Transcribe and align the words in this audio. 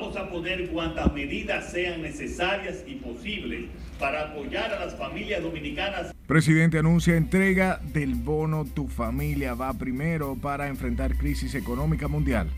Vamos 0.00 0.16
a 0.16 0.30
poner 0.30 0.66
cuantas 0.70 1.12
medidas 1.12 1.70
sean 1.70 2.00
necesarias 2.00 2.84
y 2.86 2.94
posibles 2.94 3.66
para 3.98 4.30
apoyar 4.30 4.72
a 4.72 4.86
las 4.86 4.96
familias 4.96 5.42
dominicanas. 5.42 6.14
Presidente 6.26 6.78
anuncia 6.78 7.16
entrega 7.16 7.78
del 7.92 8.14
bono 8.14 8.64
Tu 8.64 8.88
familia 8.88 9.52
va 9.52 9.74
primero 9.74 10.36
para 10.40 10.68
enfrentar 10.68 11.16
crisis 11.16 11.54
económica 11.54 12.08
mundial. 12.08 12.48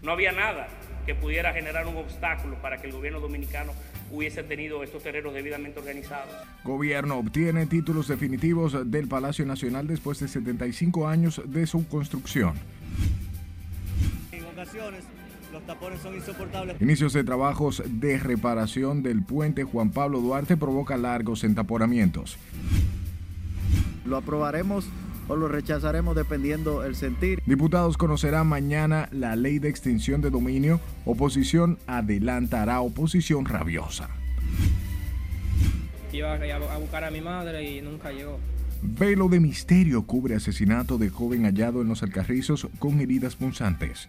No 0.00 0.12
había 0.12 0.30
nada 0.30 0.68
que 1.06 1.16
pudiera 1.16 1.52
generar 1.52 1.88
un 1.88 1.96
obstáculo 1.96 2.54
para 2.62 2.80
que 2.80 2.86
el 2.86 2.92
gobierno 2.92 3.18
dominicano 3.18 3.72
hubiese 4.12 4.44
tenido 4.44 4.84
estos 4.84 5.02
terrenos 5.02 5.34
debidamente 5.34 5.80
organizados. 5.80 6.32
Gobierno 6.62 7.18
obtiene 7.18 7.66
títulos 7.66 8.06
definitivos 8.06 8.88
del 8.88 9.08
Palacio 9.08 9.44
Nacional 9.44 9.88
después 9.88 10.20
de 10.20 10.28
75 10.28 11.08
años 11.08 11.42
de 11.46 11.66
su 11.66 11.88
construcción. 11.88 12.54
En 14.30 14.44
ocasiones 14.44 15.04
los 15.52 15.62
tapones 15.66 16.00
son 16.00 16.14
insoportables. 16.14 16.80
Inicios 16.80 17.12
de 17.12 17.24
trabajos 17.24 17.82
de 17.86 18.18
reparación 18.18 19.02
del 19.02 19.22
puente 19.22 19.64
Juan 19.64 19.90
Pablo 19.90 20.20
Duarte 20.20 20.56
provoca 20.56 20.96
largos 20.96 21.44
entaporamientos. 21.44 22.36
Lo 24.04 24.16
aprobaremos 24.16 24.86
o 25.28 25.36
lo 25.36 25.48
rechazaremos 25.48 26.16
dependiendo 26.16 26.84
el 26.84 26.96
sentir. 26.96 27.40
Diputados 27.46 27.96
conocerán 27.96 28.46
mañana 28.48 29.08
la 29.12 29.36
ley 29.36 29.58
de 29.58 29.68
extinción 29.68 30.20
de 30.20 30.30
dominio. 30.30 30.80
Oposición 31.04 31.78
adelantará 31.86 32.80
oposición 32.80 33.44
rabiosa. 33.44 34.08
Iba 36.12 36.34
a 36.34 36.78
buscar 36.78 37.04
a 37.04 37.10
mi 37.10 37.20
madre 37.20 37.70
y 37.70 37.80
nunca 37.80 38.10
llegó. 38.10 38.38
Velo 38.82 39.28
de 39.28 39.40
misterio 39.40 40.06
cubre 40.06 40.34
asesinato 40.34 40.98
de 40.98 41.10
joven 41.10 41.44
hallado 41.44 41.82
en 41.82 41.88
los 41.88 42.02
Alcarrizos 42.02 42.66
con 42.78 43.00
heridas 43.00 43.36
punzantes. 43.36 44.08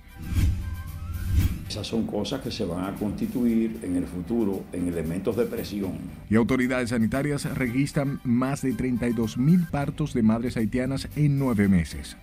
Esas 1.67 1.87
son 1.87 2.05
cosas 2.05 2.41
que 2.41 2.51
se 2.51 2.65
van 2.65 2.83
a 2.83 2.97
constituir 2.97 3.79
en 3.83 3.95
el 3.95 4.05
futuro 4.05 4.65
en 4.73 4.87
elementos 4.87 5.37
de 5.37 5.45
presión. 5.45 5.93
Y 6.29 6.35
autoridades 6.35 6.89
sanitarias 6.89 7.45
registran 7.57 8.19
más 8.23 8.61
de 8.61 8.73
32 8.73 9.37
mil 9.37 9.65
partos 9.71 10.13
de 10.13 10.21
madres 10.21 10.57
haitianas 10.57 11.07
en 11.15 11.39
nueve 11.39 11.69
meses. 11.69 12.17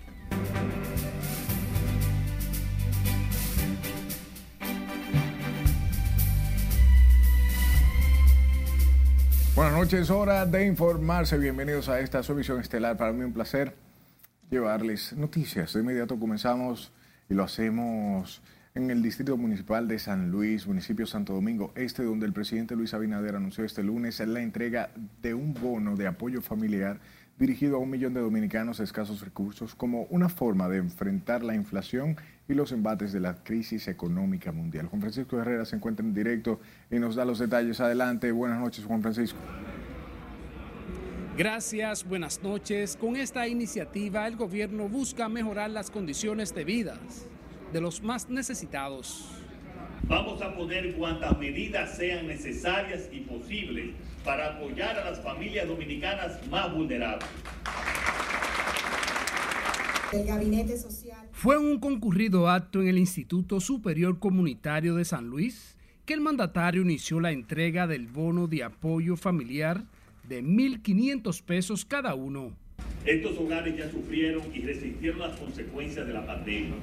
Buenas 9.58 9.72
noches, 9.72 10.08
hora 10.10 10.46
de 10.46 10.66
informarse. 10.66 11.36
Bienvenidos 11.36 11.88
a 11.88 11.98
esta 11.98 12.22
su 12.22 12.38
estelar. 12.38 12.96
Para 12.96 13.12
mí 13.12 13.24
un 13.24 13.32
placer 13.32 13.74
llevarles 14.50 15.14
noticias. 15.14 15.72
De 15.72 15.80
inmediato 15.80 16.16
comenzamos 16.16 16.92
y 17.28 17.34
lo 17.34 17.42
hacemos 17.42 18.40
en 18.78 18.92
el 18.92 19.02
Distrito 19.02 19.36
Municipal 19.36 19.88
de 19.88 19.98
San 19.98 20.30
Luis, 20.30 20.68
municipio 20.68 21.04
Santo 21.04 21.32
Domingo 21.32 21.72
Este, 21.74 22.04
donde 22.04 22.26
el 22.26 22.32
presidente 22.32 22.76
Luis 22.76 22.94
Abinader 22.94 23.34
anunció 23.34 23.64
este 23.64 23.82
lunes 23.82 24.20
la 24.20 24.40
entrega 24.40 24.90
de 25.20 25.34
un 25.34 25.52
bono 25.52 25.96
de 25.96 26.06
apoyo 26.06 26.40
familiar 26.40 27.00
dirigido 27.40 27.76
a 27.76 27.80
un 27.80 27.90
millón 27.90 28.14
de 28.14 28.20
dominicanos 28.20 28.78
de 28.78 28.84
escasos 28.84 29.20
recursos 29.22 29.74
como 29.74 30.04
una 30.10 30.28
forma 30.28 30.68
de 30.68 30.78
enfrentar 30.78 31.42
la 31.42 31.56
inflación 31.56 32.16
y 32.48 32.54
los 32.54 32.70
embates 32.70 33.12
de 33.12 33.18
la 33.18 33.42
crisis 33.42 33.88
económica 33.88 34.52
mundial. 34.52 34.86
Juan 34.86 35.00
Francisco 35.00 35.40
Herrera 35.40 35.64
se 35.64 35.74
encuentra 35.74 36.06
en 36.06 36.14
directo 36.14 36.60
y 36.88 37.00
nos 37.00 37.16
da 37.16 37.24
los 37.24 37.40
detalles. 37.40 37.80
Adelante, 37.80 38.30
buenas 38.30 38.60
noches 38.60 38.84
Juan 38.84 39.02
Francisco. 39.02 39.40
Gracias, 41.36 42.04
buenas 42.04 42.40
noches. 42.44 42.96
Con 42.96 43.16
esta 43.16 43.48
iniciativa 43.48 44.28
el 44.28 44.36
gobierno 44.36 44.88
busca 44.88 45.28
mejorar 45.28 45.70
las 45.70 45.90
condiciones 45.90 46.54
de 46.54 46.64
vida 46.64 46.96
de 47.72 47.80
los 47.80 48.02
más 48.02 48.28
necesitados. 48.28 49.28
Vamos 50.04 50.40
a 50.40 50.54
poner 50.54 50.94
cuantas 50.94 51.38
medidas 51.38 51.96
sean 51.96 52.26
necesarias 52.26 53.08
y 53.12 53.20
posibles 53.20 53.90
para 54.24 54.56
apoyar 54.56 54.98
a 54.98 55.10
las 55.10 55.22
familias 55.22 55.68
dominicanas 55.68 56.46
más 56.48 56.72
vulnerables. 56.72 57.28
El 60.12 60.24
Gabinete 60.24 60.78
Social. 60.78 61.28
Fue 61.32 61.58
un 61.58 61.78
concurrido 61.78 62.48
acto 62.48 62.80
en 62.80 62.88
el 62.88 62.98
Instituto 62.98 63.60
Superior 63.60 64.18
Comunitario 64.18 64.94
de 64.94 65.04
San 65.04 65.28
Luis 65.28 65.76
que 66.06 66.14
el 66.14 66.22
mandatario 66.22 66.80
inició 66.80 67.20
la 67.20 67.32
entrega 67.32 67.86
del 67.86 68.06
bono 68.06 68.46
de 68.46 68.64
apoyo 68.64 69.16
familiar 69.16 69.84
de 70.26 70.42
1.500 70.42 71.42
pesos 71.42 71.84
cada 71.84 72.14
uno. 72.14 72.52
Estos 73.04 73.36
hogares 73.36 73.76
ya 73.76 73.90
sufrieron 73.90 74.42
y 74.54 74.60
resistieron 74.62 75.20
las 75.20 75.38
consecuencias 75.38 76.06
de 76.06 76.14
la 76.14 76.24
pandemia 76.24 76.76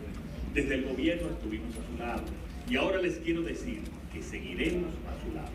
desde 0.56 0.76
el 0.76 0.86
gobierno 0.86 1.28
estuvimos 1.28 1.76
a 1.76 1.92
su 1.92 2.00
lado 2.00 2.24
y 2.70 2.78
ahora 2.78 3.02
les 3.02 3.18
quiero 3.18 3.42
decir 3.42 3.82
que 4.14 4.24
seguiremos 4.24 4.90
a 5.06 5.22
su 5.22 5.36
lado. 5.36 5.52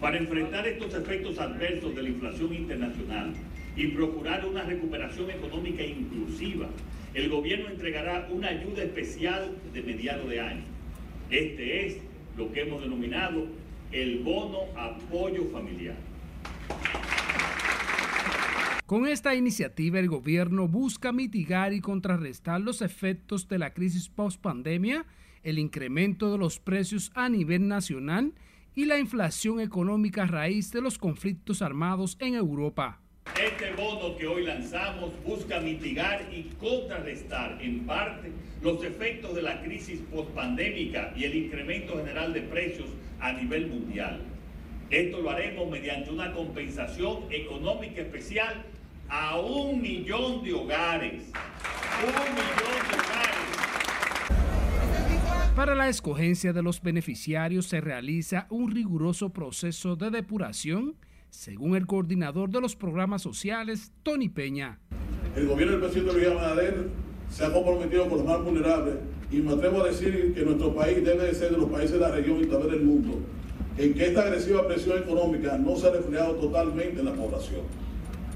Para 0.00 0.18
enfrentar 0.18 0.68
estos 0.68 0.94
efectos 0.94 1.38
adversos 1.40 1.94
de 1.96 2.02
la 2.04 2.08
inflación 2.08 2.54
internacional 2.54 3.34
y 3.76 3.88
procurar 3.88 4.46
una 4.46 4.62
recuperación 4.62 5.30
económica 5.30 5.82
inclusiva, 5.82 6.68
el 7.12 7.28
gobierno 7.28 7.68
entregará 7.68 8.28
una 8.30 8.48
ayuda 8.48 8.84
especial 8.84 9.50
de 9.74 9.82
mediado 9.82 10.28
de 10.28 10.40
año. 10.40 10.62
Este 11.30 11.86
es 11.86 11.96
lo 12.36 12.52
que 12.52 12.60
hemos 12.60 12.80
denominado 12.80 13.46
el 13.90 14.20
bono 14.20 14.60
apoyo 14.76 15.44
familiar. 15.46 15.96
Con 18.88 19.06
esta 19.06 19.34
iniciativa, 19.34 19.98
el 19.98 20.08
gobierno 20.08 20.66
busca 20.66 21.12
mitigar 21.12 21.74
y 21.74 21.80
contrarrestar 21.82 22.62
los 22.62 22.80
efectos 22.80 23.46
de 23.46 23.58
la 23.58 23.74
crisis 23.74 24.08
post-pandemia, 24.08 25.04
el 25.42 25.58
incremento 25.58 26.32
de 26.32 26.38
los 26.38 26.58
precios 26.58 27.12
a 27.14 27.28
nivel 27.28 27.68
nacional 27.68 28.32
y 28.74 28.86
la 28.86 28.98
inflación 28.98 29.60
económica 29.60 30.22
a 30.22 30.26
raíz 30.26 30.72
de 30.72 30.80
los 30.80 30.96
conflictos 30.96 31.60
armados 31.60 32.16
en 32.18 32.34
Europa. 32.34 32.98
Este 33.38 33.74
bono 33.74 34.16
que 34.16 34.26
hoy 34.26 34.46
lanzamos 34.46 35.12
busca 35.22 35.60
mitigar 35.60 36.26
y 36.32 36.44
contrarrestar 36.58 37.58
en 37.60 37.84
parte 37.84 38.32
los 38.62 38.82
efectos 38.82 39.34
de 39.34 39.42
la 39.42 39.60
crisis 39.60 40.00
post-pandémica 40.10 41.12
y 41.14 41.24
el 41.24 41.34
incremento 41.36 41.94
general 41.98 42.32
de 42.32 42.40
precios 42.40 42.88
a 43.20 43.32
nivel 43.34 43.66
mundial. 43.66 44.22
Esto 44.88 45.20
lo 45.20 45.28
haremos 45.28 45.70
mediante 45.70 46.10
una 46.10 46.32
compensación 46.32 47.24
económica 47.30 48.00
especial 48.00 48.64
a 49.08 49.38
un 49.38 49.80
millón 49.80 50.42
de 50.42 50.52
hogares. 50.52 51.22
Un 52.02 52.12
millón 52.34 52.74
de 52.88 52.94
hogares. 52.94 53.38
Para 55.56 55.74
la 55.74 55.88
escogencia 55.88 56.52
de 56.52 56.62
los 56.62 56.82
beneficiarios 56.82 57.66
se 57.66 57.80
realiza 57.80 58.46
un 58.50 58.70
riguroso 58.70 59.30
proceso 59.30 59.96
de 59.96 60.10
depuración, 60.10 60.94
según 61.30 61.74
el 61.74 61.86
coordinador 61.86 62.50
de 62.50 62.60
los 62.60 62.76
programas 62.76 63.22
sociales, 63.22 63.92
Tony 64.02 64.28
Peña. 64.28 64.78
El 65.34 65.48
gobierno 65.48 65.72
del 65.72 65.82
presidente 65.82 66.12
Luis 66.12 66.26
Abinader 66.26 66.88
se 67.30 67.44
ha 67.44 67.52
comprometido 67.52 68.08
con 68.08 68.18
los 68.18 68.26
más 68.26 68.42
vulnerables 68.42 68.96
y 69.30 69.36
me 69.38 69.52
atrevo 69.52 69.82
a 69.82 69.88
decir 69.88 70.32
que 70.34 70.42
nuestro 70.42 70.74
país 70.74 71.04
debe 71.04 71.24
de 71.24 71.34
ser 71.34 71.50
de 71.50 71.58
los 71.58 71.70
países 71.70 71.92
de 71.92 72.00
la 72.00 72.10
región 72.10 72.40
y 72.42 72.46
también 72.46 72.72
del 72.72 72.82
mundo 72.84 73.20
en 73.76 73.94
que 73.94 74.06
esta 74.06 74.22
agresiva 74.22 74.66
presión 74.66 74.98
económica 74.98 75.56
no 75.56 75.76
se 75.76 75.86
ha 75.86 75.90
reflejado 75.90 76.34
totalmente 76.34 76.98
en 76.98 77.04
la 77.04 77.12
población 77.12 77.60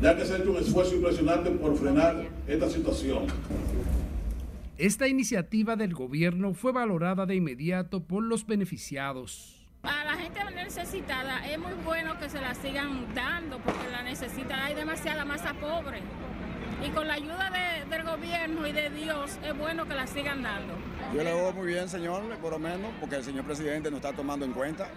ya 0.02 0.16
que 0.16 0.24
se 0.24 0.34
ha 0.34 0.38
hecho 0.38 0.50
un 0.50 0.56
esfuerzo 0.56 0.96
impresionante 0.96 1.50
por 1.50 1.76
frenar 1.76 2.26
esta 2.48 2.68
situación. 2.68 3.26
Esta 4.76 5.06
iniciativa 5.06 5.76
del 5.76 5.94
gobierno 5.94 6.54
fue 6.54 6.72
valorada 6.72 7.24
de 7.24 7.36
inmediato 7.36 8.02
por 8.02 8.24
los 8.24 8.44
beneficiados. 8.44 9.64
A 9.84 10.04
la 10.04 10.14
gente 10.16 10.40
necesitada 10.56 11.48
es 11.48 11.58
muy 11.58 11.72
bueno 11.84 12.18
que 12.18 12.28
se 12.28 12.40
la 12.40 12.54
sigan 12.54 13.14
dando 13.14 13.58
porque 13.58 13.88
la 13.90 14.02
necesita, 14.02 14.64
hay 14.64 14.74
demasiada 14.74 15.24
masa 15.24 15.54
pobre. 15.54 16.00
Y 16.84 16.90
con 16.90 17.06
la 17.06 17.14
ayuda 17.14 17.52
del 17.88 18.02
gobierno 18.02 18.66
y 18.66 18.72
de 18.72 18.90
Dios 18.90 19.38
es 19.46 19.56
bueno 19.56 19.87
que 19.87 19.94
la 19.94 20.08
sigan 20.08 20.43
dando. 20.43 20.75
Yo 21.14 21.22
le 21.22 21.32
veo 21.32 21.52
muy 21.52 21.66
bien, 21.69 21.88
señor, 21.88 22.22
por 22.40 22.52
lo 22.52 22.58
menos, 22.58 22.90
porque 22.99 23.16
el 23.16 23.25
señor 23.25 23.44
presidente 23.44 23.88
nos 23.88 23.99
está 23.99 24.12
tomando 24.12 24.44
en 24.44 24.52
cuenta 24.52 24.88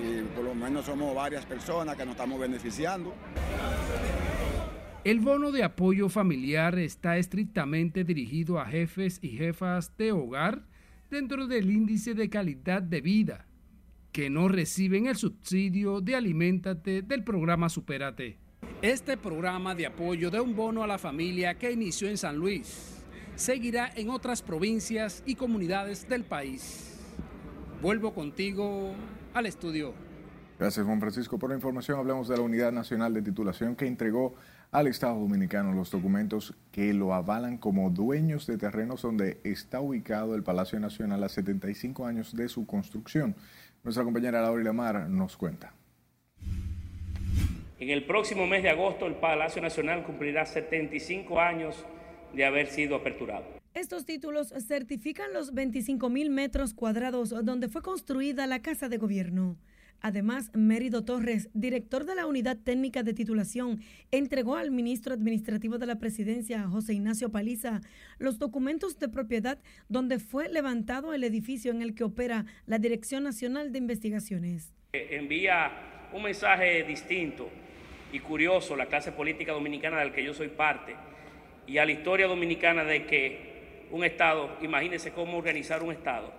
y 0.00 0.22
por 0.34 0.44
lo 0.44 0.54
menos 0.54 0.86
somos 0.86 1.14
varias 1.14 1.44
personas 1.44 1.96
que 1.96 2.04
nos 2.04 2.12
estamos 2.12 2.38
beneficiando. 2.38 3.12
El 5.04 5.18
bono 5.18 5.50
de 5.50 5.64
apoyo 5.64 6.08
familiar 6.08 6.78
está 6.78 7.18
estrictamente 7.18 8.04
dirigido 8.04 8.60
a 8.60 8.66
jefes 8.66 9.18
y 9.20 9.30
jefas 9.30 9.96
de 9.96 10.12
hogar 10.12 10.62
dentro 11.10 11.48
del 11.48 11.72
índice 11.72 12.14
de 12.14 12.30
calidad 12.30 12.82
de 12.82 13.00
vida 13.00 13.48
que 14.12 14.30
no 14.30 14.46
reciben 14.46 15.06
el 15.06 15.16
subsidio 15.16 16.00
de 16.00 16.14
Aliméntate 16.14 17.02
del 17.02 17.24
programa 17.24 17.68
Superate. 17.68 18.38
Este 18.80 19.16
programa 19.16 19.74
de 19.74 19.86
apoyo 19.86 20.30
de 20.30 20.38
un 20.38 20.54
bono 20.54 20.84
a 20.84 20.86
la 20.86 20.98
familia 20.98 21.58
que 21.58 21.72
inició 21.72 22.08
en 22.08 22.16
San 22.16 22.36
Luis 22.36 23.02
seguirá 23.34 23.90
en 23.96 24.08
otras 24.08 24.40
provincias 24.40 25.24
y 25.26 25.34
comunidades 25.34 26.08
del 26.08 26.22
país. 26.22 27.00
Vuelvo 27.80 28.14
contigo 28.14 28.94
al 29.34 29.46
estudio. 29.46 30.11
Gracias 30.58 30.86
Juan 30.86 31.00
Francisco 31.00 31.38
por 31.38 31.50
la 31.50 31.56
información. 31.56 31.98
Hablamos 31.98 32.28
de 32.28 32.36
la 32.36 32.42
Unidad 32.42 32.72
Nacional 32.72 33.14
de 33.14 33.22
Titulación 33.22 33.74
que 33.74 33.86
entregó 33.86 34.34
al 34.70 34.86
Estado 34.86 35.18
Dominicano 35.18 35.72
los 35.72 35.90
documentos 35.90 36.54
que 36.70 36.94
lo 36.94 37.14
avalan 37.14 37.58
como 37.58 37.90
dueños 37.90 38.46
de 38.46 38.58
terrenos 38.58 39.02
donde 39.02 39.40
está 39.44 39.80
ubicado 39.80 40.34
el 40.34 40.42
Palacio 40.42 40.78
Nacional 40.80 41.22
a 41.24 41.28
75 41.28 42.06
años 42.06 42.34
de 42.36 42.48
su 42.48 42.66
construcción. 42.66 43.34
Nuestra 43.82 44.04
compañera 44.04 44.40
Laura 44.40 44.62
Lamar 44.62 45.08
nos 45.08 45.36
cuenta. 45.36 45.74
En 47.80 47.90
el 47.90 48.04
próximo 48.06 48.46
mes 48.46 48.62
de 48.62 48.70
agosto, 48.70 49.06
el 49.06 49.16
Palacio 49.16 49.60
Nacional 49.60 50.04
cumplirá 50.04 50.46
75 50.46 51.40
años 51.40 51.84
de 52.32 52.44
haber 52.44 52.68
sido 52.68 52.94
aperturado. 52.94 53.44
Estos 53.74 54.04
títulos 54.04 54.54
certifican 54.66 55.32
los 55.32 55.52
25 55.52 56.08
mil 56.08 56.30
metros 56.30 56.74
cuadrados 56.74 57.34
donde 57.44 57.68
fue 57.68 57.82
construida 57.82 58.46
la 58.46 58.62
Casa 58.62 58.88
de 58.88 58.98
Gobierno. 58.98 59.56
Además, 60.02 60.50
Mérido 60.52 61.04
Torres, 61.04 61.48
director 61.54 62.04
de 62.04 62.16
la 62.16 62.26
Unidad 62.26 62.56
Técnica 62.56 63.04
de 63.04 63.14
Titulación, 63.14 63.80
entregó 64.10 64.56
al 64.56 64.72
ministro 64.72 65.14
administrativo 65.14 65.78
de 65.78 65.86
la 65.86 66.00
Presidencia, 66.00 66.64
José 66.64 66.94
Ignacio 66.94 67.30
Paliza, 67.30 67.80
los 68.18 68.40
documentos 68.40 68.98
de 68.98 69.08
propiedad 69.08 69.60
donde 69.88 70.18
fue 70.18 70.48
levantado 70.48 71.14
el 71.14 71.22
edificio 71.22 71.70
en 71.70 71.82
el 71.82 71.94
que 71.94 72.02
opera 72.02 72.46
la 72.66 72.78
Dirección 72.78 73.22
Nacional 73.22 73.70
de 73.70 73.78
Investigaciones. 73.78 74.74
Envía 74.92 75.70
un 76.12 76.24
mensaje 76.24 76.82
distinto 76.82 77.48
y 78.12 78.18
curioso 78.18 78.74
a 78.74 78.78
la 78.78 78.86
clase 78.86 79.12
política 79.12 79.52
dominicana 79.52 80.00
del 80.00 80.12
que 80.12 80.24
yo 80.24 80.34
soy 80.34 80.48
parte 80.48 80.96
y 81.68 81.78
a 81.78 81.86
la 81.86 81.92
historia 81.92 82.26
dominicana 82.26 82.82
de 82.82 83.06
que 83.06 83.86
un 83.92 84.02
Estado, 84.02 84.58
imagínense 84.62 85.12
cómo 85.12 85.38
organizar 85.38 85.80
un 85.84 85.92
Estado, 85.92 86.32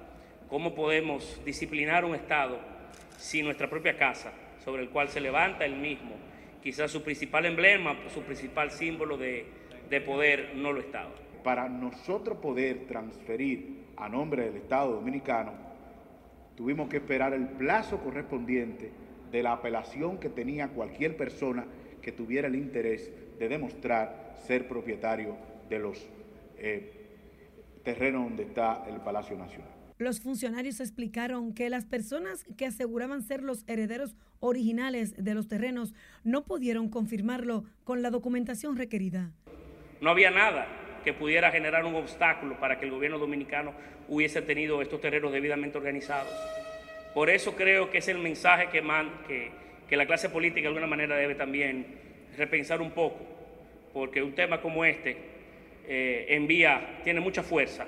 cómo 0.49 0.75
podemos 0.75 1.41
disciplinar 1.45 2.03
un 2.03 2.13
Estado 2.13 2.72
si 3.23 3.41
nuestra 3.41 3.69
propia 3.69 3.97
casa, 3.97 4.33
sobre 4.65 4.81
el 4.81 4.89
cual 4.89 5.07
se 5.07 5.21
levanta 5.21 5.63
el 5.63 5.77
mismo, 5.77 6.17
quizás 6.61 6.91
su 6.91 7.03
principal 7.03 7.45
emblema, 7.45 7.95
su 8.13 8.21
principal 8.21 8.69
símbolo 8.69 9.17
de, 9.17 9.45
de 9.89 10.01
poder, 10.01 10.51
no 10.55 10.73
lo 10.73 10.81
estaba. 10.81 11.09
Para 11.41 11.69
nosotros 11.69 12.39
poder 12.39 12.85
transferir 12.85 13.85
a 13.95 14.09
nombre 14.09 14.43
del 14.43 14.57
Estado 14.57 14.91
Dominicano, 14.91 15.53
tuvimos 16.57 16.89
que 16.89 16.97
esperar 16.97 17.33
el 17.33 17.47
plazo 17.47 18.01
correspondiente 18.01 18.91
de 19.31 19.41
la 19.41 19.53
apelación 19.53 20.19
que 20.19 20.27
tenía 20.27 20.67
cualquier 20.67 21.15
persona 21.15 21.65
que 22.01 22.11
tuviera 22.11 22.49
el 22.49 22.55
interés 22.55 23.09
de 23.39 23.47
demostrar 23.47 24.35
ser 24.45 24.67
propietario 24.67 25.37
de 25.69 25.79
los 25.79 26.09
eh, 26.57 26.91
terrenos 27.85 28.25
donde 28.25 28.43
está 28.43 28.83
el 28.89 28.97
Palacio 28.97 29.37
Nacional. 29.37 29.72
Los 29.97 30.21
funcionarios 30.21 30.79
explicaron 30.79 31.53
que 31.53 31.69
las 31.69 31.85
personas 31.85 32.45
que 32.57 32.65
aseguraban 32.65 33.21
ser 33.21 33.43
los 33.43 33.63
herederos 33.67 34.15
originales 34.39 35.23
de 35.23 35.35
los 35.35 35.47
terrenos 35.47 35.93
no 36.23 36.45
pudieron 36.45 36.89
confirmarlo 36.89 37.65
con 37.83 38.01
la 38.01 38.09
documentación 38.09 38.75
requerida. 38.75 39.31
No 40.01 40.09
había 40.09 40.31
nada 40.31 40.67
que 41.03 41.13
pudiera 41.13 41.51
generar 41.51 41.85
un 41.85 41.95
obstáculo 41.95 42.59
para 42.59 42.79
que 42.79 42.85
el 42.85 42.91
gobierno 42.91 43.19
dominicano 43.19 43.73
hubiese 44.07 44.41
tenido 44.41 44.81
estos 44.81 44.99
terrenos 44.99 45.31
debidamente 45.31 45.77
organizados. 45.77 46.33
Por 47.13 47.29
eso 47.29 47.55
creo 47.55 47.91
que 47.91 47.99
es 47.99 48.07
el 48.07 48.17
mensaje 48.17 48.69
que, 48.69 49.51
la 49.95 50.05
clase 50.07 50.29
política 50.29 50.61
de 50.63 50.67
alguna 50.69 50.87
manera 50.87 51.15
debe 51.15 51.35
también 51.35 51.85
repensar 52.35 52.81
un 52.81 52.91
poco, 52.91 53.19
porque 53.93 54.23
un 54.23 54.33
tema 54.33 54.59
como 54.59 54.83
este 54.83 55.15
eh, 55.87 56.25
envía, 56.29 56.99
tiene 57.03 57.19
mucha 57.19 57.43
fuerza 57.43 57.85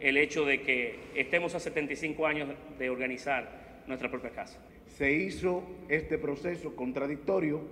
el 0.00 0.16
hecho 0.16 0.44
de 0.44 0.62
que 0.62 0.98
estemos 1.14 1.54
a 1.54 1.60
75 1.60 2.26
años 2.26 2.48
de 2.78 2.90
organizar 2.90 3.82
nuestra 3.86 4.10
propia 4.10 4.30
casa. 4.30 4.58
Se 4.86 5.12
hizo 5.12 5.64
este 5.88 6.18
proceso 6.18 6.76
contradictorio, 6.76 7.62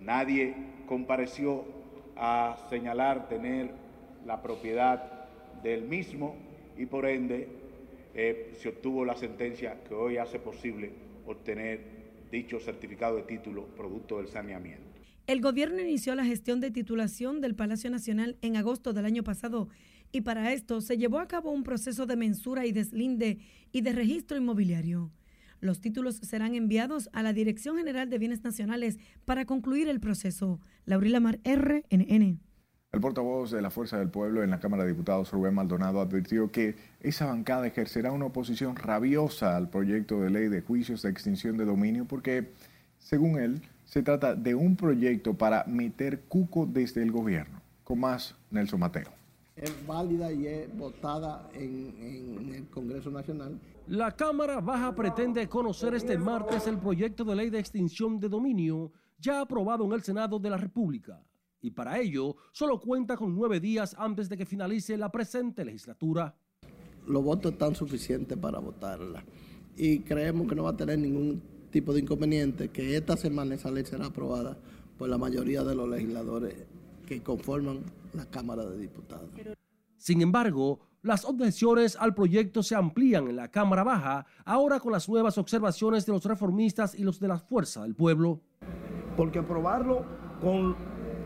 nadie 0.00 0.54
compareció 0.86 1.64
a 2.16 2.66
señalar 2.68 3.28
tener 3.28 3.70
la 4.26 4.42
propiedad 4.42 5.28
del 5.62 5.82
mismo 5.82 6.36
y 6.76 6.86
por 6.86 7.06
ende 7.06 7.48
eh, 8.14 8.52
se 8.60 8.68
obtuvo 8.68 9.04
la 9.04 9.16
sentencia 9.16 9.82
que 9.88 9.94
hoy 9.94 10.18
hace 10.18 10.38
posible 10.38 10.90
obtener 11.26 11.80
dicho 12.30 12.60
certificado 12.60 13.16
de 13.16 13.22
título 13.22 13.66
producto 13.76 14.18
del 14.18 14.28
saneamiento. 14.28 14.92
El 15.26 15.40
gobierno 15.40 15.80
inició 15.80 16.14
la 16.14 16.24
gestión 16.24 16.60
de 16.60 16.70
titulación 16.70 17.40
del 17.40 17.54
Palacio 17.54 17.90
Nacional 17.90 18.36
en 18.42 18.56
agosto 18.56 18.92
del 18.92 19.04
año 19.04 19.22
pasado 19.22 19.68
y 20.12 20.20
para 20.20 20.52
esto 20.52 20.80
se 20.80 20.98
llevó 20.98 21.18
a 21.18 21.26
cabo 21.26 21.50
un 21.50 21.64
proceso 21.64 22.06
de 22.06 22.16
mensura 22.16 22.66
y 22.66 22.72
deslinde 22.72 23.38
y 23.72 23.80
de 23.80 23.92
registro 23.92 24.36
inmobiliario. 24.36 25.10
Los 25.60 25.80
títulos 25.80 26.16
serán 26.16 26.54
enviados 26.54 27.08
a 27.12 27.22
la 27.22 27.32
Dirección 27.32 27.78
General 27.78 28.10
de 28.10 28.18
Bienes 28.18 28.44
Nacionales 28.44 28.98
para 29.24 29.46
concluir 29.46 29.88
el 29.88 30.00
proceso. 30.00 30.60
Laurila 30.84 31.20
Mar, 31.20 31.40
RNN. 31.44 32.40
El 32.92 33.00
portavoz 33.00 33.50
de 33.52 33.62
la 33.62 33.70
Fuerza 33.70 33.98
del 33.98 34.10
Pueblo 34.10 34.42
en 34.42 34.50
la 34.50 34.60
Cámara 34.60 34.82
de 34.82 34.90
Diputados, 34.90 35.30
Rubén 35.30 35.54
Maldonado, 35.54 36.00
advirtió 36.00 36.50
que 36.50 36.74
esa 37.00 37.26
bancada 37.26 37.66
ejercerá 37.66 38.12
una 38.12 38.26
oposición 38.26 38.76
rabiosa 38.76 39.56
al 39.56 39.70
proyecto 39.70 40.20
de 40.20 40.30
ley 40.30 40.48
de 40.48 40.60
juicios 40.60 41.00
de 41.02 41.10
extinción 41.10 41.56
de 41.56 41.64
dominio 41.64 42.04
porque, 42.04 42.50
según 42.98 43.38
él, 43.38 43.62
se 43.84 44.02
trata 44.02 44.34
de 44.34 44.54
un 44.54 44.76
proyecto 44.76 45.34
para 45.34 45.64
meter 45.64 46.22
cuco 46.22 46.66
desde 46.66 47.02
el 47.02 47.12
gobierno. 47.12 47.62
Con 47.84 48.00
más, 48.00 48.34
Nelson 48.50 48.80
Mateo 48.80 49.21
es 49.56 49.86
válida 49.86 50.32
y 50.32 50.46
es 50.46 50.76
votada 50.76 51.48
en, 51.54 51.94
en, 52.00 52.54
el 52.54 52.68
Congreso 52.68 53.10
Nacional. 53.10 53.60
La 53.86 54.12
Cámara 54.12 54.60
Baja 54.60 54.94
pretende 54.94 55.48
conocer 55.48 55.94
este 55.94 56.16
martes 56.16 56.66
el 56.66 56.78
proyecto 56.78 57.24
de 57.24 57.36
ley 57.36 57.50
de 57.50 57.58
extinción 57.58 58.18
de 58.18 58.28
dominio 58.28 58.92
ya 59.18 59.40
aprobado 59.40 59.84
en 59.84 59.92
el 59.92 60.02
Senado 60.02 60.38
de 60.38 60.50
la 60.50 60.56
República. 60.56 61.22
Y 61.60 61.70
para 61.70 62.00
ello 62.00 62.36
solo 62.52 62.80
cuenta 62.80 63.16
con 63.16 63.34
nueve 63.34 63.60
días 63.60 63.94
antes 63.98 64.28
de 64.28 64.36
que 64.36 64.46
finalice 64.46 64.96
la 64.96 65.12
presente 65.12 65.64
legislatura. 65.64 66.34
Los 67.06 67.22
votos 67.22 67.52
están 67.52 67.74
suficientes 67.74 68.36
para 68.38 68.58
votarla 68.58 69.24
y 69.76 70.00
creemos 70.00 70.48
que 70.48 70.54
no 70.54 70.64
va 70.64 70.70
a 70.70 70.76
tener 70.76 70.98
ningún 70.98 71.42
tipo 71.70 71.92
de 71.92 72.00
inconveniente 72.00 72.68
que 72.68 72.96
esta 72.96 73.16
semana 73.16 73.54
esa 73.54 73.70
ley 73.70 73.84
será 73.84 74.06
aprobada 74.06 74.56
por 74.98 75.08
la 75.08 75.18
mayoría 75.18 75.62
de 75.62 75.74
los 75.74 75.88
legisladores 75.88 76.54
que 77.06 77.22
conforman 77.22 77.80
la 78.12 78.26
Cámara 78.26 78.64
de 78.64 78.78
Diputados. 78.78 79.30
Sin 79.96 80.20
embargo, 80.20 80.80
las 81.02 81.24
objeciones 81.24 81.96
al 81.96 82.14
proyecto 82.14 82.62
se 82.62 82.74
amplían 82.74 83.28
en 83.28 83.36
la 83.36 83.48
Cámara 83.48 83.84
Baja, 83.84 84.26
ahora 84.44 84.80
con 84.80 84.92
las 84.92 85.08
nuevas 85.08 85.38
observaciones 85.38 86.06
de 86.06 86.12
los 86.12 86.24
reformistas 86.24 86.94
y 86.94 87.02
los 87.02 87.18
de 87.18 87.28
la 87.28 87.38
Fuerza 87.38 87.82
del 87.82 87.94
Pueblo. 87.94 88.40
Porque 89.16 89.40
aprobarlo 89.40 90.04
con 90.40 90.76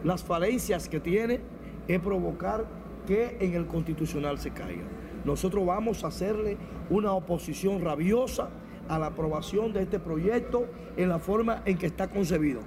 las 0.05 0.23
falencias 0.23 0.89
que 0.89 1.01
tiene 1.01 1.41
es 1.89 2.01
provocar 2.01 2.67
que 3.07 3.37
en 3.41 3.55
el 3.55 3.67
constitucional 3.67 4.39
se 4.39 4.51
caiga. 4.51 4.85
Nosotros 5.25 5.67
vamos 5.67 6.05
a 6.05 6.09
hacerle 6.09 6.57
una 6.91 7.13
oposición 7.13 7.81
rabiosa 7.81 8.49
a 8.89 8.99
la 8.99 9.07
aprobación 9.07 9.73
de 9.73 9.83
este 9.83 9.99
proyecto 9.99 10.67
en 10.97 11.09
la 11.09 11.19
forma 11.19 11.63
en 11.65 11.79
que 11.79 11.87
está 11.87 12.09
concebido. 12.09 12.61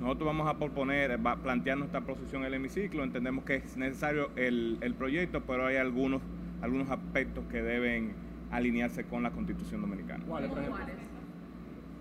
Nosotros 0.00 0.26
vamos 0.28 0.48
a 0.48 0.58
proponer, 0.58 1.20
plantear 1.42 1.76
nuestra 1.76 2.00
posición 2.00 2.40
en 2.42 2.48
el 2.48 2.54
hemiciclo. 2.54 3.04
Entendemos 3.04 3.44
que 3.44 3.56
es 3.56 3.76
necesario 3.76 4.30
el, 4.34 4.94
proyecto, 4.96 5.42
pero 5.46 5.66
hay 5.66 5.76
algunos, 5.76 6.22
algunos 6.62 6.90
aspectos 6.90 7.44
que 7.50 7.62
deben 7.62 8.14
alinearse 8.50 9.04
con 9.04 9.22
la 9.22 9.30
Constitución 9.30 9.82
Dominicana. 9.82 10.24
¿Cuáles, 10.26 10.48
por 10.48 10.58
ejemplo? 10.58 10.84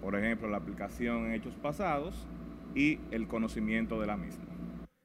Por 0.02 0.16
ejemplo, 0.16 0.48
la 0.48 0.58
aplicación 0.58 1.26
en 1.26 1.34
hechos 1.34 1.54
pasados 1.56 2.26
y 2.74 3.00
el 3.12 3.28
conocimiento 3.28 4.00
de 4.00 4.08
la 4.08 4.16
misma. 4.16 4.46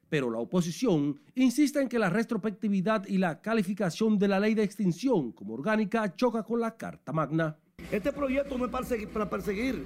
Pero 0.07 0.31
la 0.31 0.37
oposición 0.37 1.19
insiste 1.33 1.81
en 1.81 1.89
que 1.89 1.99
la 1.99 2.09
retrospectividad 2.09 3.05
y 3.07 3.17
la 3.17 3.41
calificación 3.41 4.17
de 4.17 4.29
la 4.29 4.39
ley 4.39 4.55
de 4.55 4.63
extinción 4.63 5.33
como 5.33 5.55
orgánica 5.55 6.15
choca 6.15 6.43
con 6.43 6.61
la 6.61 6.77
Carta 6.77 7.11
Magna. 7.11 7.57
Este 7.91 8.13
proyecto 8.13 8.57
no 8.57 8.65
es 8.65 8.71
para 8.71 9.29
perseguir 9.29 9.83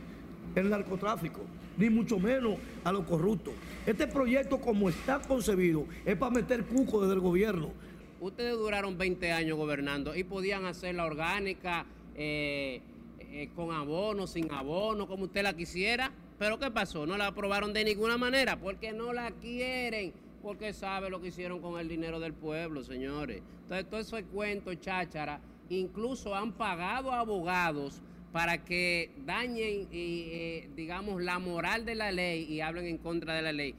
el 0.56 0.70
narcotráfico, 0.70 1.42
ni 1.79 1.89
mucho 1.89 2.19
menos 2.19 2.57
a 2.83 2.91
los 2.91 3.05
corruptos. 3.05 3.53
Este 3.86 4.05
proyecto 4.05 4.59
como 4.59 4.89
está 4.89 5.19
concebido 5.21 5.86
es 6.05 6.15
para 6.17 6.31
meter 6.31 6.65
cuco 6.65 7.01
desde 7.01 7.13
el 7.13 7.21
gobierno. 7.21 7.71
Ustedes 8.19 8.57
duraron 8.57 8.98
20 8.98 9.31
años 9.31 9.57
gobernando 9.57 10.13
y 10.13 10.25
podían 10.25 10.65
hacer 10.65 10.95
la 10.95 11.05
orgánica 11.05 11.86
eh, 12.15 12.81
eh, 13.19 13.50
con 13.55 13.71
abono, 13.71 14.27
sin 14.27 14.51
abono, 14.51 15.07
como 15.07 15.24
usted 15.24 15.41
la 15.41 15.55
quisiera. 15.55 16.12
Pero 16.38 16.59
¿qué 16.59 16.69
pasó? 16.69 17.05
No 17.05 17.17
la 17.17 17.27
aprobaron 17.27 17.71
de 17.71 17.86
ninguna 17.86 18.17
manera 18.17 18.59
porque 18.59 18.91
no 18.91 19.13
la 19.13 19.31
quieren, 19.31 20.12
porque 20.41 20.74
sabe 20.74 21.09
lo 21.09 21.21
que 21.21 21.29
hicieron 21.29 21.62
con 21.62 21.79
el 21.79 21.88
dinero 21.88 22.19
del 22.19 22.33
pueblo, 22.33 22.83
señores. 22.83 23.41
Entonces 23.63 23.89
todo 23.89 24.01
eso 24.01 24.17
es 24.17 24.25
cuento, 24.25 24.74
cháchara. 24.74 25.39
Incluso 25.69 26.36
han 26.36 26.51
pagado 26.51 27.13
abogados 27.13 28.01
para 28.31 28.63
que 28.63 29.12
dañen, 29.25 29.88
eh, 29.91 30.69
digamos, 30.75 31.21
la 31.21 31.39
moral 31.39 31.86
de 31.86 31.95
la 31.95 32.12
ley 32.12 32.43
y 32.43 32.62
hablen 32.62 32.86
en 32.86 32.98
contra 32.98 33.33
de 33.33 33.41
la 33.41 33.51
ley. 33.51 33.75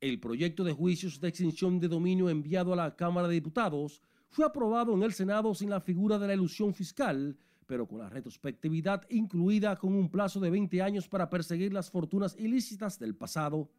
El 0.00 0.18
proyecto 0.20 0.64
de 0.64 0.72
juicios 0.72 1.20
de 1.20 1.28
extinción 1.28 1.80
de 1.80 1.88
dominio 1.88 2.28
enviado 2.28 2.72
a 2.72 2.76
la 2.76 2.96
Cámara 2.96 3.28
de 3.28 3.34
Diputados 3.34 4.02
fue 4.28 4.44
aprobado 4.44 4.94
en 4.94 5.02
el 5.02 5.12
Senado 5.12 5.54
sin 5.54 5.70
la 5.70 5.80
figura 5.80 6.18
de 6.18 6.26
la 6.26 6.34
ilusión 6.34 6.74
fiscal, 6.74 7.36
pero 7.66 7.86
con 7.86 7.98
la 7.98 8.08
retrospectividad 8.08 9.06
incluida 9.08 9.76
con 9.76 9.94
un 9.94 10.10
plazo 10.10 10.40
de 10.40 10.50
20 10.50 10.82
años 10.82 11.08
para 11.08 11.30
perseguir 11.30 11.72
las 11.72 11.90
fortunas 11.90 12.36
ilícitas 12.38 12.98
del 12.98 13.14
pasado. 13.14 13.70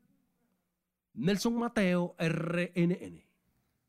Nelson 1.14 1.58
Mateo, 1.58 2.16
RNN. 2.18 3.27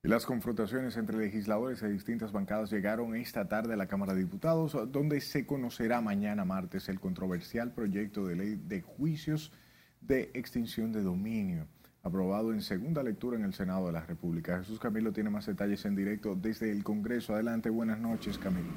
Las 0.04 0.26
confrontaciones 0.26 0.96
entre 0.96 1.18
legisladores 1.18 1.80
de 1.80 1.90
distintas 1.90 2.30
bancadas 2.30 2.70
llegaron 2.70 3.16
esta 3.16 3.48
tarde 3.48 3.74
a 3.74 3.76
la 3.76 3.88
Cámara 3.88 4.14
de 4.14 4.20
Diputados, 4.20 4.76
donde 4.92 5.20
se 5.20 5.44
conocerá 5.44 6.00
mañana 6.00 6.44
martes 6.44 6.88
el 6.88 7.00
controversial 7.00 7.72
proyecto 7.72 8.24
de 8.24 8.36
ley 8.36 8.54
de 8.54 8.80
juicios 8.80 9.50
de 10.00 10.30
extinción 10.34 10.92
de 10.92 11.02
dominio, 11.02 11.66
aprobado 12.04 12.52
en 12.52 12.62
segunda 12.62 13.02
lectura 13.02 13.36
en 13.36 13.42
el 13.42 13.54
Senado 13.54 13.86
de 13.88 13.92
la 13.92 14.06
República. 14.06 14.60
Jesús 14.60 14.78
Camilo 14.78 15.12
tiene 15.12 15.30
más 15.30 15.46
detalles 15.46 15.84
en 15.84 15.96
directo 15.96 16.36
desde 16.36 16.70
el 16.70 16.84
Congreso. 16.84 17.34
Adelante, 17.34 17.68
buenas 17.68 17.98
noches, 17.98 18.38
Camilo. 18.38 18.68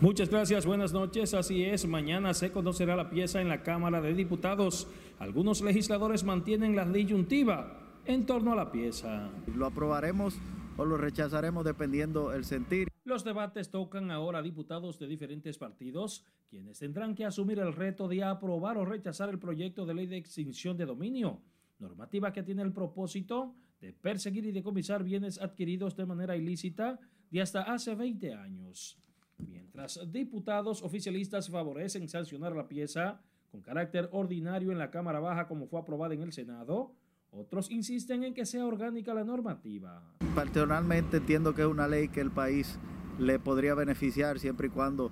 Muchas 0.00 0.30
gracias, 0.30 0.66
buenas 0.66 0.92
noches. 0.92 1.34
Así 1.34 1.64
es, 1.64 1.84
mañana 1.84 2.32
se 2.32 2.52
conocerá 2.52 2.94
la 2.94 3.10
pieza 3.10 3.40
en 3.40 3.48
la 3.48 3.64
Cámara 3.64 4.00
de 4.00 4.14
Diputados. 4.14 4.86
Algunos 5.18 5.62
legisladores 5.62 6.22
mantienen 6.22 6.76
la 6.76 6.84
disyuntiva 6.84 7.83
en 8.06 8.26
torno 8.26 8.52
a 8.52 8.56
la 8.56 8.70
pieza. 8.70 9.30
Lo 9.54 9.66
aprobaremos 9.66 10.36
o 10.76 10.84
lo 10.84 10.96
rechazaremos 10.96 11.64
dependiendo 11.64 12.32
el 12.32 12.44
sentir. 12.44 12.88
Los 13.04 13.24
debates 13.24 13.70
tocan 13.70 14.10
ahora 14.10 14.38
a 14.38 14.42
diputados 14.42 14.98
de 14.98 15.06
diferentes 15.06 15.58
partidos, 15.58 16.24
quienes 16.48 16.78
tendrán 16.78 17.14
que 17.14 17.24
asumir 17.24 17.58
el 17.58 17.72
reto 17.72 18.08
de 18.08 18.24
aprobar 18.24 18.78
o 18.78 18.84
rechazar 18.84 19.28
el 19.28 19.38
proyecto 19.38 19.86
de 19.86 19.94
ley 19.94 20.06
de 20.06 20.16
extinción 20.16 20.76
de 20.76 20.86
dominio, 20.86 21.40
normativa 21.78 22.32
que 22.32 22.42
tiene 22.42 22.62
el 22.62 22.72
propósito 22.72 23.54
de 23.80 23.92
perseguir 23.92 24.46
y 24.46 24.52
decomisar 24.52 25.04
bienes 25.04 25.40
adquiridos 25.40 25.96
de 25.96 26.06
manera 26.06 26.36
ilícita 26.36 26.98
de 27.30 27.42
hasta 27.42 27.62
hace 27.62 27.94
20 27.94 28.32
años. 28.34 28.98
Mientras 29.38 30.00
diputados 30.10 30.82
oficialistas 30.82 31.50
favorecen 31.50 32.08
sancionar 32.08 32.54
la 32.54 32.68
pieza 32.68 33.20
con 33.50 33.60
carácter 33.60 34.08
ordinario 34.12 34.72
en 34.72 34.78
la 34.78 34.90
Cámara 34.90 35.20
Baja 35.20 35.46
como 35.46 35.66
fue 35.66 35.80
aprobada 35.80 36.14
en 36.14 36.22
el 36.22 36.32
Senado, 36.32 36.94
otros 37.36 37.70
insisten 37.70 38.22
en 38.24 38.34
que 38.34 38.46
sea 38.46 38.64
orgánica 38.64 39.12
la 39.14 39.24
normativa. 39.24 40.02
Personalmente 40.34 41.18
entiendo 41.18 41.54
que 41.54 41.62
es 41.62 41.68
una 41.68 41.88
ley 41.88 42.08
que 42.08 42.20
el 42.20 42.30
país 42.30 42.78
le 43.18 43.38
podría 43.38 43.74
beneficiar 43.74 44.38
siempre 44.38 44.68
y 44.68 44.70
cuando 44.70 45.10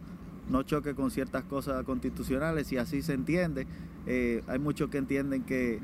no 0.48 0.62
choque 0.62 0.94
con 0.94 1.10
ciertas 1.10 1.44
cosas 1.44 1.84
constitucionales 1.84 2.70
y 2.72 2.76
así 2.76 3.02
se 3.02 3.14
entiende. 3.14 3.66
Eh, 4.06 4.42
hay 4.46 4.58
muchos 4.58 4.90
que 4.90 4.98
entienden 4.98 5.42
que 5.42 5.80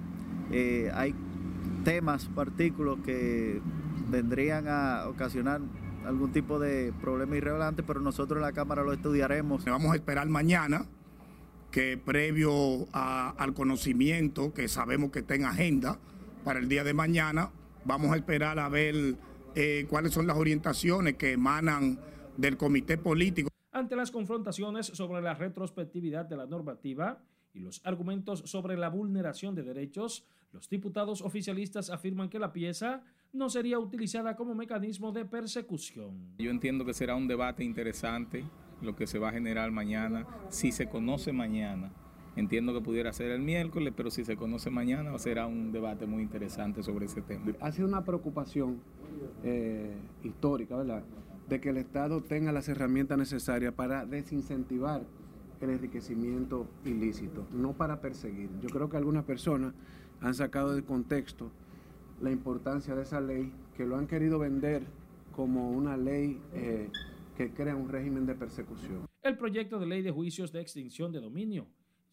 eh, 0.50 0.90
hay 0.94 1.14
temas, 1.84 2.28
artículos 2.36 2.98
que 3.04 3.60
vendrían 4.10 4.66
a 4.68 5.08
ocasionar 5.08 5.60
algún 6.04 6.32
tipo 6.32 6.58
de 6.58 6.92
problema 7.00 7.36
irrelevante, 7.36 7.82
pero 7.82 8.00
nosotros 8.00 8.38
en 8.38 8.42
la 8.42 8.52
Cámara 8.52 8.82
lo 8.82 8.92
estudiaremos. 8.92 9.64
Vamos 9.64 9.92
a 9.92 9.96
esperar 9.96 10.28
mañana 10.28 10.86
que 11.70 11.98
previo 11.98 12.88
a, 12.92 13.30
al 13.30 13.54
conocimiento 13.54 14.54
que 14.54 14.68
sabemos 14.68 15.10
que 15.10 15.20
está 15.20 15.34
en 15.34 15.44
agenda, 15.44 15.98
para 16.48 16.60
el 16.60 16.68
día 16.70 16.82
de 16.82 16.94
mañana. 16.94 17.52
Vamos 17.84 18.10
a 18.10 18.16
esperar 18.16 18.58
a 18.58 18.70
ver 18.70 19.16
eh, 19.54 19.84
cuáles 19.86 20.14
son 20.14 20.26
las 20.26 20.38
orientaciones 20.38 21.16
que 21.16 21.32
emanan 21.32 22.00
del 22.38 22.56
comité 22.56 22.96
político. 22.96 23.50
Ante 23.70 23.94
las 23.94 24.10
confrontaciones 24.10 24.86
sobre 24.86 25.20
la 25.20 25.34
retrospectividad 25.34 26.24
de 26.24 26.38
la 26.38 26.46
normativa 26.46 27.22
y 27.52 27.58
los 27.58 27.84
argumentos 27.84 28.44
sobre 28.46 28.78
la 28.78 28.88
vulneración 28.88 29.54
de 29.54 29.62
derechos, 29.62 30.24
los 30.50 30.70
diputados 30.70 31.20
oficialistas 31.20 31.90
afirman 31.90 32.30
que 32.30 32.38
la 32.38 32.50
pieza 32.50 33.02
no 33.34 33.50
sería 33.50 33.78
utilizada 33.78 34.34
como 34.34 34.54
mecanismo 34.54 35.12
de 35.12 35.26
persecución. 35.26 36.34
Yo 36.38 36.50
entiendo 36.50 36.86
que 36.86 36.94
será 36.94 37.14
un 37.14 37.28
debate 37.28 37.62
interesante 37.62 38.42
lo 38.80 38.96
que 38.96 39.06
se 39.06 39.18
va 39.18 39.28
a 39.28 39.32
generar 39.32 39.70
mañana, 39.70 40.26
si 40.48 40.72
se 40.72 40.88
conoce 40.88 41.30
mañana 41.30 41.92
Entiendo 42.38 42.72
que 42.72 42.80
pudiera 42.80 43.12
ser 43.12 43.32
el 43.32 43.42
miércoles, 43.42 43.92
pero 43.96 44.12
si 44.12 44.24
se 44.24 44.36
conoce 44.36 44.70
mañana 44.70 45.18
será 45.18 45.48
un 45.48 45.72
debate 45.72 46.06
muy 46.06 46.22
interesante 46.22 46.84
sobre 46.84 47.06
ese 47.06 47.20
tema. 47.20 47.52
Ha 47.58 47.72
sido 47.72 47.88
una 47.88 48.04
preocupación 48.04 48.80
eh, 49.42 49.96
histórica, 50.22 50.76
¿verdad?, 50.76 51.02
de 51.48 51.60
que 51.60 51.70
el 51.70 51.78
Estado 51.78 52.22
tenga 52.22 52.52
las 52.52 52.68
herramientas 52.68 53.18
necesarias 53.18 53.74
para 53.74 54.06
desincentivar 54.06 55.02
el 55.60 55.70
enriquecimiento 55.70 56.68
ilícito, 56.84 57.44
no 57.52 57.72
para 57.72 58.00
perseguir. 58.00 58.50
Yo 58.62 58.68
creo 58.68 58.88
que 58.88 58.96
algunas 58.96 59.24
personas 59.24 59.74
han 60.20 60.34
sacado 60.34 60.74
del 60.74 60.84
contexto 60.84 61.50
la 62.20 62.30
importancia 62.30 62.94
de 62.94 63.02
esa 63.02 63.20
ley, 63.20 63.52
que 63.76 63.84
lo 63.84 63.96
han 63.96 64.06
querido 64.06 64.38
vender 64.38 64.84
como 65.32 65.72
una 65.72 65.96
ley 65.96 66.40
eh, 66.52 66.88
que 67.36 67.50
crea 67.50 67.74
un 67.74 67.88
régimen 67.88 68.26
de 68.26 68.36
persecución. 68.36 69.08
El 69.22 69.36
proyecto 69.36 69.80
de 69.80 69.86
ley 69.86 70.02
de 70.02 70.12
juicios 70.12 70.52
de 70.52 70.60
extinción 70.60 71.10
de 71.10 71.20
dominio 71.20 71.66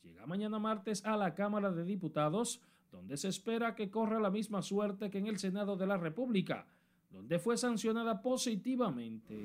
llega 0.05 0.25
mañana 0.25 0.59
martes 0.59 1.03
a 1.05 1.17
la 1.17 1.33
Cámara 1.33 1.71
de 1.71 1.83
Diputados, 1.83 2.61
donde 2.91 3.17
se 3.17 3.27
espera 3.27 3.75
que 3.75 3.89
corra 3.89 4.19
la 4.19 4.29
misma 4.29 4.61
suerte 4.61 5.09
que 5.09 5.17
en 5.17 5.27
el 5.27 5.39
Senado 5.39 5.75
de 5.75 5.87
la 5.87 5.97
República, 5.97 6.67
donde 7.11 7.39
fue 7.39 7.57
sancionada 7.57 8.21
positivamente. 8.21 9.37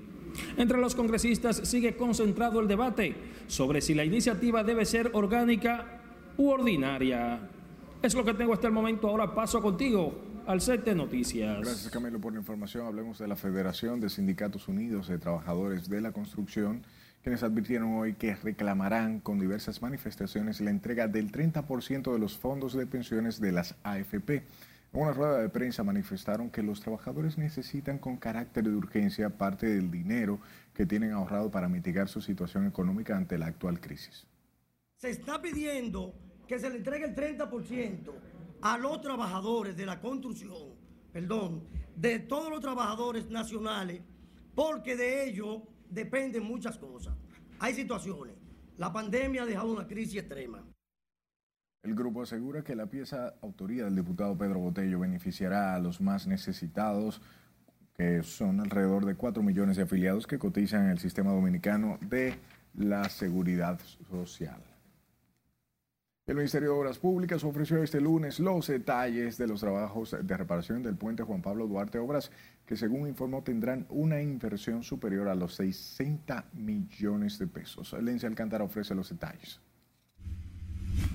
Entre 0.56 0.78
los 0.78 0.94
congresistas 0.94 1.56
sigue 1.56 1.96
concentrado 1.96 2.60
el 2.60 2.68
debate 2.68 3.16
sobre 3.46 3.80
si 3.80 3.94
la 3.94 4.04
iniciativa 4.04 4.62
debe 4.62 4.84
ser 4.84 5.10
orgánica 5.14 6.02
u 6.36 6.48
ordinaria. 6.48 7.40
Es 8.02 8.14
lo 8.14 8.24
que 8.24 8.34
tengo 8.34 8.52
hasta 8.52 8.66
el 8.66 8.72
momento. 8.72 9.08
Ahora 9.08 9.34
paso 9.34 9.60
contigo 9.60 10.42
al 10.46 10.60
set 10.60 10.84
de 10.84 10.94
noticias. 10.94 11.60
Gracias 11.60 11.90
Camilo 11.90 12.20
por 12.20 12.32
la 12.32 12.38
información. 12.38 12.86
Hablemos 12.86 13.18
de 13.18 13.28
la 13.28 13.36
Federación 13.36 14.00
de 14.00 14.08
Sindicatos 14.08 14.68
Unidos 14.68 15.08
de 15.08 15.18
Trabajadores 15.18 15.88
de 15.88 16.00
la 16.00 16.12
Construcción 16.12 16.82
quienes 17.22 17.42
advirtieron 17.42 17.98
hoy 17.98 18.14
que 18.14 18.34
reclamarán 18.34 19.20
con 19.20 19.38
diversas 19.38 19.82
manifestaciones 19.82 20.60
la 20.60 20.70
entrega 20.70 21.06
del 21.06 21.30
30% 21.30 22.12
de 22.12 22.18
los 22.18 22.38
fondos 22.38 22.72
de 22.72 22.86
pensiones 22.86 23.40
de 23.40 23.52
las 23.52 23.76
AFP. 23.82 24.42
En 24.92 25.02
una 25.02 25.12
rueda 25.12 25.38
de 25.38 25.48
prensa 25.48 25.84
manifestaron 25.84 26.50
que 26.50 26.62
los 26.62 26.80
trabajadores 26.80 27.36
necesitan 27.36 27.98
con 27.98 28.16
carácter 28.16 28.64
de 28.64 28.74
urgencia 28.74 29.30
parte 29.30 29.66
del 29.66 29.90
dinero 29.90 30.40
que 30.74 30.86
tienen 30.86 31.12
ahorrado 31.12 31.50
para 31.50 31.68
mitigar 31.68 32.08
su 32.08 32.20
situación 32.20 32.66
económica 32.66 33.16
ante 33.16 33.38
la 33.38 33.46
actual 33.46 33.80
crisis. 33.80 34.26
Se 34.96 35.10
está 35.10 35.40
pidiendo 35.40 36.14
que 36.48 36.58
se 36.58 36.70
le 36.70 36.76
entregue 36.76 37.04
el 37.04 37.14
30% 37.14 38.12
a 38.62 38.78
los 38.78 39.00
trabajadores 39.00 39.76
de 39.76 39.86
la 39.86 40.00
construcción, 40.00 40.74
perdón, 41.12 41.64
de 41.94 42.18
todos 42.18 42.50
los 42.50 42.60
trabajadores 42.60 43.28
nacionales, 43.28 44.00
porque 44.54 44.96
de 44.96 45.28
ellos 45.28 45.60
dependen 45.90 46.44
muchas 46.44 46.78
cosas. 46.78 47.14
Hay 47.58 47.74
situaciones. 47.74 48.36
La 48.78 48.92
pandemia 48.92 49.42
ha 49.42 49.46
dejado 49.46 49.72
una 49.72 49.86
crisis 49.86 50.20
extrema. 50.20 50.64
El 51.82 51.94
grupo 51.94 52.22
asegura 52.22 52.62
que 52.62 52.74
la 52.74 52.86
pieza 52.86 53.34
autoría 53.42 53.84
del 53.84 53.96
diputado 53.96 54.36
Pedro 54.36 54.60
Botello 54.60 55.00
beneficiará 55.00 55.74
a 55.74 55.78
los 55.78 56.00
más 56.00 56.26
necesitados, 56.26 57.22
que 57.94 58.22
son 58.22 58.60
alrededor 58.60 59.06
de 59.06 59.14
4 59.14 59.42
millones 59.42 59.76
de 59.76 59.84
afiliados 59.84 60.26
que 60.26 60.38
cotizan 60.38 60.84
en 60.84 60.90
el 60.90 60.98
sistema 60.98 61.32
dominicano 61.32 61.98
de 62.02 62.34
la 62.74 63.08
seguridad 63.08 63.80
social. 64.10 64.69
El 66.30 66.36
Ministerio 66.36 66.72
de 66.72 66.78
Obras 66.78 67.00
Públicas 67.00 67.42
ofreció 67.42 67.82
este 67.82 68.00
lunes 68.00 68.38
los 68.38 68.68
detalles 68.68 69.36
de 69.36 69.48
los 69.48 69.58
trabajos 69.58 70.16
de 70.22 70.36
reparación 70.36 70.80
del 70.80 70.94
puente 70.94 71.24
Juan 71.24 71.42
Pablo 71.42 71.66
Duarte, 71.66 71.98
obras 71.98 72.30
que 72.64 72.76
según 72.76 73.08
informó 73.08 73.42
tendrán 73.42 73.84
una 73.88 74.22
inversión 74.22 74.84
superior 74.84 75.26
a 75.26 75.34
los 75.34 75.54
60 75.54 76.50
millones 76.52 77.36
de 77.40 77.48
pesos. 77.48 77.92
Lencia 78.00 78.28
Alcántara 78.28 78.62
ofrece 78.62 78.94
los 78.94 79.08
detalles. 79.08 79.60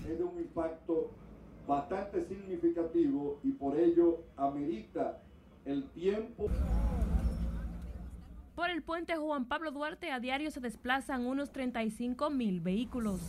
Es 0.06 0.18
de 0.18 0.22
un 0.26 0.38
impacto 0.38 1.12
bastante 1.66 2.26
significativo 2.26 3.40
y 3.42 3.54
por 3.54 3.80
ello 3.80 4.26
amerita 4.36 5.22
el 5.64 5.86
tiempo. 5.92 6.48
Por 8.54 8.70
el 8.70 8.84
puente 8.84 9.16
Juan 9.16 9.48
Pablo 9.48 9.72
Duarte 9.72 10.12
a 10.12 10.20
diario 10.20 10.52
se 10.52 10.60
desplazan 10.60 11.26
unos 11.26 11.54
35 11.54 12.30
mil 12.32 12.60
vehículos. 12.60 13.22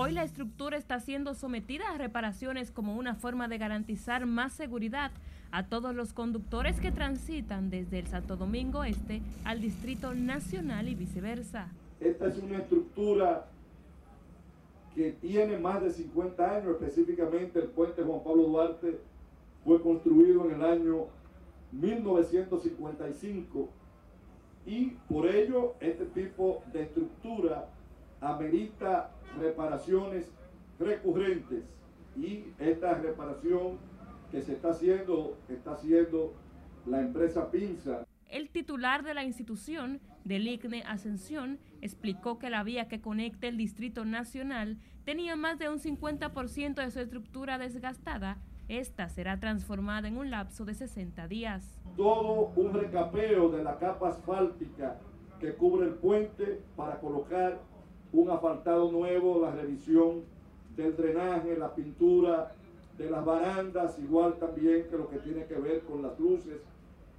Hoy 0.00 0.12
la 0.12 0.22
estructura 0.22 0.76
está 0.76 1.00
siendo 1.00 1.34
sometida 1.34 1.90
a 1.90 1.98
reparaciones 1.98 2.70
como 2.70 2.94
una 2.94 3.16
forma 3.16 3.48
de 3.48 3.58
garantizar 3.58 4.26
más 4.26 4.52
seguridad 4.52 5.10
a 5.50 5.66
todos 5.66 5.92
los 5.92 6.12
conductores 6.12 6.78
que 6.78 6.92
transitan 6.92 7.68
desde 7.68 7.98
el 7.98 8.06
Santo 8.06 8.36
Domingo 8.36 8.84
Este 8.84 9.22
al 9.44 9.60
Distrito 9.60 10.14
Nacional 10.14 10.88
y 10.88 10.94
viceversa. 10.94 11.72
Esta 11.98 12.28
es 12.28 12.38
una 12.38 12.58
estructura 12.58 13.48
que 14.94 15.10
tiene 15.20 15.58
más 15.58 15.82
de 15.82 15.90
50 15.90 16.48
años, 16.48 16.76
específicamente 16.80 17.58
el 17.58 17.66
puente 17.66 18.04
Juan 18.04 18.22
Pablo 18.22 18.44
Duarte 18.44 19.00
fue 19.64 19.82
construido 19.82 20.44
en 20.44 20.60
el 20.60 20.64
año 20.64 21.06
1955 21.72 23.68
y 24.64 24.90
por 25.08 25.26
ello 25.26 25.74
este 25.80 26.04
tipo 26.04 26.62
de 26.72 26.82
estructura 26.82 27.68
amerita 28.20 29.10
reparaciones 29.38 30.30
recurrentes 30.78 31.64
y 32.16 32.44
esta 32.58 32.94
reparación 32.94 33.78
que 34.30 34.42
se 34.42 34.52
está 34.52 34.70
haciendo, 34.70 35.36
está 35.48 35.72
haciendo 35.72 36.34
la 36.86 37.00
empresa 37.00 37.50
Pinza. 37.50 38.04
El 38.26 38.50
titular 38.50 39.02
de 39.04 39.14
la 39.14 39.24
institución, 39.24 40.00
del 40.24 40.46
ICNE 40.46 40.82
Ascensión, 40.82 41.58
explicó 41.80 42.38
que 42.38 42.50
la 42.50 42.62
vía 42.62 42.88
que 42.88 43.00
conecta 43.00 43.48
el 43.48 43.56
Distrito 43.56 44.04
Nacional 44.04 44.76
tenía 45.04 45.36
más 45.36 45.58
de 45.58 45.70
un 45.70 45.78
50% 45.78 46.74
de 46.74 46.90
su 46.90 47.00
estructura 47.00 47.56
desgastada 47.56 48.36
Esta 48.68 49.08
será 49.08 49.40
transformada 49.40 50.08
en 50.08 50.18
un 50.18 50.30
lapso 50.30 50.66
de 50.66 50.74
60 50.74 51.26
días. 51.26 51.80
Todo 51.96 52.52
un 52.56 52.74
recapeo 52.74 53.48
de 53.48 53.64
la 53.64 53.78
capa 53.78 54.10
asfáltica 54.10 54.98
que 55.40 55.54
cubre 55.54 55.86
el 55.86 55.94
puente 55.94 56.60
para 56.76 57.00
colocar 57.00 57.58
un 58.12 58.30
asfaltado 58.30 58.90
nuevo, 58.90 59.40
la 59.42 59.50
revisión 59.50 60.22
del 60.76 60.96
drenaje, 60.96 61.56
la 61.56 61.74
pintura 61.74 62.52
de 62.96 63.10
las 63.10 63.24
barandas, 63.24 63.98
igual 63.98 64.34
también 64.38 64.86
que 64.90 64.96
lo 64.96 65.08
que 65.08 65.18
tiene 65.18 65.44
que 65.46 65.54
ver 65.54 65.80
con 65.82 66.02
las 66.02 66.18
luces 66.18 66.60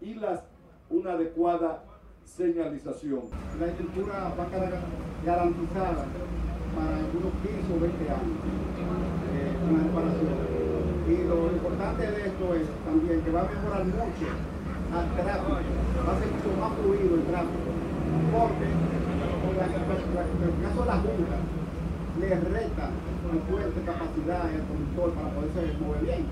y 0.01 0.15
las, 0.15 0.41
una 0.89 1.13
adecuada 1.13 1.83
señalización. 2.25 3.21
La 3.59 3.67
estructura 3.67 4.33
va 4.37 4.43
a 4.43 4.47
quedar 4.47 4.73
garantizada 5.25 6.05
para 6.75 6.97
algunos 6.97 7.33
15 7.41 7.73
o 7.75 7.79
20 7.79 8.09
años 8.09 8.39
eh, 9.33 9.55
con 9.61 9.83
reparación. 9.83 10.59
Y 11.09 11.27
lo 11.27 11.51
importante 11.51 12.11
de 12.11 12.27
esto 12.27 12.53
es 12.53 12.67
también 12.85 13.21
que 13.21 13.31
va 13.31 13.41
a 13.41 13.49
mejorar 13.49 13.85
mucho 13.85 14.27
al 14.93 15.05
tráfico, 15.15 15.51
va 15.53 16.13
a 16.13 16.19
ser 16.19 16.27
mucho 16.31 16.49
más 16.59 16.71
fluido 16.77 17.15
el 17.15 17.23
tráfico, 17.23 17.69
porque 18.31 18.88
el 19.65 20.61
caso 20.61 20.81
de 20.81 20.87
la 20.87 20.97
Junta 20.97 21.37
le 22.19 22.35
reta 22.35 22.89
con 23.23 23.41
fuerte 23.43 23.81
capacidad 23.81 24.41
al 24.41 24.67
conductor 24.67 25.13
para 25.13 25.29
poderse 25.29 25.77
mover 25.79 26.01
bien. 26.03 26.25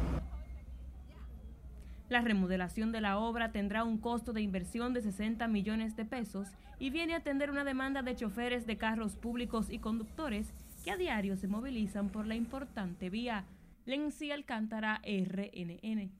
La 2.10 2.22
remodelación 2.22 2.92
de 2.92 3.02
la 3.02 3.18
obra 3.18 3.52
tendrá 3.52 3.84
un 3.84 3.98
costo 3.98 4.32
de 4.32 4.42
inversión 4.42 4.94
de 4.94 5.02
60 5.02 5.48
millones 5.50 5.98
de 5.98 6.06
pesos 6.06 6.48
y 6.80 6.90
viene 6.90 7.14
a 7.14 7.18
atender 7.18 7.52
una 7.52 7.66
demanda 7.66 8.02
de 8.02 8.16
choferes 8.16 8.66
de 8.66 8.78
carros 8.78 9.16
públicos 9.16 9.68
y 9.70 9.80
conductores 9.80 10.54
que 10.86 10.92
a 10.92 10.98
diario 10.98 11.36
se 11.36 11.48
movilizan 11.48 12.10
por 12.10 12.26
la 12.26 12.36
importante 12.36 13.10
vía. 13.10 13.44
Lenzi 13.86 14.32
Alcántara, 14.32 15.02
RNN. 15.04 16.12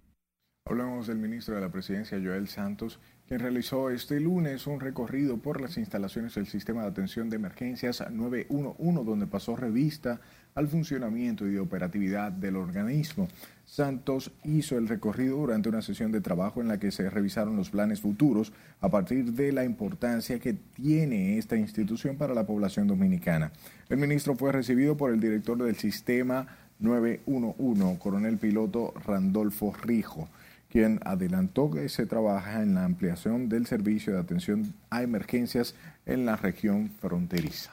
Hablamos 0.66 1.08
del 1.08 1.18
ministro 1.18 1.56
de 1.56 1.62
la 1.62 1.72
Presidencia, 1.72 2.20
Joel 2.22 2.50
Santos, 2.50 3.00
quien 3.28 3.42
realizó 3.42 3.90
este 3.90 4.22
lunes 4.22 4.68
un 4.68 4.80
recorrido 4.80 5.38
por 5.38 5.60
las 5.60 5.78
instalaciones 5.78 6.36
del 6.36 6.48
Sistema 6.48 6.84
de 6.84 6.88
Atención 6.88 7.30
de 7.30 7.36
Emergencias 7.36 8.02
911, 8.10 9.04
donde 9.04 9.28
pasó 9.28 9.58
revista 9.58 10.22
al 10.56 10.70
funcionamiento 10.70 11.48
y 11.48 11.58
operatividad 11.58 12.32
del 12.32 12.56
organismo. 12.56 13.28
Santos 13.66 14.32
hizo 14.46 14.78
el 14.78 14.88
recorrido 14.88 15.38
durante 15.38 15.68
una 15.68 15.82
sesión 15.82 16.14
de 16.14 16.22
trabajo 16.22 16.62
en 16.62 16.70
la 16.70 16.80
que 16.80 16.90
se 16.90 17.10
revisaron 17.10 17.58
los 17.58 17.70
planes 17.70 18.00
futuros 18.00 18.54
a 18.80 18.88
partir 18.90 19.34
de 19.34 19.52
la 19.52 19.66
importancia 19.66 20.40
que 20.40 20.54
tiene 20.54 21.38
esta 21.38 21.58
institución 21.58 22.16
para 22.16 22.34
la 22.34 22.48
población 22.48 22.88
dominicana. 22.88 23.52
El 23.90 23.98
ministro 23.98 24.36
fue 24.36 24.54
recibido 24.54 24.96
por 24.96 25.12
el 25.12 25.20
director 25.20 25.62
del 25.62 25.76
Sistema 25.76 26.48
911, 26.80 28.00
coronel 28.00 28.38
piloto 28.38 28.94
Randolfo 29.06 29.74
Rijo 29.84 30.30
quien 30.70 31.00
adelantó 31.06 31.72
que 31.72 31.88
se 31.90 32.06
trabaja 32.06 32.62
en 32.62 32.76
la 32.76 32.86
ampliación 32.86 33.50
del 33.50 33.66
servicio 33.66 34.14
de 34.14 34.20
atención 34.20 34.74
a 34.90 35.04
emergencias 35.04 35.76
en 36.06 36.26
la 36.26 36.36
región 36.36 36.92
fronteriza. 37.00 37.72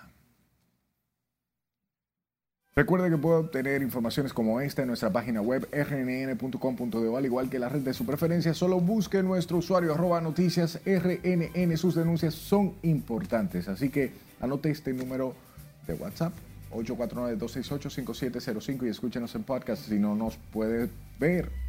Recuerde 2.76 3.08
que 3.08 3.16
puede 3.16 3.36
obtener 3.36 3.82
informaciones 3.82 4.32
como 4.32 4.60
esta 4.60 4.82
en 4.82 4.88
nuestra 4.88 5.12
página 5.12 5.40
web 5.40 5.68
rnn.com.de, 5.72 7.16
al 7.16 7.24
igual 7.24 7.48
que 7.48 7.60
la 7.60 7.68
red 7.68 7.82
de 7.82 7.94
su 7.94 8.04
preferencia. 8.04 8.52
Solo 8.52 8.80
busque 8.80 9.22
nuestro 9.22 9.58
usuario 9.58 9.94
arroba 9.94 10.20
noticias 10.20 10.80
rnn. 10.84 11.76
Sus 11.76 11.94
denuncias 11.94 12.34
son 12.34 12.74
importantes, 12.82 13.68
así 13.68 13.90
que 13.90 14.10
anote 14.40 14.70
este 14.70 14.92
número 14.92 15.36
de 15.86 15.94
WhatsApp 15.94 16.32
849-268-5705 16.72 18.86
y 18.86 18.88
escúchenos 18.88 19.32
en 19.36 19.44
podcast 19.44 19.88
si 19.88 20.00
no 20.00 20.16
nos 20.16 20.36
puede 20.36 20.88
ver 21.20 21.63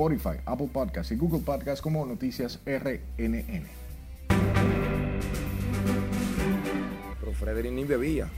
Spotify, 0.00 0.40
Apple 0.46 0.70
Podcasts 0.72 1.12
y 1.12 1.16
Google 1.16 1.40
Podcasts 1.40 1.82
como 1.82 2.06
Noticias 2.06 2.58
RNN. 2.64 3.64
Pero 7.20 7.32
Frederick 7.34 7.72
ni 7.72 7.84
bebía. 7.84 8.30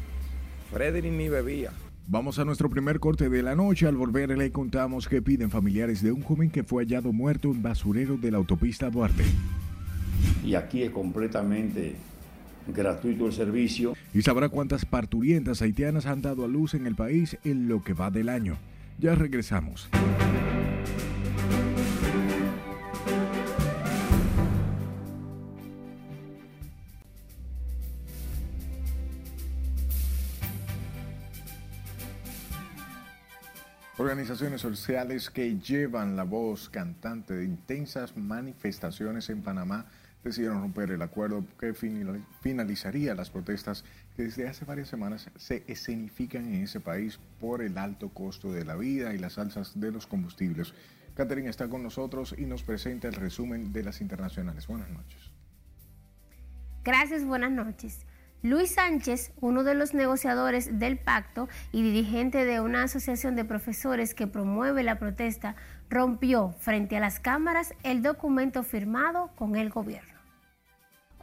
Frederick 0.73 1.13
ni 1.13 1.29
bebía. 1.29 1.71
Vamos 2.09 2.41
a 2.41 2.45
nuestro 2.45 2.69
primer 2.69 2.99
corte 2.99 3.29
de 3.29 3.45
la 3.45 3.55
noche. 3.55 3.87
Al 3.87 3.95
volver 3.95 4.37
le 4.37 4.51
contamos 4.51 5.07
que 5.07 5.23
piden 5.23 5.51
familiares 5.51 6.03
de 6.03 6.11
un 6.11 6.23
joven 6.23 6.51
que 6.51 6.65
fue 6.65 6.83
hallado 6.83 7.13
muerto 7.13 7.53
en 7.53 7.63
basurero 7.63 8.17
de 8.17 8.33
la 8.33 8.39
autopista 8.39 8.91
Duarte. 8.91 9.23
Y 10.45 10.57
aquí 10.57 10.83
es 10.83 10.91
completamente 10.91 11.95
gratuito 12.75 13.27
el 13.27 13.33
servicio. 13.33 13.95
Y 14.13 14.23
sabrá 14.23 14.49
cuántas 14.49 14.85
parturientas 14.85 15.63
haitianas 15.63 16.07
han 16.07 16.23
dado 16.23 16.45
a 16.45 16.49
luz 16.49 16.75
en 16.75 16.89
el 16.89 16.97
país 16.97 17.39
en 17.45 17.69
lo 17.69 17.85
que 17.85 17.95
va 17.95 18.11
del 18.11 18.31
año. 18.31 18.59
Ya 18.99 19.15
regresamos. 19.15 19.89
Organizaciones 34.03 34.61
sociales 34.61 35.31
que 35.31 35.61
llevan 35.61 36.17
la 36.17 36.25
voz 36.25 36.69
cantante 36.69 37.35
de 37.35 37.45
intensas 37.45 38.17
manifestaciones 38.17 39.31
en 39.31 39.43
Panamá 39.43 39.87
decidieron 40.25 40.61
romper 40.61 40.91
el 40.91 41.03
acuerdo 41.03 41.45
que 41.57 41.73
finalizaría 41.73 43.15
las 43.15 43.31
protestas 43.31 43.85
que 44.17 44.25
desde 44.25 44.49
hace 44.49 44.65
varias 44.65 44.89
semanas 44.89 45.31
se 45.37 45.63
escenifican 45.69 46.53
en 46.53 46.65
ese 46.65 46.81
país 46.81 47.21
por 47.39 47.63
el 47.63 47.79
alto 47.79 48.09
costo 48.09 48.53
de 48.53 48.65
la 48.65 48.75
vida 48.75 49.15
y 49.15 49.19
las 49.19 49.39
alzas 49.39 49.79
de 49.79 49.93
los 49.93 50.09
combustibles. 50.09 50.75
Catherine 51.15 51.49
está 51.49 51.69
con 51.69 51.85
nosotros 51.85 52.35
y 52.37 52.45
nos 52.45 52.65
presenta 52.65 53.07
el 53.07 53.15
resumen 53.15 53.73
de 53.73 53.85
las 53.85 54.01
internacionales. 54.01 54.67
Buenas 54.67 54.91
noches. 54.91 55.31
Gracias, 56.83 57.25
buenas 57.25 57.53
noches. 57.53 58.05
Luis 58.43 58.75
Sánchez, 58.75 59.31
uno 59.41 59.63
de 59.63 59.75
los 59.75 59.95
negociadores 59.95 60.81
del 60.81 60.99
pacto 60.99 61.49
y 61.71 61.83
dirigente 61.83 62.45
de 62.45 62.59
una 62.59 62.83
asociación 62.83 63.37
de 63.37 63.45
profesores 63.45 64.15
que 64.15 64.27
promueve 64.27 64.83
la 64.83 64.99
protesta, 64.99 65.55
rompió 65.89 66.53
frente 66.59 66.97
a 66.97 67.01
las 67.01 67.21
cámaras 67.21 67.73
el 67.85 68.03
documento 68.03 68.65
firmado 68.65 69.31
con 69.37 69.55
el 69.55 69.71
gobierno. 69.71 70.12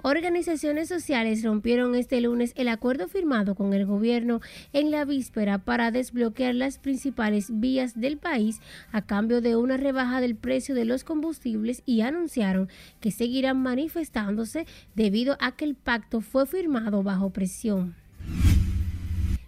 Organizaciones 0.01 0.87
sociales 0.87 1.43
rompieron 1.43 1.93
este 1.93 2.21
lunes 2.21 2.53
el 2.55 2.69
acuerdo 2.69 3.09
firmado 3.09 3.53
con 3.53 3.73
el 3.73 3.85
gobierno 3.85 4.39
en 4.71 4.91
la 4.91 5.03
víspera 5.03 5.57
para 5.57 5.91
desbloquear 5.91 6.55
las 6.55 6.77
principales 6.77 7.59
vías 7.59 7.99
del 7.99 8.17
país 8.17 8.61
a 8.93 9.01
cambio 9.01 9.41
de 9.41 9.57
una 9.57 9.75
rebaja 9.75 10.21
del 10.21 10.37
precio 10.37 10.73
de 10.73 10.85
los 10.85 11.03
combustibles 11.03 11.83
y 11.85 11.99
anunciaron 11.99 12.69
que 13.01 13.11
seguirán 13.11 13.61
manifestándose 13.61 14.65
debido 14.95 15.35
a 15.41 15.57
que 15.57 15.65
el 15.65 15.75
pacto 15.75 16.21
fue 16.21 16.45
firmado 16.45 17.03
bajo 17.03 17.31
presión. 17.31 17.93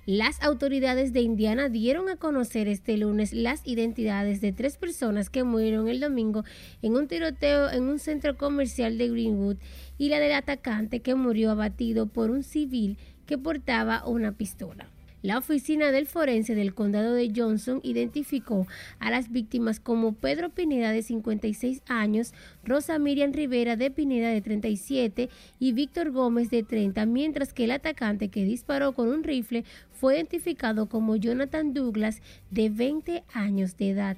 Las 0.07 0.41
autoridades 0.41 1.13
de 1.13 1.21
Indiana 1.21 1.69
dieron 1.69 2.09
a 2.09 2.15
conocer 2.15 2.67
este 2.67 2.97
lunes 2.97 3.33
las 3.33 3.65
identidades 3.67 4.41
de 4.41 4.51
tres 4.51 4.75
personas 4.75 5.29
que 5.29 5.43
murieron 5.43 5.87
el 5.87 5.99
domingo 5.99 6.43
en 6.81 6.95
un 6.95 7.07
tiroteo 7.07 7.69
en 7.69 7.83
un 7.83 7.99
centro 7.99 8.35
comercial 8.35 8.97
de 8.97 9.09
Greenwood 9.09 9.57
y 10.01 10.09
la 10.09 10.19
del 10.19 10.31
atacante 10.31 11.01
que 11.01 11.13
murió 11.13 11.51
abatido 11.51 12.07
por 12.07 12.31
un 12.31 12.41
civil 12.41 12.97
que 13.27 13.37
portaba 13.37 14.03
una 14.07 14.31
pistola. 14.31 14.87
La 15.21 15.37
oficina 15.37 15.91
del 15.91 16.07
forense 16.07 16.55
del 16.55 16.73
condado 16.73 17.13
de 17.13 17.31
Johnson 17.35 17.81
identificó 17.83 18.65
a 18.97 19.11
las 19.11 19.31
víctimas 19.31 19.79
como 19.79 20.13
Pedro 20.13 20.49
Pineda 20.49 20.91
de 20.91 21.03
56 21.03 21.83
años, 21.85 22.33
Rosa 22.63 22.97
Miriam 22.97 23.31
Rivera 23.31 23.75
de 23.75 23.91
Pineda 23.91 24.29
de 24.29 24.41
37 24.41 25.29
y 25.59 25.71
Víctor 25.73 26.09
Gómez 26.09 26.49
de 26.49 26.63
30, 26.63 27.05
mientras 27.05 27.53
que 27.53 27.65
el 27.65 27.71
atacante 27.71 28.29
que 28.29 28.43
disparó 28.43 28.93
con 28.93 29.07
un 29.07 29.23
rifle 29.23 29.65
fue 29.91 30.15
identificado 30.15 30.87
como 30.89 31.15
Jonathan 31.15 31.75
Douglas 31.75 32.23
de 32.49 32.71
20 32.71 33.23
años 33.35 33.77
de 33.77 33.91
edad. 33.91 34.17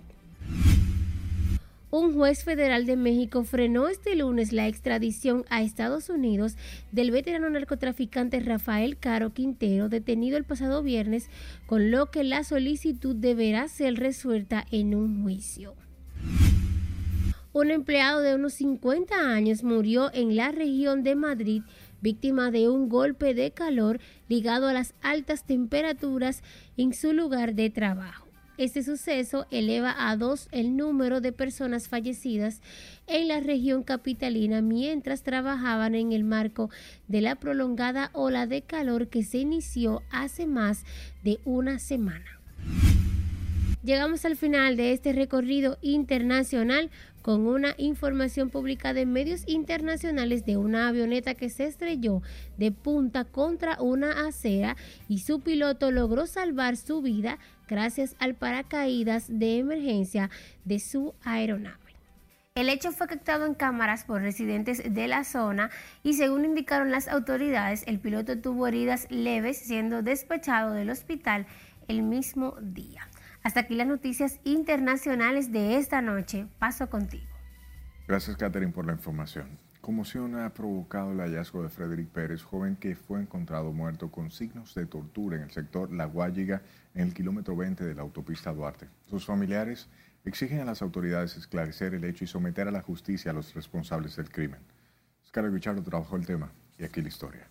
Un 1.96 2.12
juez 2.16 2.44
federal 2.44 2.88
de 2.88 2.96
México 2.96 3.44
frenó 3.44 3.88
este 3.88 4.16
lunes 4.16 4.52
la 4.52 4.68
extradición 4.68 5.46
a 5.52 5.62
Estados 5.62 6.10
Unidos 6.10 6.56
del 6.92 7.12
veterano 7.12 7.48
narcotraficante 7.52 8.40
Rafael 8.40 8.98
Caro 8.98 9.32
Quintero, 9.32 9.90
detenido 9.90 10.36
el 10.38 10.44
pasado 10.44 10.82
viernes, 10.82 11.30
con 11.68 11.92
lo 11.92 12.10
que 12.10 12.24
la 12.24 12.44
solicitud 12.44 13.16
deberá 13.16 13.68
ser 13.68 13.94
resuelta 13.94 14.66
en 14.72 14.96
un 14.96 15.22
juicio. 15.22 15.76
Un 17.52 17.70
empleado 17.70 18.22
de 18.22 18.34
unos 18.34 18.54
50 18.54 19.16
años 19.32 19.64
murió 19.64 20.12
en 20.16 20.36
la 20.36 20.52
región 20.52 21.04
de 21.04 21.14
Madrid 21.14 21.62
víctima 22.02 22.50
de 22.50 22.70
un 22.70 22.90
golpe 22.90 23.36
de 23.36 23.52
calor 23.52 24.00
ligado 24.28 24.68
a 24.68 24.74
las 24.74 24.96
altas 25.04 25.46
temperaturas 25.46 26.42
en 26.76 26.96
su 26.96 27.14
lugar 27.14 27.54
de 27.54 27.70
trabajo. 27.70 28.23
Este 28.58 28.84
suceso 28.84 29.48
eleva 29.50 29.96
a 29.98 30.16
dos 30.16 30.48
el 30.52 30.78
número 30.78 31.22
de 31.22 31.32
personas 31.32 31.88
fallecidas 31.88 32.62
en 33.08 33.28
la 33.28 33.40
región 33.40 33.82
capitalina 33.82 34.62
mientras 34.62 35.24
trabajaban 35.24 35.96
en 35.96 36.12
el 36.12 36.24
marco 36.24 36.70
de 37.08 37.22
la 37.22 37.36
prolongada 37.36 38.12
ola 38.14 38.46
de 38.46 38.62
calor 38.62 39.08
que 39.08 39.24
se 39.24 39.40
inició 39.40 40.04
hace 40.12 40.46
más 40.46 40.84
de 41.24 41.40
una 41.46 41.80
semana. 41.80 42.40
Llegamos 43.84 44.24
al 44.24 44.38
final 44.38 44.78
de 44.78 44.94
este 44.94 45.12
recorrido 45.12 45.78
internacional 45.82 46.90
con 47.22 47.48
una 47.48 47.74
información 47.78 48.50
publicada 48.50 49.02
en 49.02 49.12
medios 49.12 49.44
internacionales 49.48 50.46
de 50.46 50.58
una 50.58 50.88
avioneta 50.88 51.34
que 51.34 51.50
se 51.50 51.66
estrelló 51.66 52.22
de 52.58 52.72
punta 52.72 53.26
contra 53.26 53.82
una 53.82 54.28
acera 54.28 54.78
y 55.10 55.20
su 55.20 55.42
piloto 55.42 55.90
logró 55.90 56.28
salvar 56.28 56.78
su 56.78 57.02
vida 57.02 57.40
gracias 57.68 58.16
al 58.20 58.36
paracaídas 58.36 59.26
de 59.28 59.60
emergencia 59.60 60.30
de 60.66 60.80
su 60.80 61.14
aeronave. 61.24 61.78
El 62.56 62.70
hecho 62.70 62.92
fue 62.92 63.08
captado 63.08 63.48
en 63.48 63.56
cámaras 63.56 64.04
por 64.04 64.22
residentes 64.22 64.84
de 64.94 65.08
la 65.08 65.24
zona 65.24 65.72
y 66.04 66.14
según 66.14 66.46
indicaron 66.46 66.92
las 66.92 67.08
autoridades, 67.08 67.84
el 67.88 68.00
piloto 68.00 68.40
tuvo 68.40 68.68
heridas 68.68 69.08
leves 69.10 69.58
siendo 69.58 70.04
despachado 70.04 70.74
del 70.74 70.92
hospital 70.92 71.48
el 71.88 72.04
mismo 72.04 72.56
día. 72.62 73.08
Hasta 73.42 73.62
aquí 73.62 73.76
las 73.76 73.88
noticias 73.88 74.40
internacionales 74.44 75.52
de 75.52 75.78
esta 75.78 76.02
noche. 76.02 76.46
Paso 76.60 76.90
contigo. 76.90 77.26
Gracias, 78.08 78.38
Catherine, 78.38 78.72
por 78.72 78.86
la 78.86 78.94
información. 78.94 79.58
Conmoción 79.84 80.36
ha 80.40 80.54
provocado 80.54 81.12
el 81.12 81.20
hallazgo 81.20 81.62
de 81.62 81.68
Frederick 81.68 82.08
Pérez, 82.08 82.42
joven 82.42 82.78
que 82.78 82.96
fue 82.96 83.20
encontrado 83.20 83.74
muerto 83.74 84.10
con 84.10 84.32
signos 84.32 84.74
de 84.76 84.86
tortura 84.86 85.36
en 85.36 85.44
el 85.44 85.52
sector 85.52 85.92
La 85.92 86.06
Guayiga, 86.06 86.62
en 86.96 87.08
el 87.08 87.14
kilómetro 87.14 87.54
20 87.58 87.84
de 87.84 87.94
la 87.94 88.02
autopista 88.02 88.54
Duarte. 88.54 88.88
Sus 89.10 89.26
familiares 89.26 89.90
exigen 90.24 90.62
a 90.62 90.66
las 90.66 90.82
autoridades 90.82 91.36
esclarecer 91.36 91.94
el 91.96 92.06
hecho 92.06 92.24
y 92.24 92.28
someter 92.28 92.70
a 92.70 92.72
la 92.72 92.82
justicia 92.82 93.32
a 93.32 93.34
los 93.34 93.54
responsables 93.54 94.16
del 94.16 94.30
crimen. 94.30 94.62
Oscar 95.22 95.52
Guichardo 95.52 95.84
trabajó 95.84 96.16
el 96.16 96.26
tema 96.26 96.50
y 96.80 96.86
aquí 96.86 97.02
la 97.02 97.10
historia. 97.10 97.50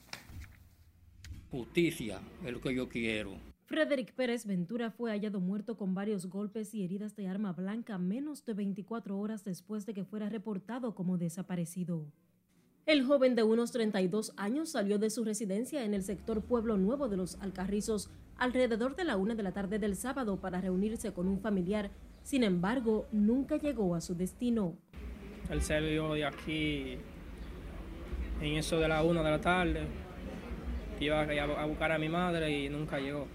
Justicia 1.51 2.18
es 2.47 2.51
lo 2.51 2.62
que 2.62 2.75
yo 2.75 2.88
quiero. 2.88 3.52
Frederick 3.73 4.13
Pérez 4.13 4.45
Ventura 4.45 4.91
fue 4.91 5.13
hallado 5.13 5.41
muerto 5.41 5.79
con 5.79 5.95
varios 5.95 6.27
golpes 6.27 6.75
y 6.75 6.85
heridas 6.85 7.17
de 7.17 7.27
arma 7.27 7.55
blanca 7.55 7.97
menos 7.97 8.45
de 8.45 8.53
24 8.53 9.19
horas 9.19 9.47
después 9.47 9.87
de 9.87 9.95
que 9.95 10.05
fuera 10.05 10.29
reportado 10.29 10.95
como 10.95 11.17
desaparecido. 11.17 12.05
El 12.85 13.03
joven 13.03 13.35
de 13.35 13.45
unos 13.45 13.73
32 13.73 14.35
años 14.37 14.69
salió 14.69 14.99
de 14.99 15.09
su 15.09 15.25
residencia 15.25 15.85
en 15.85 15.95
el 15.95 16.03
sector 16.03 16.43
Pueblo 16.43 16.77
Nuevo 16.77 17.09
de 17.09 17.17
los 17.17 17.37
Alcarrizos 17.37 18.11
alrededor 18.37 18.95
de 18.95 19.05
la 19.05 19.17
una 19.17 19.35
de 19.35 19.43
la 19.43 19.53
tarde 19.53 19.79
del 19.79 19.97
sábado 19.97 20.39
para 20.39 20.61
reunirse 20.61 21.15
con 21.15 21.27
un 21.27 21.41
familiar 21.41 21.91
sin 22.23 22.45
embargo, 22.45 23.09
nunca 23.11 23.57
llegó 23.57 23.95
a 23.95 24.03
su 24.03 24.15
destino. 24.15 24.77
Él 25.49 25.63
salió 25.63 26.13
de 26.13 26.27
aquí 26.27 26.99
en 28.43 28.57
eso 28.59 28.79
de 28.79 28.89
la 28.89 29.03
una 29.03 29.23
de 29.23 29.31
la 29.31 29.41
tarde. 29.41 29.87
Iba 31.01 31.23
a 31.23 31.65
buscar 31.65 31.91
a 31.91 31.99
mi 31.99 32.11
madre 32.11 32.51
y 32.51 32.69
nunca 32.69 33.01
llegó. 33.01 33.27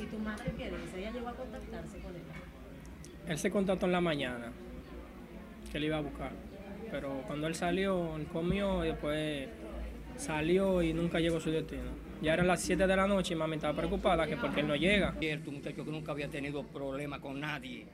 ¿Y 0.00 0.06
tu 0.06 0.18
madre 0.18 0.52
qué 0.56 0.70
dice? 0.70 0.98
¿Ella 0.98 1.12
llegó 1.12 1.28
a 1.28 1.34
contactarse 1.34 1.98
con 1.98 2.14
él? 2.14 2.22
Él 3.26 3.38
se 3.38 3.50
contactó 3.50 3.86
en 3.86 3.92
la 3.92 4.00
mañana, 4.00 4.52
que 5.70 5.78
él 5.78 5.84
iba 5.84 5.98
a 5.98 6.00
buscar. 6.00 6.32
Pero 6.90 7.22
cuando 7.26 7.46
él 7.46 7.54
salió, 7.54 8.16
él 8.16 8.26
comió 8.26 8.84
y 8.84 8.88
después 8.88 9.48
salió 10.16 10.82
y 10.82 10.92
nunca 10.92 11.20
llegó 11.20 11.36
a 11.36 11.40
su 11.40 11.50
destino. 11.50 11.90
Ya 12.22 12.34
eran 12.34 12.46
las 12.46 12.60
7 12.62 12.86
de 12.86 12.96
la 12.96 13.06
noche 13.06 13.34
y 13.34 13.36
mami 13.36 13.56
estaba 13.56 13.76
preocupada 13.76 14.26
que 14.26 14.36
porque 14.36 14.60
él 14.60 14.68
no 14.68 14.76
llega. 14.76 15.12
Cierto, 15.18 15.50
muchacho 15.50 15.84
que 15.84 15.90
nunca 15.90 16.12
había 16.12 16.28
tenido 16.28 16.62
problema 16.64 17.20
con 17.20 17.40
nadie 17.40 17.86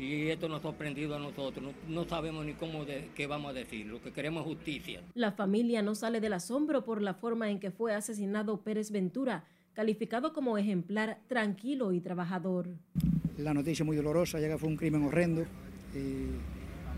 y 0.00 0.30
esto 0.30 0.48
nos 0.48 0.60
ha 0.60 0.62
sorprendido 0.62 1.14
a 1.14 1.18
nosotros. 1.18 1.74
No, 1.86 2.04
sabemos 2.04 2.44
ni 2.46 2.54
cómo 2.54 2.84
de, 2.86 3.10
qué 3.14 3.26
vamos 3.26 3.50
a 3.50 3.52
decir. 3.52 3.86
Lo 3.86 4.00
que 4.00 4.12
queremos 4.12 4.42
es 4.42 4.48
justicia. 4.48 5.02
La 5.14 5.32
familia 5.32 5.82
no 5.82 5.94
sale 5.94 6.20
del 6.20 6.32
asombro 6.32 6.84
por 6.84 7.02
la 7.02 7.12
forma 7.12 7.50
en 7.50 7.60
que 7.60 7.70
fue 7.70 7.94
asesinado 7.94 8.62
Pérez 8.62 8.90
Ventura, 8.90 9.44
calificado 9.74 10.32
como 10.32 10.58
ejemplar 10.58 11.18
tranquilo 11.28 11.92
y 11.92 12.00
trabajador. 12.00 12.68
La 13.38 13.54
noticia 13.54 13.84
muy 13.84 13.96
dolorosa, 13.96 14.38
ya 14.38 14.48
que 14.48 14.58
fue 14.58 14.68
un 14.68 14.76
crimen 14.76 15.04
horrendo, 15.04 15.44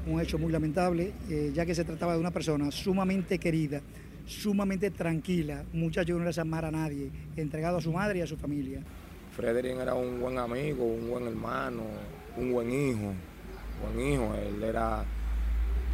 un 0.07 0.21
hecho 0.21 0.39
muy 0.39 0.51
lamentable, 0.51 1.13
eh, 1.31 1.53
ya 1.55 1.65
que 1.65 1.75
se 1.75 1.85
trataba 1.85 2.15
de 2.15 2.21
una 2.21 2.31
persona 2.31 2.71
sumamente 2.71 3.39
querida, 3.39 3.81
sumamente 4.27 4.91
tranquila, 4.91 5.65
muchacho 5.73 6.15
que 6.15 6.19
no 6.19 6.25
le 6.25 6.31
hace 6.31 6.41
a 6.41 6.45
nadie, 6.45 7.11
entregado 7.37 7.79
a 7.79 7.81
su 7.81 7.93
madre 7.93 8.19
y 8.19 8.23
a 8.23 8.27
su 8.27 8.37
familia. 8.37 8.83
Frederick 9.37 9.79
era 9.79 9.95
un 9.95 10.21
buen 10.21 10.39
amigo, 10.39 10.85
un 10.85 11.09
buen 11.09 11.27
hermano, 11.27 11.85
un 12.37 12.53
buen 12.53 12.71
hijo, 12.71 13.13
buen 13.83 14.13
hijo. 14.13 14.35
Él 14.35 14.63
era 14.63 15.05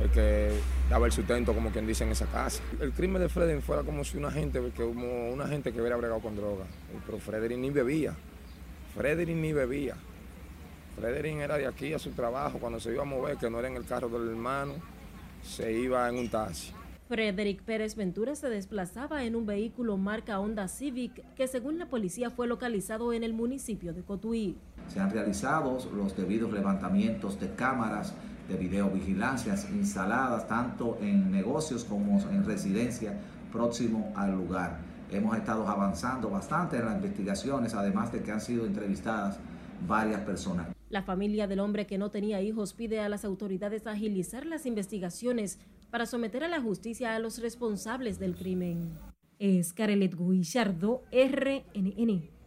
el 0.00 0.10
que 0.10 0.50
daba 0.88 1.06
el 1.06 1.12
sustento, 1.12 1.52
como 1.52 1.70
quien 1.70 1.86
dice, 1.86 2.04
en 2.04 2.10
esa 2.10 2.26
casa. 2.26 2.62
El 2.80 2.92
crimen 2.92 3.20
de 3.20 3.28
Frederick 3.28 3.62
fuera 3.62 3.82
como 3.82 4.04
si 4.04 4.16
una 4.16 4.30
gente, 4.30 4.60
como 4.76 5.30
una 5.30 5.46
gente 5.46 5.72
que 5.72 5.80
hubiera 5.80 5.96
bregado 5.96 6.20
con 6.20 6.36
droga. 6.36 6.64
Pero 7.06 7.18
Frederick 7.18 7.58
ni 7.58 7.70
bebía. 7.70 8.14
Frederick 8.94 9.36
ni 9.36 9.52
bebía. 9.52 9.96
Frederick 10.96 11.36
era 11.36 11.56
de 11.58 11.66
aquí 11.66 11.92
a 11.94 11.98
su 11.98 12.10
trabajo, 12.10 12.58
cuando 12.58 12.80
se 12.80 12.92
iba 12.92 13.02
a 13.02 13.06
mover, 13.06 13.36
que 13.36 13.48
no 13.50 13.58
era 13.58 13.68
en 13.68 13.76
el 13.76 13.84
carro 13.84 14.08
del 14.08 14.28
hermano, 14.30 14.74
se 15.42 15.72
iba 15.72 16.08
en 16.08 16.18
un 16.18 16.28
taxi. 16.28 16.72
Frederick 17.08 17.62
Pérez 17.62 17.96
Ventura 17.96 18.34
se 18.34 18.50
desplazaba 18.50 19.24
en 19.24 19.34
un 19.34 19.46
vehículo 19.46 19.96
marca 19.96 20.40
Honda 20.40 20.68
Civic 20.68 21.24
que 21.36 21.46
según 21.48 21.78
la 21.78 21.86
policía 21.86 22.30
fue 22.30 22.46
localizado 22.46 23.14
en 23.14 23.24
el 23.24 23.32
municipio 23.32 23.94
de 23.94 24.02
Cotuí. 24.02 24.58
Se 24.92 25.00
han 25.00 25.10
realizado 25.10 25.78
los 25.94 26.14
debidos 26.14 26.52
levantamientos 26.52 27.40
de 27.40 27.54
cámaras 27.54 28.12
de 28.48 28.56
videovigilancias 28.56 29.68
instaladas 29.70 30.48
tanto 30.48 30.98
en 31.00 31.30
negocios 31.30 31.84
como 31.84 32.18
en 32.30 32.44
residencia 32.44 33.12
próximo 33.52 34.12
al 34.16 34.32
lugar. 34.36 34.78
Hemos 35.10 35.36
estado 35.36 35.66
avanzando 35.68 36.30
bastante 36.30 36.76
en 36.76 36.86
las 36.86 36.96
investigaciones, 36.96 37.74
además 37.74 38.12
de 38.12 38.22
que 38.22 38.32
han 38.32 38.40
sido 38.40 38.66
entrevistadas 38.66 39.38
varias 39.86 40.20
personas. 40.22 40.68
La 40.90 41.02
familia 41.02 41.46
del 41.46 41.60
hombre 41.60 41.86
que 41.86 41.98
no 41.98 42.10
tenía 42.10 42.40
hijos 42.40 42.72
pide 42.72 43.00
a 43.00 43.08
las 43.08 43.24
autoridades 43.24 43.86
agilizar 43.86 44.46
las 44.46 44.64
investigaciones 44.64 45.58
para 45.90 46.06
someter 46.06 46.44
a 46.44 46.48
la 46.48 46.60
justicia 46.60 47.14
a 47.14 47.18
los 47.18 47.40
responsables 47.40 48.18
del 48.18 48.34
crimen. 48.34 48.92
Es 49.38 49.72
Carelet 49.72 50.16
Guillardo, 50.16 51.02
RNN. 51.12 52.37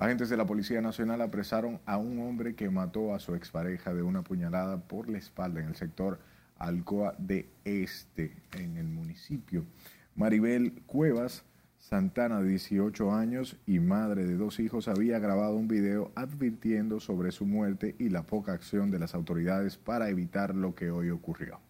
Agentes 0.00 0.30
de 0.30 0.38
la 0.38 0.46
Policía 0.46 0.80
Nacional 0.80 1.20
apresaron 1.20 1.78
a 1.84 1.98
un 1.98 2.20
hombre 2.20 2.54
que 2.54 2.70
mató 2.70 3.14
a 3.14 3.20
su 3.20 3.34
expareja 3.34 3.92
de 3.92 4.02
una 4.02 4.22
puñalada 4.22 4.80
por 4.80 5.10
la 5.10 5.18
espalda 5.18 5.60
en 5.60 5.68
el 5.68 5.76
sector 5.76 6.18
Alcoa 6.56 7.14
de 7.18 7.50
Este, 7.66 8.34
en 8.52 8.78
el 8.78 8.88
municipio. 8.88 9.66
Maribel 10.14 10.80
Cuevas 10.86 11.44
Santana, 11.76 12.40
de 12.40 12.48
18 12.48 13.12
años 13.12 13.58
y 13.66 13.78
madre 13.78 14.24
de 14.24 14.38
dos 14.38 14.58
hijos, 14.58 14.88
había 14.88 15.18
grabado 15.18 15.56
un 15.56 15.68
video 15.68 16.12
advirtiendo 16.14 16.98
sobre 16.98 17.30
su 17.30 17.44
muerte 17.44 17.94
y 17.98 18.08
la 18.08 18.22
poca 18.22 18.54
acción 18.54 18.90
de 18.90 19.00
las 19.00 19.14
autoridades 19.14 19.76
para 19.76 20.08
evitar 20.08 20.54
lo 20.54 20.74
que 20.74 20.90
hoy 20.90 21.10
ocurrió. 21.10 21.60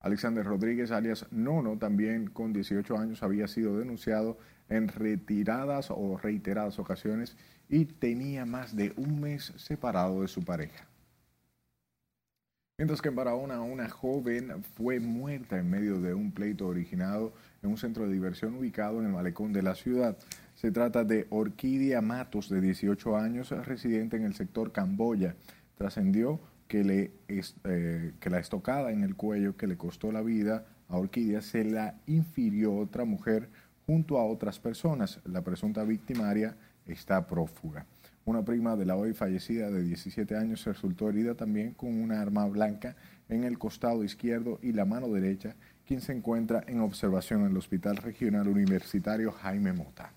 Alexander 0.00 0.44
Rodríguez, 0.44 0.90
alias 0.90 1.26
Nono, 1.30 1.78
también 1.78 2.28
con 2.28 2.52
18 2.52 2.98
años, 2.98 3.22
había 3.22 3.48
sido 3.48 3.78
denunciado 3.78 4.36
en 4.68 4.88
retiradas 4.88 5.90
o 5.90 6.18
reiteradas 6.18 6.78
ocasiones 6.78 7.36
y 7.68 7.84
tenía 7.84 8.44
más 8.44 8.76
de 8.76 8.92
un 8.96 9.20
mes 9.20 9.52
separado 9.56 10.22
de 10.22 10.28
su 10.28 10.44
pareja. 10.44 10.86
Mientras 12.76 13.00
que 13.00 13.08
en 13.08 13.14
Barahona 13.14 13.60
una 13.60 13.88
joven 13.88 14.64
fue 14.76 14.98
muerta 14.98 15.58
en 15.58 15.70
medio 15.70 16.00
de 16.00 16.12
un 16.12 16.32
pleito 16.32 16.66
originado 16.66 17.32
en 17.62 17.70
un 17.70 17.76
centro 17.76 18.04
de 18.04 18.12
diversión 18.12 18.56
ubicado 18.56 18.98
en 18.98 19.06
el 19.06 19.12
malecón 19.12 19.52
de 19.52 19.62
la 19.62 19.76
ciudad. 19.76 20.18
Se 20.56 20.72
trata 20.72 21.04
de 21.04 21.28
Orquídea 21.30 22.00
Matos, 22.00 22.48
de 22.48 22.60
18 22.60 23.16
años, 23.16 23.50
residente 23.50 24.16
en 24.16 24.24
el 24.24 24.34
sector 24.34 24.72
Camboya. 24.72 25.36
Trascendió 25.76 26.40
que, 26.66 26.82
le, 26.82 27.12
eh, 27.28 28.12
que 28.18 28.30
la 28.30 28.40
estocada 28.40 28.90
en 28.90 29.04
el 29.04 29.14
cuello 29.14 29.56
que 29.56 29.68
le 29.68 29.76
costó 29.76 30.10
la 30.10 30.22
vida 30.22 30.66
a 30.88 30.96
Orquídea 30.96 31.42
se 31.42 31.64
la 31.64 32.00
infirió 32.06 32.74
otra 32.74 33.04
mujer 33.04 33.50
junto 33.86 34.18
a 34.18 34.24
otras 34.24 34.58
personas. 34.58 35.20
La 35.24 35.42
presunta 35.42 35.84
victimaria 35.84 36.56
está 36.86 37.26
prófuga. 37.26 37.86
Una 38.26 38.42
prima 38.42 38.74
de 38.76 38.86
la 38.86 38.96
hoy 38.96 39.12
fallecida 39.12 39.70
de 39.70 39.82
17 39.82 40.36
años 40.36 40.64
resultó 40.64 41.10
herida 41.10 41.34
también 41.34 41.74
con 41.74 42.00
una 42.00 42.22
arma 42.22 42.46
blanca 42.46 42.96
en 43.28 43.44
el 43.44 43.58
costado 43.58 44.02
izquierdo 44.02 44.58
y 44.62 44.72
la 44.72 44.86
mano 44.86 45.08
derecha, 45.08 45.56
quien 45.86 46.00
se 46.00 46.12
encuentra 46.12 46.64
en 46.66 46.80
observación 46.80 47.42
en 47.42 47.48
el 47.48 47.56
Hospital 47.56 47.98
Regional 47.98 48.48
Universitario 48.48 49.30
Jaime 49.30 49.74
Mota. 49.74 50.12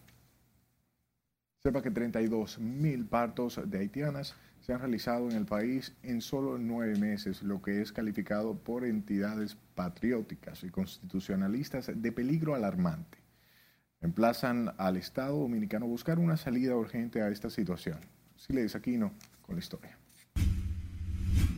Sepa 1.61 1.81
que 1.81 1.91
32 1.91 2.59
mil 2.59 3.05
partos 3.05 3.59
de 3.65 3.79
haitianas 3.79 4.35
se 4.61 4.73
han 4.73 4.79
realizado 4.79 5.29
en 5.29 5.35
el 5.35 5.45
país 5.45 5.93
en 6.03 6.21
solo 6.21 6.57
nueve 6.57 6.97
meses, 6.97 7.43
lo 7.43 7.61
que 7.61 7.81
es 7.81 7.91
calificado 7.91 8.55
por 8.55 8.85
entidades 8.85 9.57
patrióticas 9.75 10.63
y 10.63 10.69
constitucionalistas 10.69 11.91
de 11.93 12.11
peligro 12.13 12.55
alarmante. 12.55 13.16
Emplazan 14.01 14.73
al 14.77 14.95
Estado 14.95 15.39
dominicano 15.39 15.87
buscar 15.87 16.19
una 16.19 16.37
salida 16.37 16.75
urgente 16.75 17.21
a 17.21 17.29
esta 17.29 17.49
situación. 17.49 17.97
Siles 18.35 18.75
Aquino 18.75 19.11
con 19.41 19.55
la 19.55 19.59
historia. 19.59 19.97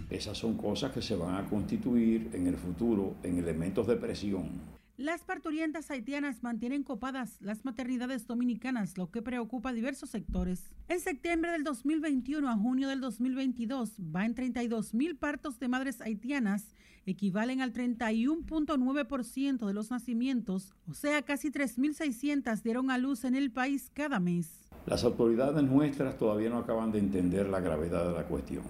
Esas 0.10 0.38
son 0.38 0.56
cosas 0.58 0.92
que 0.92 1.02
se 1.02 1.16
van 1.16 1.36
a 1.36 1.50
constituir 1.50 2.30
en 2.34 2.48
el 2.48 2.56
futuro 2.56 3.16
en 3.24 3.38
elementos 3.38 3.86
de 3.88 3.98
presión 3.98 4.79
Las 5.00 5.22
parturientas 5.22 5.90
haitianas 5.92 6.44
mantienen 6.44 6.84
copadas 6.84 7.38
las 7.40 7.64
maternidades 7.64 8.28
dominicanas, 8.28 8.98
lo 8.98 9.10
que 9.12 9.22
preocupa 9.22 9.70
a 9.70 9.74
diversos 9.74 10.10
sectores. 10.10 10.74
En 10.90 11.00
septiembre 11.00 11.54
del 11.54 11.64
2021 11.64 12.50
a 12.50 12.58
junio 12.58 12.90
del 12.90 13.00
2022 13.00 13.94
va 14.14 14.26
en 14.26 14.36
32 14.36 14.94
mil 14.94 15.16
partos 15.16 15.58
de 15.58 15.70
madres 15.70 16.02
haitianas, 16.02 16.74
equivalen 17.06 17.62
al 17.62 17.72
31.9% 17.72 19.66
de 19.66 19.74
los 19.74 19.90
nacimientos, 19.90 20.74
o 20.86 20.94
sea, 20.94 21.22
casi 21.22 21.50
3.600 21.50 22.62
dieron 22.62 22.92
a 22.92 22.98
luz 22.98 23.24
en 23.24 23.36
el 23.36 23.52
país 23.52 23.90
cada 23.94 24.20
mes. 24.20 24.68
Las 24.86 25.06
autoridades 25.06 25.64
nuestras 25.64 26.18
todavía 26.18 26.50
no 26.50 26.58
acaban 26.58 26.92
de 26.92 27.00
entender 27.00 27.48
la 27.48 27.62
gravedad 27.62 28.06
de 28.06 28.16
la 28.16 28.26
cuestión. 28.26 28.64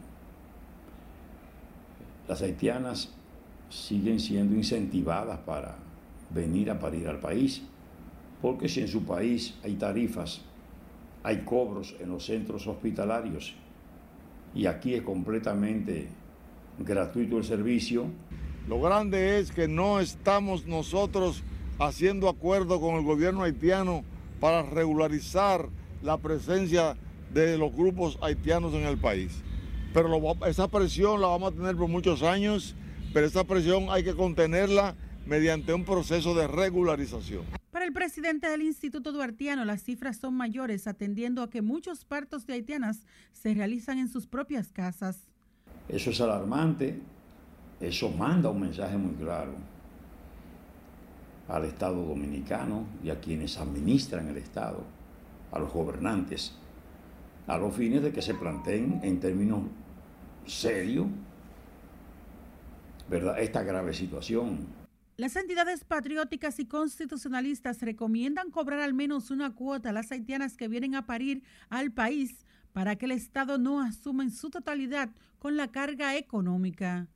Las 2.27 2.43
haitianas 2.43 3.15
siguen 3.71 4.19
siendo 4.19 4.53
incentivadas 4.55 5.39
para 5.39 5.88
venir 6.29 6.69
a 6.69 6.79
parir 6.79 7.07
al 7.07 7.19
país, 7.19 7.63
porque 8.41 8.69
si 8.69 8.81
en 8.81 8.87
su 8.87 9.03
país 9.03 9.55
hay 9.63 9.75
tarifas, 9.75 10.41
hay 11.23 11.39
cobros 11.39 11.95
en 11.99 12.09
los 12.09 12.25
centros 12.25 12.67
hospitalarios 12.67 13.55
y 14.55 14.65
aquí 14.65 14.93
es 14.93 15.01
completamente 15.01 16.07
gratuito 16.79 17.37
el 17.37 17.43
servicio. 17.43 18.05
Lo 18.67 18.81
grande 18.81 19.39
es 19.39 19.51
que 19.51 19.67
no 19.67 19.99
estamos 19.99 20.65
nosotros 20.65 21.43
haciendo 21.79 22.29
acuerdo 22.29 22.79
con 22.79 22.95
el 22.95 23.03
gobierno 23.03 23.43
haitiano 23.43 24.03
para 24.39 24.63
regularizar 24.63 25.67
la 26.01 26.17
presencia 26.17 26.95
de 27.33 27.57
los 27.57 27.73
grupos 27.73 28.17
haitianos 28.21 28.73
en 28.73 28.85
el 28.85 28.97
país. 28.97 29.41
Pero 29.93 30.35
esa 30.45 30.67
presión 30.67 31.21
la 31.21 31.27
vamos 31.27 31.53
a 31.53 31.55
tener 31.55 31.75
por 31.75 31.87
muchos 31.87 32.21
años, 32.21 32.75
pero 33.13 33.25
esa 33.25 33.43
presión 33.43 33.87
hay 33.89 34.03
que 34.03 34.13
contenerla 34.13 34.95
mediante 35.29 35.73
un 35.73 35.85
proceso 35.85 36.33
de 36.33 36.47
regularización. 36.47 37.43
Para 37.71 37.85
el 37.85 37.93
presidente 37.93 38.49
del 38.49 38.63
Instituto 38.63 39.11
Duartiano, 39.11 39.63
las 39.63 39.83
cifras 39.83 40.17
son 40.17 40.33
mayores, 40.33 40.87
atendiendo 40.87 41.43
a 41.43 41.49
que 41.51 41.61
muchos 41.61 42.03
partos 42.03 42.47
de 42.47 42.53
haitianas 42.53 43.05
se 43.31 43.53
realizan 43.53 43.99
en 43.99 44.09
sus 44.09 44.25
propias 44.25 44.71
casas. 44.71 45.29
Eso 45.87 46.09
es 46.09 46.19
alarmante, 46.19 46.99
eso 47.79 48.09
manda 48.09 48.49
un 48.49 48.61
mensaje 48.61 48.97
muy 48.97 49.13
claro 49.13 49.53
al 51.47 51.65
Estado 51.65 52.03
dominicano 52.03 52.85
y 53.03 53.11
a 53.11 53.19
quienes 53.19 53.57
administran 53.57 54.27
el 54.27 54.37
Estado, 54.37 54.83
a 55.51 55.59
los 55.59 55.71
gobernantes, 55.71 56.55
a 57.45 57.57
los 57.57 57.75
fines 57.75 58.01
de 58.01 58.11
que 58.11 58.21
se 58.21 58.33
planteen 58.33 58.99
en 59.03 59.19
términos 59.19 59.61
serios 60.45 61.05
¿verdad? 63.09 63.39
esta 63.39 63.63
grave 63.63 63.93
situación 63.93 64.78
las 65.19 65.35
entidades 65.35 65.83
patrióticas 65.83 66.59
y 66.59 66.65
constitucionalistas 66.65 67.81
recomiendan 67.81 68.51
cobrar 68.51 68.79
al 68.79 68.93
menos 68.93 69.31
una 69.31 69.53
cuota 69.53 69.89
a 69.89 69.91
las 69.91 70.13
haitianas 70.13 70.55
que 70.55 70.69
vienen 70.69 70.95
a 70.95 71.05
parir 71.05 71.43
al 71.67 71.91
país 71.91 72.45
para 72.71 72.95
que 72.95 73.05
el 73.05 73.11
Estado 73.11 73.57
no 73.57 73.81
asuma 73.81 74.23
en 74.23 74.31
su 74.31 74.49
totalidad 74.49 75.09
con 75.37 75.57
la 75.57 75.73
carga 75.73 76.15
económica. 76.15 77.09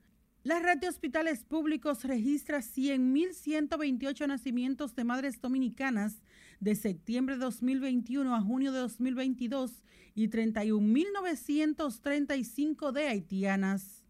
La 0.43 0.59
red 0.59 0.79
de 0.79 0.89
hospitales 0.89 1.45
públicos 1.45 2.03
registra 2.03 2.57
100.128 2.57 4.27
nacimientos 4.27 4.95
de 4.95 5.05
madres 5.05 5.39
dominicanas 5.39 6.21
de 6.59 6.75
septiembre 6.75 7.35
de 7.35 7.41
2021 7.45 8.35
a 8.35 8.41
junio 8.41 8.73
de 8.73 8.79
2022 8.79 9.81
y 10.13 10.27
31.935 10.27 12.91
de 12.91 13.07
haitianas. 13.07 14.02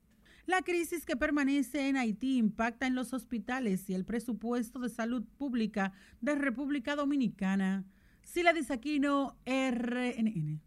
La 0.46 0.62
crisis 0.62 1.06
que 1.06 1.16
permanece 1.16 1.88
en 1.88 1.96
Haití 1.96 2.38
impacta 2.38 2.86
en 2.86 2.96
los 2.96 3.14
hospitales 3.14 3.90
y 3.90 3.94
el 3.94 4.04
presupuesto 4.04 4.80
de 4.80 4.90
salud 4.90 5.24
pública 5.38 5.94
de 6.20 6.36
República 6.36 6.98
Dominicana. 6.98 7.86
Sila 8.24 8.52
Disaquino, 8.52 9.38
RNN. 9.46 10.60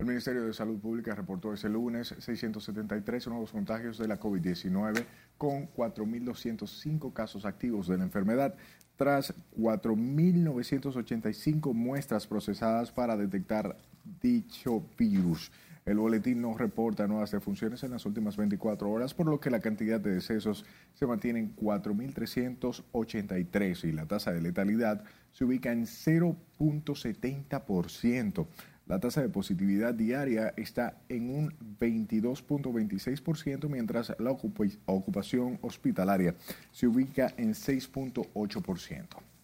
El 0.00 0.06
Ministerio 0.06 0.44
de 0.44 0.52
Salud 0.52 0.78
Pública 0.78 1.14
reportó 1.14 1.54
ese 1.54 1.70
lunes 1.70 2.14
673 2.18 3.28
nuevos 3.28 3.50
contagios 3.50 3.96
de 3.96 4.08
la 4.08 4.20
COVID-19 4.20 5.06
con 5.38 5.72
4.205 5.72 7.14
casos 7.14 7.46
activos 7.46 7.88
de 7.88 7.96
la 7.96 8.04
enfermedad, 8.04 8.56
tras 8.96 9.32
4.985 9.56 11.72
muestras 11.72 12.26
procesadas 12.26 12.92
para 12.92 13.16
detectar 13.16 13.78
dicho 14.20 14.84
virus. 14.98 15.50
El 15.88 15.98
boletín 15.98 16.42
no 16.42 16.52
reporta 16.52 17.06
nuevas 17.06 17.30
defunciones 17.30 17.82
en 17.82 17.92
las 17.92 18.04
últimas 18.04 18.36
24 18.36 18.90
horas, 18.90 19.14
por 19.14 19.26
lo 19.26 19.40
que 19.40 19.48
la 19.48 19.60
cantidad 19.60 19.98
de 19.98 20.16
decesos 20.16 20.66
se 20.92 21.06
mantiene 21.06 21.38
en 21.38 21.56
4.383 21.56 23.84
y 23.84 23.92
la 23.92 24.04
tasa 24.04 24.32
de 24.32 24.42
letalidad 24.42 25.02
se 25.32 25.46
ubica 25.46 25.72
en 25.72 25.86
0.70%. 25.86 28.46
La 28.86 29.00
tasa 29.00 29.22
de 29.22 29.30
positividad 29.30 29.94
diaria 29.94 30.52
está 30.58 30.98
en 31.08 31.30
un 31.30 31.54
22.26%, 31.80 33.70
mientras 33.70 34.14
la 34.18 34.36
ocupación 34.84 35.58
hospitalaria 35.62 36.34
se 36.70 36.86
ubica 36.86 37.32
en 37.38 37.54
6.8%. 37.54 39.37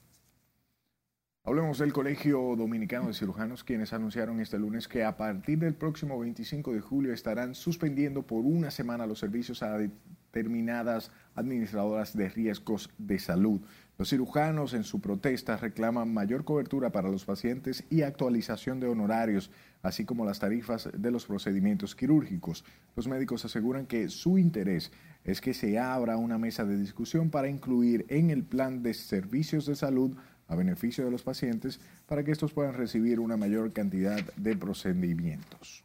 Hablemos 1.47 1.77
del 1.77 1.93
Colegio 1.93 2.57
Dominicano 2.57 3.09
de 3.09 3.13
Cirujanos, 3.13 3.65
quienes 3.65 3.93
anunciaron 3.93 4.41
este 4.41 4.59
lunes 4.59 4.89
que 4.89 5.05
a 5.05 5.19
partir 5.19 5.59
del 5.59 5.75
próximo 5.75 6.19
25 6.19 6.73
de 6.73 6.81
julio 6.81 7.13
estarán 7.13 7.55
suspendiendo 7.55 8.23
por 8.23 8.47
una 8.47 8.71
semana 8.71 9.07
los 9.07 9.19
servicios 9.19 9.63
a 9.63 9.77
determinadas 9.77 11.11
administradoras 11.35 12.17
de 12.17 12.31
riesgos 12.31 12.89
de 12.97 13.19
salud. 13.19 13.61
Los 13.99 14.09
cirujanos 14.09 14.73
en 14.73 14.85
su 14.85 15.03
protesta 15.03 15.59
reclaman 15.59 16.15
mayor 16.15 16.45
cobertura 16.45 16.93
para 16.93 17.11
los 17.11 17.27
pacientes 17.27 17.85
y 17.91 18.01
actualización 18.01 18.81
de 18.81 18.87
honorarios, 18.87 19.51
así 19.83 20.07
como 20.07 20.25
las 20.25 20.39
tarifas 20.39 20.89
de 20.97 21.11
los 21.11 21.27
procedimientos 21.27 21.95
quirúrgicos. 21.95 22.65
Los 22.97 23.07
médicos 23.07 23.45
aseguran 23.45 23.85
que 23.85 24.09
su 24.09 24.39
interés 24.39 24.93
es 25.25 25.43
que 25.43 25.53
se 25.53 25.79
abra 25.79 26.17
una 26.17 26.39
mesa 26.39 26.65
de 26.65 26.79
discusión 26.79 27.29
para 27.29 27.49
incluir 27.49 28.07
en 28.09 28.31
el 28.31 28.45
plan 28.45 28.83
de 28.83 28.95
servicios 28.95 29.67
de 29.67 29.77
salud 29.77 30.17
a 30.49 30.55
beneficio 30.55 31.05
de 31.05 31.11
los 31.11 31.23
pacientes 31.23 31.81
para 32.07 32.25
que 32.25 32.33
estos 32.33 32.53
puedan 32.53 32.75
recibir 32.75 33.21
una 33.21 33.37
mayor 33.37 33.73
cantidad 33.73 34.21
de 34.37 34.57
procedimientos. 34.57 35.85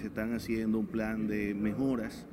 Se 0.00 0.06
están 0.06 0.34
haciendo 0.34 0.78
un 0.78 0.86
plan 0.86 1.26
de 1.26 1.54
mejoras 1.54 2.26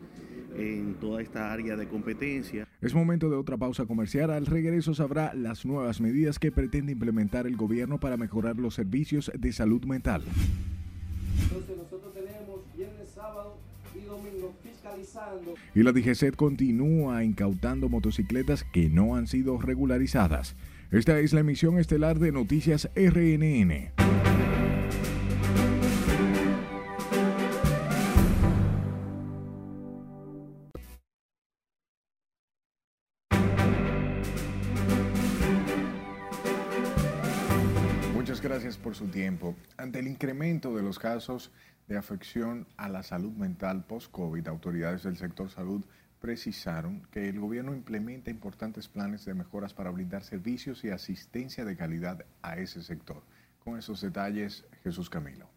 en 0.56 0.96
toda 0.96 1.22
esta 1.22 1.52
área 1.52 1.76
de 1.76 1.88
competencia. 1.88 2.68
Es 2.82 2.94
momento 2.94 3.30
de 3.30 3.36
otra 3.36 3.58
pausa 3.58 3.86
comercial. 3.86 4.32
Al 4.32 4.46
regreso 4.46 4.94
sabrá 4.94 5.34
las 5.34 5.66
nuevas 5.66 6.02
medidas 6.02 6.40
que 6.40 6.52
pretende 6.52 6.92
implementar 6.94 7.48
el 7.48 7.56
gobierno 7.56 8.00
para 8.00 8.18
mejorar 8.18 8.58
los 8.58 8.76
servicios 8.76 9.32
de 9.38 9.52
salud 9.52 9.84
mental. 9.86 10.24
Entonces 11.44 11.78
nosotros 11.78 12.14
tenemos 12.14 12.62
viernes, 12.76 13.10
sábado 13.10 13.58
y 13.96 14.06
domingo 14.06 14.56
Y 15.76 15.84
la 15.84 15.92
DGCET 15.92 16.36
continúa 16.36 17.24
incautando 17.24 17.90
motocicletas 17.90 18.64
que 18.64 18.90
no 18.90 19.16
han 19.16 19.28
sido 19.28 19.60
regularizadas. 19.60 20.56
Esta 20.92 21.20
es 21.20 21.34
la 21.34 21.42
emisión 21.42 21.80
estelar 21.80 22.20
de 22.20 22.32
Noticias 22.32 22.90
RNN. 22.96 23.92
Los 40.98 41.00
casos 41.00 41.52
de 41.88 41.96
afección 41.96 42.66
a 42.76 42.90
la 42.90 43.04
salud 43.04 43.32
mental 43.34 43.86
post-COVID, 43.86 44.48
autoridades 44.48 45.04
del 45.04 45.16
sector 45.16 45.48
salud 45.52 45.86
precisaron 46.20 47.04
que 47.12 47.30
el 47.30 47.40
gobierno 47.40 47.76
implementa 47.76 48.32
importantes 48.32 48.88
planes 48.88 49.24
de 49.24 49.36
mejoras 49.36 49.76
para 49.76 49.92
brindar 49.92 50.24
servicios 50.24 50.84
y 50.84 50.90
asistencia 50.90 51.66
de 51.66 51.78
calidad 51.78 52.26
a 52.42 52.58
ese 52.58 52.82
sector. 52.82 53.22
Con 53.64 53.78
esos 53.78 54.02
detalles, 54.02 54.66
Jesús 54.84 55.08
Camilo. 55.08 55.48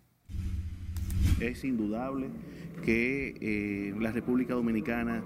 Es 1.40 1.64
indudable 1.64 2.28
que 2.84 3.34
eh, 3.40 3.94
la 3.98 4.12
República 4.12 4.52
Dominicana 4.52 5.22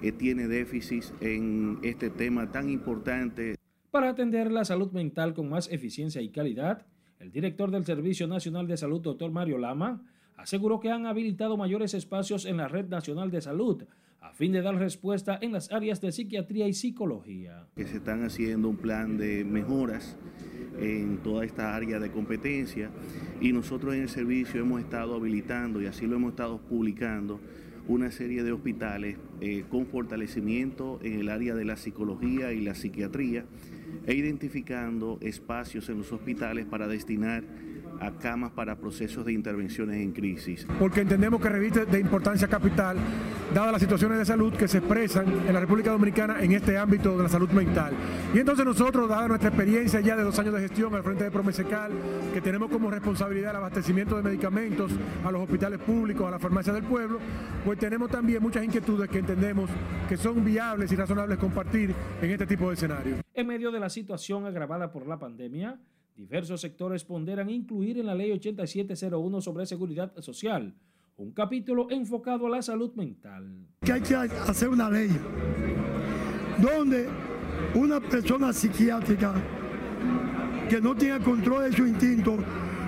eh, 0.00 0.10
tiene 0.10 0.48
déficits 0.48 1.12
en 1.20 1.80
este 1.82 2.08
tema 2.08 2.50
tan 2.50 2.70
importante. 2.70 3.56
Para 3.90 4.08
atender 4.08 4.50
la 4.50 4.64
salud 4.64 4.90
mental 4.92 5.34
con 5.34 5.50
más 5.50 5.70
eficiencia 5.70 6.22
y 6.22 6.30
calidad, 6.30 6.86
el 7.20 7.30
director 7.30 7.70
del 7.70 7.84
Servicio 7.84 8.26
Nacional 8.26 8.66
de 8.66 8.76
Salud, 8.76 9.00
doctor 9.00 9.30
Mario 9.30 9.58
Lama, 9.58 10.02
aseguró 10.36 10.80
que 10.80 10.90
han 10.90 11.06
habilitado 11.06 11.56
mayores 11.56 11.92
espacios 11.94 12.46
en 12.46 12.56
la 12.56 12.66
Red 12.66 12.88
Nacional 12.88 13.30
de 13.30 13.42
Salud 13.42 13.84
a 14.20 14.32
fin 14.32 14.52
de 14.52 14.60
dar 14.60 14.74
respuesta 14.74 15.38
en 15.40 15.52
las 15.52 15.72
áreas 15.72 16.00
de 16.00 16.12
psiquiatría 16.12 16.68
y 16.68 16.74
psicología. 16.74 17.66
Que 17.74 17.86
se 17.86 17.98
están 17.98 18.22
haciendo 18.22 18.68
un 18.68 18.76
plan 18.76 19.16
de 19.16 19.44
mejoras 19.44 20.16
en 20.78 21.18
toda 21.18 21.44
esta 21.44 21.74
área 21.74 21.98
de 21.98 22.10
competencia 22.10 22.90
y 23.40 23.52
nosotros 23.52 23.94
en 23.94 24.02
el 24.02 24.08
servicio 24.08 24.60
hemos 24.60 24.80
estado 24.80 25.14
habilitando 25.14 25.80
y 25.80 25.86
así 25.86 26.06
lo 26.06 26.16
hemos 26.16 26.30
estado 26.30 26.58
publicando 26.58 27.40
una 27.90 28.12
serie 28.12 28.44
de 28.44 28.52
hospitales 28.52 29.16
eh, 29.40 29.64
con 29.68 29.86
fortalecimiento 29.86 31.00
en 31.02 31.18
el 31.18 31.28
área 31.28 31.56
de 31.56 31.64
la 31.64 31.76
psicología 31.76 32.52
y 32.52 32.60
la 32.60 32.76
psiquiatría 32.76 33.44
e 34.06 34.14
identificando 34.14 35.18
espacios 35.20 35.88
en 35.88 35.98
los 35.98 36.12
hospitales 36.12 36.66
para 36.66 36.86
destinar 36.86 37.42
a 38.00 38.10
camas 38.12 38.52
para 38.52 38.76
procesos 38.76 39.24
de 39.24 39.32
intervenciones 39.32 39.96
en 39.96 40.12
crisis. 40.12 40.66
Porque 40.78 41.00
entendemos 41.00 41.40
que 41.40 41.48
reviste 41.48 41.86
de 41.86 42.00
importancia 42.00 42.48
capital, 42.48 42.96
dadas 43.54 43.72
las 43.72 43.80
situaciones 43.80 44.18
de 44.18 44.24
salud 44.24 44.52
que 44.54 44.68
se 44.68 44.78
expresan 44.78 45.26
en 45.46 45.52
la 45.52 45.60
República 45.60 45.90
Dominicana 45.90 46.40
en 46.40 46.52
este 46.52 46.78
ámbito 46.78 47.16
de 47.16 47.22
la 47.22 47.28
salud 47.28 47.50
mental. 47.50 47.92
Y 48.34 48.38
entonces 48.38 48.64
nosotros, 48.64 49.08
dada 49.08 49.28
nuestra 49.28 49.48
experiencia 49.48 50.00
ya 50.00 50.16
de 50.16 50.22
dos 50.22 50.38
años 50.38 50.54
de 50.54 50.60
gestión 50.60 50.94
al 50.94 51.02
frente 51.02 51.24
de 51.24 51.30
Promesecal, 51.30 51.92
que 52.32 52.40
tenemos 52.40 52.70
como 52.70 52.90
responsabilidad 52.90 53.50
el 53.50 53.56
abastecimiento 53.56 54.16
de 54.16 54.22
medicamentos 54.22 54.92
a 55.24 55.30
los 55.30 55.42
hospitales 55.42 55.78
públicos, 55.80 56.26
a 56.26 56.30
la 56.30 56.38
farmacia 56.38 56.72
del 56.72 56.84
pueblo, 56.84 57.18
pues 57.64 57.78
tenemos 57.78 58.10
también 58.10 58.42
muchas 58.42 58.64
inquietudes 58.64 59.08
que 59.08 59.18
entendemos 59.18 59.68
que 60.08 60.16
son 60.16 60.44
viables 60.44 60.90
y 60.92 60.96
razonables 60.96 61.38
compartir 61.38 61.94
en 62.20 62.30
este 62.30 62.46
tipo 62.46 62.68
de 62.68 62.74
escenarios. 62.74 63.20
En 63.34 63.46
medio 63.46 63.70
de 63.70 63.80
la 63.80 63.90
situación 63.90 64.46
agravada 64.46 64.92
por 64.92 65.06
la 65.06 65.18
pandemia, 65.18 65.78
Diversos 66.20 66.60
sectores 66.60 67.02
ponderan 67.02 67.48
incluir 67.48 67.96
en 67.96 68.04
la 68.04 68.14
Ley 68.14 68.30
8701 68.32 69.40
sobre 69.40 69.64
seguridad 69.64 70.12
social 70.20 70.74
un 71.16 71.32
capítulo 71.32 71.86
enfocado 71.90 72.46
a 72.46 72.50
la 72.50 72.60
salud 72.60 72.92
mental. 72.94 73.66
Que 73.80 73.94
hay 73.94 74.02
que 74.02 74.14
hacer 74.14 74.68
una 74.68 74.90
ley 74.90 75.08
donde 76.58 77.08
una 77.74 78.00
persona 78.00 78.52
psiquiátrica 78.52 79.32
que 80.68 80.78
no 80.78 80.94
tiene 80.94 81.24
control 81.24 81.70
de 81.70 81.72
su 81.74 81.86
instinto, 81.86 82.36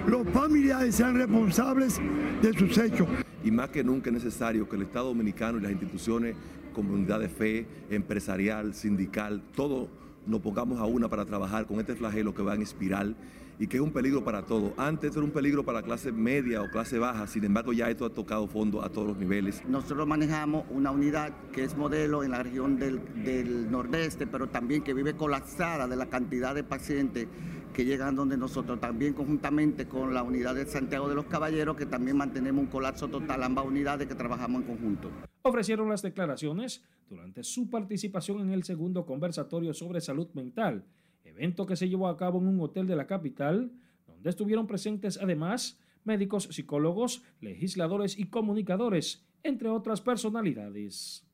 los 0.06 0.28
familiares 0.28 0.94
sean 0.94 1.14
responsables 1.14 2.02
de 2.42 2.52
sus 2.52 2.76
hechos. 2.76 3.08
Y 3.42 3.50
más 3.50 3.70
que 3.70 3.82
nunca 3.82 4.10
es 4.10 4.14
necesario 4.14 4.68
que 4.68 4.76
el 4.76 4.82
Estado 4.82 5.06
Dominicano 5.06 5.56
y 5.56 5.62
las 5.62 5.72
instituciones, 5.72 6.36
comunidad 6.74 7.20
de 7.20 7.30
fe, 7.30 7.66
empresarial, 7.88 8.74
sindical, 8.74 9.42
todo 9.56 10.01
nos 10.26 10.40
pongamos 10.40 10.78
a 10.78 10.84
una 10.84 11.08
para 11.08 11.24
trabajar 11.24 11.66
con 11.66 11.80
este 11.80 11.94
flagelo 11.94 12.34
que 12.34 12.42
va 12.42 12.54
en 12.54 12.62
espiral 12.62 13.16
y 13.58 13.66
que 13.66 13.76
es 13.76 13.82
un 13.82 13.92
peligro 13.92 14.24
para 14.24 14.42
todos. 14.42 14.72
Antes 14.76 15.14
era 15.14 15.24
un 15.24 15.30
peligro 15.30 15.64
para 15.64 15.80
la 15.80 15.84
clase 15.84 16.10
media 16.10 16.62
o 16.62 16.70
clase 16.70 16.98
baja, 16.98 17.26
sin 17.26 17.44
embargo 17.44 17.72
ya 17.72 17.90
esto 17.90 18.04
ha 18.04 18.10
tocado 18.10 18.48
fondo 18.48 18.82
a 18.82 18.88
todos 18.88 19.06
los 19.06 19.16
niveles. 19.16 19.62
Nosotros 19.68 20.06
manejamos 20.06 20.64
una 20.70 20.90
unidad 20.90 21.32
que 21.52 21.64
es 21.64 21.76
modelo 21.76 22.24
en 22.24 22.32
la 22.32 22.42
región 22.42 22.78
del, 22.78 23.00
del 23.24 23.70
nordeste, 23.70 24.26
pero 24.26 24.48
también 24.48 24.82
que 24.82 24.94
vive 24.94 25.14
colapsada 25.14 25.86
de 25.86 25.96
la 25.96 26.06
cantidad 26.06 26.54
de 26.54 26.64
pacientes 26.64 27.28
que 27.72 27.84
llegan 27.84 28.14
donde 28.14 28.36
nosotros, 28.36 28.78
también 28.80 29.14
conjuntamente 29.14 29.88
con 29.88 30.12
la 30.12 30.22
unidad 30.22 30.54
de 30.54 30.66
Santiago 30.66 31.08
de 31.08 31.14
los 31.14 31.26
Caballeros, 31.26 31.76
que 31.76 31.86
también 31.86 32.16
mantenemos 32.16 32.64
un 32.64 32.70
colapso 32.70 33.08
total, 33.08 33.42
ambas 33.42 33.64
unidades 33.64 34.06
que 34.06 34.14
trabajamos 34.14 34.62
en 34.62 34.68
conjunto. 34.68 35.10
Ofrecieron 35.42 35.88
las 35.88 36.02
declaraciones 36.02 36.84
durante 37.08 37.42
su 37.42 37.70
participación 37.70 38.40
en 38.40 38.50
el 38.50 38.64
segundo 38.64 39.06
conversatorio 39.06 39.72
sobre 39.74 40.00
salud 40.00 40.28
mental, 40.34 40.84
evento 41.24 41.66
que 41.66 41.76
se 41.76 41.88
llevó 41.88 42.08
a 42.08 42.16
cabo 42.16 42.38
en 42.40 42.48
un 42.48 42.60
hotel 42.60 42.86
de 42.86 42.96
la 42.96 43.06
capital, 43.06 43.72
donde 44.06 44.30
estuvieron 44.30 44.66
presentes 44.66 45.18
además 45.20 45.80
médicos, 46.04 46.48
psicólogos, 46.50 47.22
legisladores 47.40 48.18
y 48.18 48.24
comunicadores, 48.26 49.24
entre 49.42 49.68
otras 49.68 50.00
personalidades. 50.00 51.26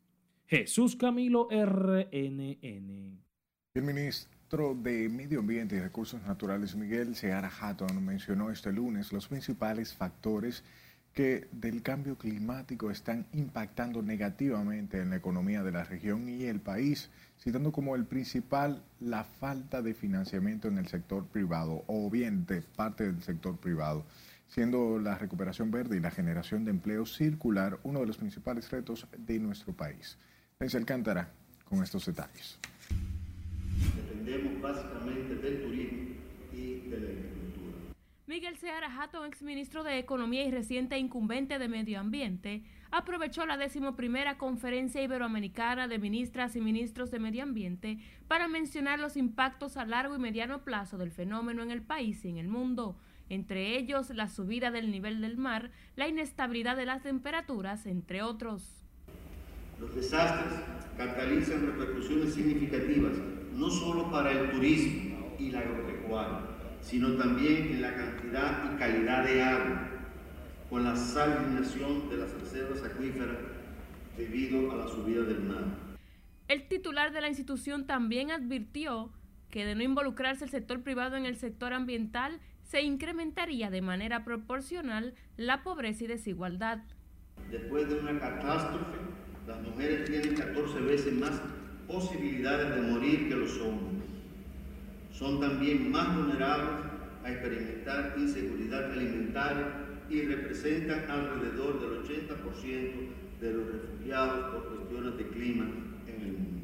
Jesús 0.47 0.97
Camilo 0.97 1.49
RNN. 1.51 2.59
El 3.75 3.83
ministro 3.83 4.38
de 4.51 5.11
Medio 5.11 5.41
Ambiente 5.41 5.77
y 5.77 5.81
Recursos 5.81 6.23
Naturales, 6.23 6.75
Miguel 6.75 7.15
Seara 7.15 7.53
Hatton, 7.61 8.03
mencionó 8.03 8.51
este 8.51 8.73
lunes 8.73 9.13
los 9.13 9.29
principales 9.29 9.93
factores 9.93 10.65
que 11.13 11.49
del 11.53 11.83
cambio 11.83 12.17
climático 12.17 12.91
están 12.91 13.27
impactando 13.35 14.01
negativamente 14.01 15.03
en 15.03 15.11
la 15.11 15.17
economía 15.17 15.63
de 15.63 15.73
la 15.73 15.85
región 15.85 16.31
y 16.31 16.45
el 16.45 16.61
país, 16.61 17.11
citando 17.39 17.73
como 17.73 17.95
el 17.95 18.07
principal 18.07 18.83
la 19.01 19.23
falta 19.23 19.83
de 19.83 19.93
financiamiento 19.93 20.69
en 20.69 20.79
el 20.79 20.87
sector 20.87 21.27
privado 21.27 21.85
o 21.87 22.09
bien 22.09 22.47
de 22.47 22.63
parte 22.63 23.05
del 23.05 23.23
sector 23.23 23.59
privado, 23.59 24.07
siendo 24.49 24.99
la 24.99 25.19
recuperación 25.19 25.71
verde 25.71 25.99
y 25.99 26.01
la 26.01 26.11
generación 26.11 26.65
de 26.65 26.71
empleo 26.71 27.05
circular 27.05 27.79
uno 27.83 28.01
de 28.01 28.07
los 28.07 28.17
principales 28.17 28.71
retos 28.71 29.07
de 29.19 29.39
nuestro 29.41 29.75
país. 29.75 30.17
Lenz 30.59 30.75
Alcántara 30.75 31.29
con 31.67 31.83
estos 31.83 32.07
detalles. 32.07 32.59
Dependemos 33.97 34.61
básicamente 34.61 35.35
del 35.37 35.63
turismo 35.63 36.09
y 36.53 36.89
de 36.89 37.01
la 37.01 37.29
Miguel 38.29 38.59
Seara 38.59 38.91
Jato, 38.91 39.25
exministro 39.25 39.83
de 39.83 39.99
Economía 39.99 40.45
y 40.45 40.51
reciente 40.51 40.99
incumbente 40.99 41.59
de 41.59 41.67
Medio 41.67 41.99
Ambiente, 41.99 42.63
aprovechó 42.91 43.47
la 43.47 43.57
decimoprimera 43.57 44.37
Conferencia 44.37 45.03
Iberoamericana 45.03 45.89
de 45.89 45.99
Ministras 45.99 46.55
y 46.55 46.61
Ministros 46.61 47.11
de 47.11 47.21
Medio 47.21 47.43
Ambiente 47.43 47.99
para 48.29 48.47
mencionar 48.47 48.99
los 48.99 49.17
impactos 49.17 49.79
a 49.79 49.87
largo 49.87 50.15
y 50.15 50.19
mediano 50.19 50.63
plazo 50.63 50.99
del 50.99 51.11
fenómeno 51.11 51.63
en 51.63 51.71
el 51.71 51.81
país 51.81 52.23
y 52.27 52.29
en 52.29 52.37
el 52.37 52.49
mundo, 52.49 52.99
entre 53.31 53.79
ellos 53.79 54.11
la 54.11 54.29
subida 54.29 54.71
del 54.71 54.91
nivel 54.91 55.23
del 55.23 55.39
mar, 55.39 55.71
la 55.97 56.07
inestabilidad 56.07 56.77
de 56.77 56.85
las 56.85 57.03
temperaturas, 57.03 57.87
entre 57.87 58.21
otros. 58.21 58.78
Los 59.81 59.95
desastres 59.95 60.53
catalizan 60.97 61.67
repercusiones 61.67 62.35
significativas, 62.35 63.13
no 63.55 63.71
solo 63.71 64.11
para 64.11 64.33
el 64.33 64.51
turismo 64.51 65.37
y 65.39 65.51
la 65.51 65.61
agropecuaria, 65.61 66.41
sino 66.81 67.13
también 67.15 67.69
en 67.73 67.83
la 67.83 67.95
cantidad 67.95 68.75
y 68.75 68.79
calidad 68.79 69.25
de 69.25 69.43
agua, 69.43 69.89
con 70.69 70.85
la 70.85 70.97
salinación 70.97 72.11
de 72.11 72.17
las 72.17 72.33
reservas 72.41 72.83
acuíferas 72.83 73.37
debido 74.17 74.73
a 74.73 74.77
la 74.77 74.89
subida 74.89 75.23
del 75.23 75.45
mar. 75.45 75.65
El 76.49 76.67
titular 76.67 77.13
de 77.13 77.21
la 77.21 77.29
institución 77.29 77.87
también 77.87 78.31
advirtió 78.31 79.13
que 79.51 79.65
de 79.65 79.75
no 79.75 79.83
involucrarse 79.83 80.45
el 80.45 80.51
sector 80.51 80.83
privado 80.83 81.17
en 81.17 81.25
el 81.25 81.37
sector 81.37 81.73
ambiental, 81.73 82.41
se 82.65 82.83
incrementaría 82.83 83.71
de 83.71 83.81
manera 83.81 84.25
proporcional 84.25 85.15
la 85.37 85.63
pobreza 85.63 86.05
y 86.05 86.07
desigualdad. 86.07 86.81
Después 87.51 87.89
de 87.89 87.99
una 88.01 88.19
catástrofe, 88.19 88.99
las 89.49 89.63
mujeres 89.63 90.05
tienen 90.05 90.35
14 90.35 90.81
veces 90.81 91.15
más 91.15 91.33
posibilidades 91.89 92.77
de 92.77 92.83
morir 92.83 93.29
que 93.31 93.35
los 93.35 93.59
hombres 93.61 93.89
son 95.11 95.41
también 95.41 95.91
más 95.91 96.15
vulnerables 96.15 96.85
a 97.25 97.31
experimentar 97.31 98.15
inseguridad 98.19 98.93
alimentaria 98.93 99.67
y 100.11 100.21
representan 100.23 101.11
alrededor 101.11 101.81
del 101.81 102.05
80% 102.05 102.93
de 103.41 103.53
los 103.53 103.67
refugiados 103.73 104.55
por 104.55 104.77
cuestiones 104.77 105.17
de 105.17 105.27
clima 105.29 105.65
en 106.07 106.21
el 106.21 106.33
mundo. 106.33 106.58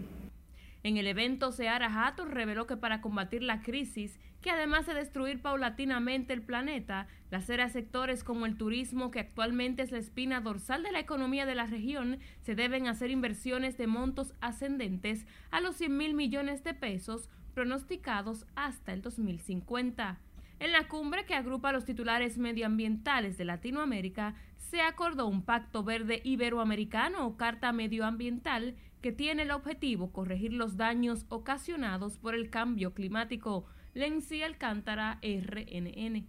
En 0.84 0.98
el 0.98 1.06
evento, 1.06 1.50
Seara 1.50 1.88
Hatton 1.88 2.30
reveló 2.30 2.66
que 2.66 2.76
para 2.76 3.00
combatir 3.00 3.42
la 3.42 3.62
crisis, 3.62 4.20
que 4.42 4.50
además 4.50 4.84
de 4.84 4.92
destruir 4.92 5.40
paulatinamente 5.40 6.34
el 6.34 6.42
planeta, 6.42 7.08
a 7.30 7.40
sectores 7.40 8.22
como 8.22 8.44
el 8.44 8.58
turismo, 8.58 9.10
que 9.10 9.18
actualmente 9.18 9.82
es 9.82 9.92
la 9.92 9.98
espina 9.98 10.42
dorsal 10.42 10.82
de 10.82 10.92
la 10.92 11.00
economía 11.00 11.46
de 11.46 11.54
la 11.54 11.64
región, 11.64 12.18
se 12.42 12.54
deben 12.54 12.86
hacer 12.86 13.10
inversiones 13.10 13.78
de 13.78 13.86
montos 13.86 14.34
ascendentes 14.42 15.26
a 15.50 15.62
los 15.62 15.76
100 15.76 15.96
mil 15.96 16.12
millones 16.12 16.62
de 16.64 16.74
pesos 16.74 17.30
pronosticados 17.54 18.44
hasta 18.54 18.92
el 18.92 19.00
2050. 19.00 20.18
En 20.60 20.72
la 20.72 20.86
cumbre 20.86 21.24
que 21.24 21.34
agrupa 21.34 21.70
a 21.70 21.72
los 21.72 21.86
titulares 21.86 22.36
medioambientales 22.36 23.38
de 23.38 23.46
Latinoamérica, 23.46 24.34
se 24.58 24.82
acordó 24.82 25.28
un 25.28 25.42
pacto 25.42 25.82
verde 25.82 26.20
iberoamericano 26.24 27.26
o 27.26 27.38
carta 27.38 27.72
medioambiental 27.72 28.76
que 29.04 29.12
tiene 29.12 29.42
el 29.42 29.50
objetivo 29.50 30.12
corregir 30.12 30.54
los 30.54 30.78
daños 30.78 31.26
ocasionados 31.28 32.16
por 32.16 32.34
el 32.34 32.48
cambio 32.48 32.94
climático. 32.94 33.66
Lenzi 33.92 34.42
Alcántara, 34.42 35.20
RNN. 35.20 36.26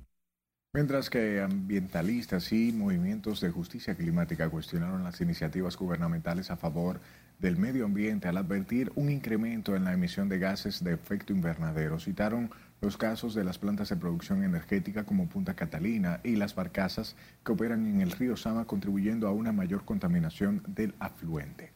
Mientras 0.74 1.10
que 1.10 1.40
ambientalistas 1.40 2.52
y 2.52 2.74
movimientos 2.74 3.40
de 3.40 3.50
justicia 3.50 3.96
climática 3.96 4.50
cuestionaron 4.50 5.06
las 5.06 5.22
iniciativas 5.22 5.78
gubernamentales 5.78 6.52
a 6.52 6.58
favor 6.58 7.00
del 7.40 7.56
Medio 7.56 7.86
Ambiente 7.86 8.28
al 8.28 8.36
advertir 8.36 8.92
un 8.96 9.10
incremento 9.10 9.78
en 9.78 9.86
la 9.86 9.94
emisión 9.94 10.28
de 10.28 10.40
gases 10.40 10.84
de 10.84 10.96
efecto 10.96 11.32
invernadero. 11.32 11.98
Citaron 11.98 12.52
los 12.82 12.98
casos 12.98 13.34
de 13.34 13.46
las 13.46 13.58
plantas 13.58 13.88
de 13.88 13.96
producción 13.96 14.44
energética 14.44 15.06
como 15.06 15.30
Punta 15.30 15.54
Catalina 15.54 16.20
y 16.26 16.36
las 16.36 16.56
barcazas 16.56 17.16
que 17.46 17.54
operan 17.54 17.86
en 17.88 18.02
el 18.02 18.12
río 18.12 18.36
Sama 18.36 18.66
contribuyendo 18.66 19.30
a 19.30 19.32
una 19.32 19.54
mayor 19.54 19.86
contaminación 19.86 20.62
del 20.68 20.94
afluente. 21.00 21.75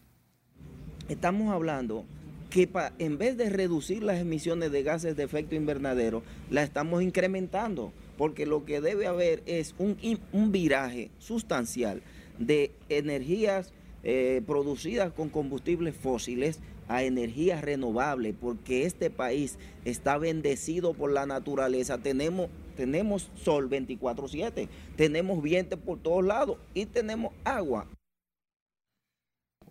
Estamos 1.10 1.52
hablando 1.52 2.06
que 2.52 2.70
en 3.00 3.18
vez 3.18 3.36
de 3.36 3.50
reducir 3.50 4.04
las 4.04 4.20
emisiones 4.20 4.72
de 4.72 4.84
gases 4.84 5.16
de 5.16 5.24
efecto 5.24 5.56
invernadero, 5.56 6.22
la 6.52 6.62
estamos 6.62 7.02
incrementando, 7.02 7.92
porque 8.16 8.46
lo 8.46 8.64
que 8.64 8.80
debe 8.80 9.08
haber 9.08 9.42
es 9.48 9.74
un, 9.80 9.98
un 10.32 10.52
viraje 10.52 11.10
sustancial 11.18 12.04
de 12.38 12.72
energías 12.90 13.74
eh, 14.04 14.44
producidas 14.46 15.12
con 15.12 15.30
combustibles 15.30 15.96
fósiles 15.96 16.60
a 16.88 17.02
energías 17.02 17.62
renovables, 17.62 18.36
porque 18.40 18.86
este 18.86 19.10
país 19.10 19.58
está 19.86 20.20
bendecido 20.20 20.94
por 20.94 21.12
la 21.12 21.26
naturaleza. 21.26 21.98
Tenemos, 21.98 22.52
tenemos 22.78 23.32
sol 23.36 23.68
24/7, 23.68 24.70
tenemos 24.96 25.42
viento 25.42 25.76
por 25.76 25.98
todos 25.98 26.24
lados 26.24 26.58
y 26.76 26.86
tenemos 26.86 27.34
agua. 27.44 27.88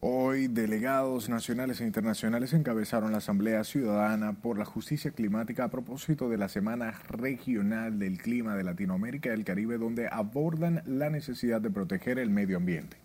Hoy, 0.00 0.46
delegados 0.46 1.28
nacionales 1.28 1.80
e 1.80 1.84
internacionales 1.84 2.52
encabezaron 2.52 3.10
la 3.10 3.18
Asamblea 3.18 3.64
Ciudadana 3.64 4.40
por 4.40 4.56
la 4.56 4.64
Justicia 4.64 5.10
Climática 5.10 5.64
a 5.64 5.70
propósito 5.70 6.28
de 6.28 6.38
la 6.38 6.48
Semana 6.48 6.92
Regional 7.08 7.98
del 7.98 8.18
Clima 8.18 8.54
de 8.54 8.62
Latinoamérica 8.62 9.30
y 9.30 9.32
el 9.32 9.44
Caribe, 9.44 9.76
donde 9.76 10.06
abordan 10.06 10.82
la 10.86 11.10
necesidad 11.10 11.60
de 11.60 11.70
proteger 11.70 12.20
el 12.20 12.30
medio 12.30 12.58
ambiente. 12.58 12.96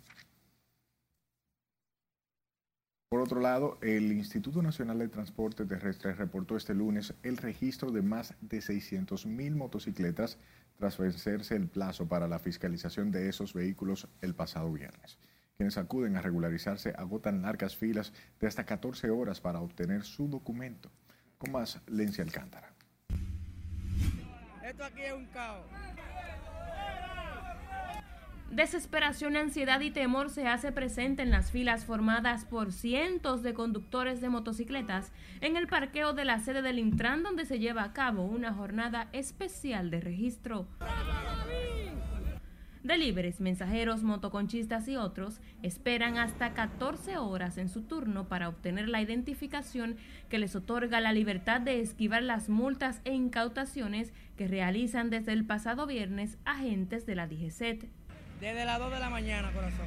Por 3.08 3.22
otro 3.22 3.40
lado, 3.40 3.78
el 3.82 4.12
Instituto 4.12 4.62
Nacional 4.62 5.00
de 5.00 5.08
Transporte 5.08 5.66
Terrestre 5.66 6.14
reportó 6.14 6.56
este 6.56 6.74
lunes 6.74 7.12
el 7.24 7.38
registro 7.38 7.90
de 7.90 8.02
más 8.02 8.34
de 8.40 8.58
600.000 8.58 9.56
motocicletas 9.56 10.38
tras 10.78 10.96
vencerse 10.98 11.56
el 11.56 11.66
plazo 11.66 12.06
para 12.06 12.28
la 12.28 12.38
fiscalización 12.38 13.10
de 13.10 13.28
esos 13.28 13.52
vehículos 13.52 14.06
el 14.20 14.34
pasado 14.34 14.72
viernes. 14.72 15.18
Quienes 15.56 15.78
acuden 15.78 16.16
a 16.16 16.22
regularizarse 16.22 16.92
agotan 16.96 17.42
largas 17.42 17.76
filas 17.76 18.12
de 18.40 18.46
hasta 18.48 18.64
14 18.64 19.10
horas 19.10 19.40
para 19.40 19.60
obtener 19.60 20.02
su 20.02 20.28
documento. 20.28 20.90
Con 21.38 21.52
más, 21.52 21.80
Lencia 21.86 22.24
Alcántara. 22.24 22.72
Esto 24.64 24.84
aquí 24.84 25.02
es 25.02 25.12
un 25.12 25.26
caos. 25.26 25.66
Desesperación, 28.50 29.36
ansiedad 29.36 29.80
y 29.80 29.90
temor 29.90 30.30
se 30.30 30.46
hace 30.46 30.70
presente 30.70 31.22
en 31.22 31.30
las 31.30 31.50
filas 31.50 31.84
formadas 31.84 32.44
por 32.44 32.72
cientos 32.72 33.42
de 33.42 33.52
conductores 33.52 34.20
de 34.20 34.28
motocicletas 34.28 35.10
en 35.40 35.56
el 35.56 35.66
parqueo 35.66 36.12
de 36.12 36.24
la 36.24 36.38
sede 36.38 36.62
del 36.62 36.78
Intran 36.78 37.24
donde 37.24 37.46
se 37.46 37.58
lleva 37.58 37.82
a 37.82 37.92
cabo 37.92 38.22
una 38.24 38.52
jornada 38.52 39.08
especial 39.12 39.90
de 39.90 40.00
registro. 40.00 40.68
Delibres, 42.84 43.40
mensajeros, 43.40 44.02
motoconchistas 44.02 44.86
y 44.88 44.96
otros 44.96 45.40
esperan 45.62 46.18
hasta 46.18 46.52
14 46.52 47.16
horas 47.16 47.56
en 47.56 47.70
su 47.70 47.80
turno 47.80 48.28
para 48.28 48.46
obtener 48.46 48.90
la 48.90 49.00
identificación 49.00 49.96
que 50.28 50.36
les 50.36 50.54
otorga 50.54 51.00
la 51.00 51.14
libertad 51.14 51.62
de 51.62 51.80
esquivar 51.80 52.22
las 52.22 52.50
multas 52.50 53.00
e 53.06 53.14
incautaciones 53.14 54.12
que 54.36 54.48
realizan 54.48 55.08
desde 55.08 55.32
el 55.32 55.46
pasado 55.46 55.86
viernes 55.86 56.36
agentes 56.44 57.06
de 57.06 57.14
la 57.14 57.26
DGCET. 57.26 57.86
Desde 58.38 58.64
las 58.66 58.78
2 58.78 58.92
de 58.92 59.00
la 59.00 59.08
mañana, 59.08 59.50
corazón. 59.52 59.86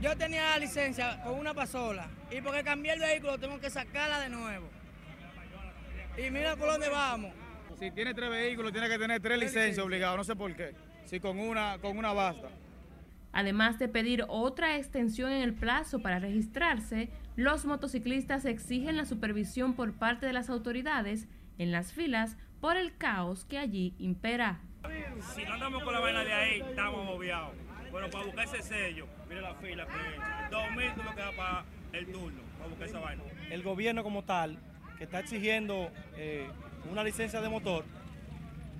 Yo 0.00 0.16
tenía 0.16 0.48
la 0.48 0.58
licencia 0.58 1.22
con 1.22 1.34
una 1.34 1.52
pasola 1.52 2.08
y 2.30 2.40
porque 2.40 2.64
cambié 2.64 2.94
el 2.94 3.00
vehículo 3.00 3.36
tengo 3.36 3.60
que 3.60 3.68
sacarla 3.68 4.20
de 4.20 4.30
nuevo. 4.30 4.66
Y 6.16 6.30
mira 6.30 6.56
por 6.56 6.68
dónde 6.68 6.88
vamos. 6.88 7.34
Si 7.78 7.90
tiene 7.90 8.14
tres 8.14 8.30
vehículos, 8.30 8.72
tiene 8.72 8.88
que 8.88 8.98
tener 8.98 9.20
tres 9.20 9.38
licencias 9.38 9.84
obligadas, 9.84 10.16
no 10.16 10.24
sé 10.24 10.34
por 10.34 10.54
qué. 10.56 10.85
Si 11.06 11.20
con 11.20 11.38
una, 11.38 11.78
con 11.78 11.96
una 11.96 12.12
basta. 12.12 12.48
Además 13.32 13.78
de 13.78 13.88
pedir 13.88 14.24
otra 14.28 14.76
extensión 14.76 15.30
en 15.30 15.42
el 15.42 15.54
plazo 15.54 16.00
para 16.00 16.18
registrarse, 16.18 17.10
los 17.36 17.64
motociclistas 17.64 18.44
exigen 18.44 18.96
la 18.96 19.04
supervisión 19.04 19.74
por 19.74 19.92
parte 19.92 20.26
de 20.26 20.32
las 20.32 20.50
autoridades 20.50 21.28
en 21.58 21.70
las 21.70 21.92
filas 21.92 22.36
por 22.60 22.76
el 22.76 22.96
caos 22.96 23.44
que 23.44 23.58
allí 23.58 23.94
impera. 23.98 24.60
Si 25.34 25.44
no 25.44 25.54
andamos 25.54 25.82
con 25.84 25.92
la 25.92 26.00
vaina 26.00 26.24
de 26.24 26.32
ahí, 26.32 26.60
estamos 26.60 27.08
obviados. 27.08 27.52
Bueno, 27.90 28.10
para 28.10 28.24
buscar 28.24 28.44
ese 28.44 28.62
sello, 28.62 29.06
mire 29.28 29.40
la 29.42 29.54
fila 29.54 29.86
que 29.86 30.50
dos 30.50 30.70
mil 30.76 30.92
tú 30.94 31.02
lo 31.02 31.14
que 31.14 31.20
da 31.20 31.32
para 31.32 31.64
el 31.92 32.06
turno, 32.06 32.40
para 32.58 32.68
buscar 32.68 32.88
esa 32.88 33.00
vaina. 33.00 33.22
El 33.50 33.62
gobierno 33.62 34.02
como 34.02 34.24
tal, 34.24 34.58
que 34.98 35.04
está 35.04 35.20
exigiendo 35.20 35.90
eh, 36.16 36.48
una 36.90 37.04
licencia 37.04 37.40
de 37.40 37.48
motor, 37.48 37.84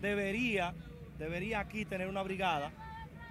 debería, 0.01 0.75
debería 1.19 1.61
aquí 1.61 1.85
tener 1.85 2.09
una 2.09 2.23
brigada 2.23 2.71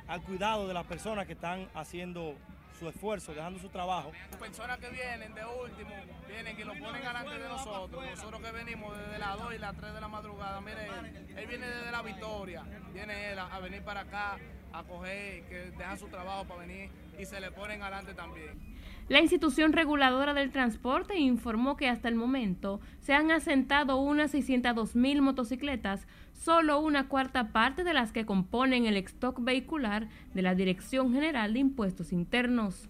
al 0.07 0.21
cuidado 0.21 0.67
de 0.67 0.73
las 0.73 0.85
personas 0.85 1.25
que 1.25 1.33
están 1.33 1.67
haciendo 1.73 2.35
su 2.77 2.89
esfuerzo, 2.89 3.33
dejando 3.33 3.59
su 3.59 3.69
trabajo. 3.69 4.11
Personas 4.39 4.77
que 4.79 4.89
vienen 4.89 5.33
de 5.33 5.45
último, 5.45 5.91
vienen 6.27 6.57
que 6.57 6.65
lo 6.65 6.73
ponen 6.73 7.01
delante 7.01 7.39
de 7.39 7.47
nosotros, 7.47 8.05
nosotros 8.05 8.41
que 8.41 8.51
venimos 8.51 8.97
desde 8.97 9.17
las 9.17 9.37
2 9.37 9.55
y 9.55 9.57
las 9.57 9.75
3 9.77 9.93
de 9.93 10.01
la 10.01 10.07
madrugada, 10.07 10.61
mire, 10.61 10.87
él 11.35 11.47
viene 11.47 11.67
desde 11.67 11.91
la 11.91 12.01
Victoria, 12.01 12.63
viene 12.93 13.31
él 13.31 13.39
a, 13.39 13.59
venir 13.59 13.81
para 13.83 14.01
acá 14.01 14.37
a 14.73 14.83
coger, 14.83 15.43
que 15.45 15.71
deja 15.77 15.97
su 15.97 16.07
trabajo 16.07 16.45
para 16.45 16.61
venir 16.61 16.91
y 17.17 17.25
se 17.25 17.39
le 17.39 17.51
ponen 17.51 17.81
adelante 17.81 18.13
también. 18.13 18.74
La 19.07 19.21
institución 19.21 19.71
reguladora 19.71 20.33
del 20.33 20.51
transporte 20.51 21.19
informó 21.19 21.77
que 21.77 21.87
hasta 21.87 22.07
el 22.07 22.15
momento 22.15 22.79
se 23.01 23.13
han 23.13 23.29
asentado 23.29 23.97
unas 23.97 24.31
602 24.31 24.95
mil 24.95 25.21
motocicletas, 25.21 26.07
solo 26.33 26.79
una 26.79 27.07
cuarta 27.07 27.51
parte 27.51 27.83
de 27.83 27.93
las 27.93 28.11
que 28.11 28.25
componen 28.25 28.87
el 28.87 28.97
stock 28.97 29.43
vehicular 29.43 30.07
de 30.33 30.41
la 30.41 30.55
Dirección 30.55 31.13
General 31.13 31.53
de 31.53 31.59
Impuestos 31.59 32.11
Internos. 32.11 32.89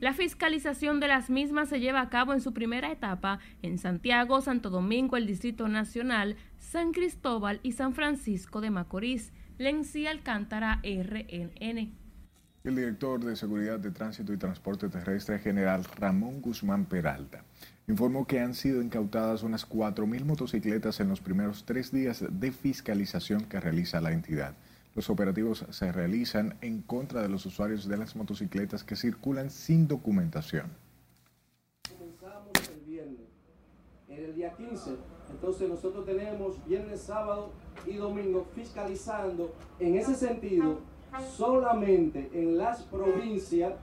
La 0.00 0.14
fiscalización 0.14 0.98
de 0.98 1.08
las 1.08 1.28
mismas 1.28 1.68
se 1.68 1.78
lleva 1.78 2.00
a 2.00 2.08
cabo 2.08 2.32
en 2.32 2.40
su 2.40 2.54
primera 2.54 2.90
etapa 2.90 3.38
en 3.60 3.76
Santiago, 3.78 4.40
Santo 4.40 4.70
Domingo, 4.70 5.18
el 5.18 5.26
Distrito 5.26 5.68
Nacional, 5.68 6.36
San 6.58 6.92
Cristóbal 6.92 7.60
y 7.62 7.72
San 7.72 7.92
Francisco 7.92 8.62
de 8.62 8.70
Macorís. 8.70 9.32
Lenci 9.58 10.06
Alcántara, 10.06 10.80
RNN. 10.82 12.03
El 12.64 12.76
director 12.76 13.22
de 13.22 13.36
Seguridad 13.36 13.78
de 13.78 13.90
Tránsito 13.90 14.32
y 14.32 14.38
Transporte 14.38 14.88
Terrestre, 14.88 15.38
general 15.38 15.84
Ramón 15.84 16.40
Guzmán 16.40 16.86
Peralta, 16.86 17.44
informó 17.86 18.26
que 18.26 18.40
han 18.40 18.54
sido 18.54 18.80
incautadas 18.80 19.42
unas 19.42 19.68
4.000 19.68 20.24
motocicletas 20.24 20.98
en 21.00 21.10
los 21.10 21.20
primeros 21.20 21.66
tres 21.66 21.92
días 21.92 22.24
de 22.26 22.52
fiscalización 22.52 23.44
que 23.44 23.60
realiza 23.60 24.00
la 24.00 24.12
entidad. 24.12 24.54
Los 24.94 25.10
operativos 25.10 25.66
se 25.68 25.92
realizan 25.92 26.56
en 26.62 26.80
contra 26.80 27.20
de 27.20 27.28
los 27.28 27.44
usuarios 27.44 27.86
de 27.86 27.98
las 27.98 28.16
motocicletas 28.16 28.82
que 28.82 28.96
circulan 28.96 29.50
sin 29.50 29.86
documentación. 29.86 30.72
Comenzamos 31.98 32.48
el 32.74 32.80
viernes, 32.86 33.28
en 34.08 34.24
el 34.24 34.34
día 34.34 34.54
15. 34.54 34.96
Entonces 35.32 35.68
nosotros 35.68 36.06
tenemos 36.06 36.64
viernes, 36.64 37.02
sábado 37.02 37.52
y 37.84 37.96
domingo 37.96 38.46
fiscalizando 38.54 39.54
en 39.78 39.96
ese 39.96 40.14
sentido 40.14 40.93
solamente 41.22 42.30
en 42.34 42.56
las 42.56 42.82
provincias 42.82 43.74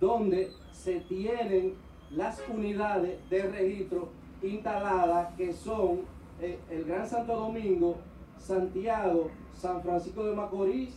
donde 0.00 0.50
se 0.72 1.00
tienen 1.00 1.74
las 2.10 2.42
unidades 2.48 3.18
de 3.30 3.42
registro 3.42 4.10
instaladas 4.42 5.34
que 5.36 5.52
son 5.52 6.00
eh, 6.40 6.58
el 6.70 6.84
Gran 6.84 7.08
Santo 7.08 7.36
Domingo, 7.36 7.98
Santiago, 8.36 9.30
San 9.54 9.82
Francisco 9.82 10.24
de 10.24 10.34
Macorís 10.34 10.94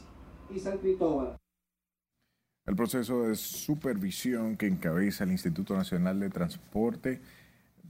y 0.53 0.59
San 0.59 0.77
Cristóbal. 0.79 1.37
El 2.65 2.75
proceso 2.75 3.23
de 3.23 3.35
supervisión 3.35 4.57
que 4.57 4.65
encabeza 4.65 5.23
el 5.23 5.31
Instituto 5.31 5.75
Nacional 5.75 6.19
de 6.19 6.31
Transporte 6.31 7.21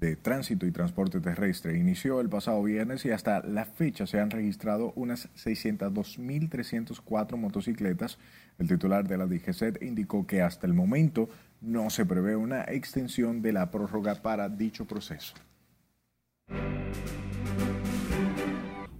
de 0.06 0.16
Tránsito 0.16 0.66
y 0.68 0.72
Transporte 0.72 1.20
Terrestre 1.20 1.78
inició 1.78 2.22
el 2.22 2.30
pasado 2.30 2.62
viernes 2.62 3.03
y 3.06 3.12
hasta 3.12 3.41
la 3.41 3.66
fecha 3.66 4.06
se 4.06 4.20
han 4.20 4.30
registrado 4.30 4.93
unas 4.95 5.34
602.304 5.34 7.38
motocicletas. 7.38 8.20
El 8.60 8.68
titular 8.68 9.08
de 9.08 9.18
la 9.18 9.26
DGCET 9.26 9.82
indicó 9.82 10.28
que 10.28 10.43
hasta 10.43 10.68
el 10.68 10.74
momento 10.74 11.28
no 11.60 11.89
se 11.89 12.06
prevé 12.06 12.36
una 12.36 12.66
extensión 12.66 13.41
de 13.41 13.53
la 13.53 13.72
prórroga 13.72 14.22
para 14.22 14.47
dicho 14.47 14.86
proceso. 14.86 15.34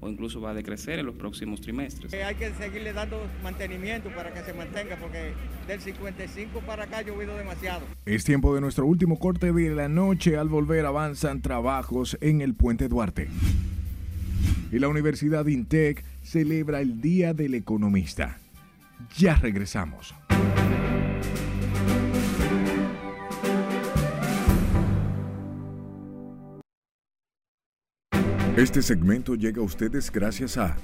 O 0.06 0.10
incluso 0.10 0.40
va 0.40 0.52
a 0.52 0.54
decrecer 0.54 1.00
en 1.00 1.08
los 1.08 1.16
próximos 1.16 1.62
trimestres. 1.62 2.14
Eh, 2.14 2.24
hay 2.24 2.36
que 2.36 2.54
seguirle 2.54 2.94
dando 2.94 3.20
mantenimiento 3.44 4.10
para 4.10 4.32
que 4.32 4.44
se 4.44 4.54
mantenga, 4.54 4.98
porque 4.98 5.34
del 5.68 5.82
55 5.82 6.60
para 6.62 6.84
acá 6.84 7.00
ha 7.00 7.02
llovido 7.02 7.36
demasiado. 7.36 7.82
Es 8.06 8.24
tiempo 8.24 8.54
de 8.54 8.62
nuestro 8.62 8.86
último 8.86 9.18
corte 9.18 9.52
de 9.52 9.70
la 9.72 9.90
noche. 9.90 10.38
Al 10.38 10.48
volver 10.48 10.86
avanzan 10.86 11.42
trabajos 11.42 12.18
en 12.22 12.42
el 12.42 12.54
Puente 12.54 12.88
Duarte. 12.88 13.30
Y 14.72 14.78
la 14.78 14.88
Universidad 14.90 15.48
INTEC 15.48 16.04
celebra 16.24 16.82
el 16.82 17.02
Día 17.02 17.34
del 17.34 17.56
Economista. 17.56 18.38
Ya 19.18 19.36
regresamos. 19.36 20.14
Este 28.58 28.82
segmento 28.82 29.36
llega 29.36 29.62
a 29.62 29.66
ustedes 29.66 30.10
gracias 30.10 30.58
a 30.58 30.78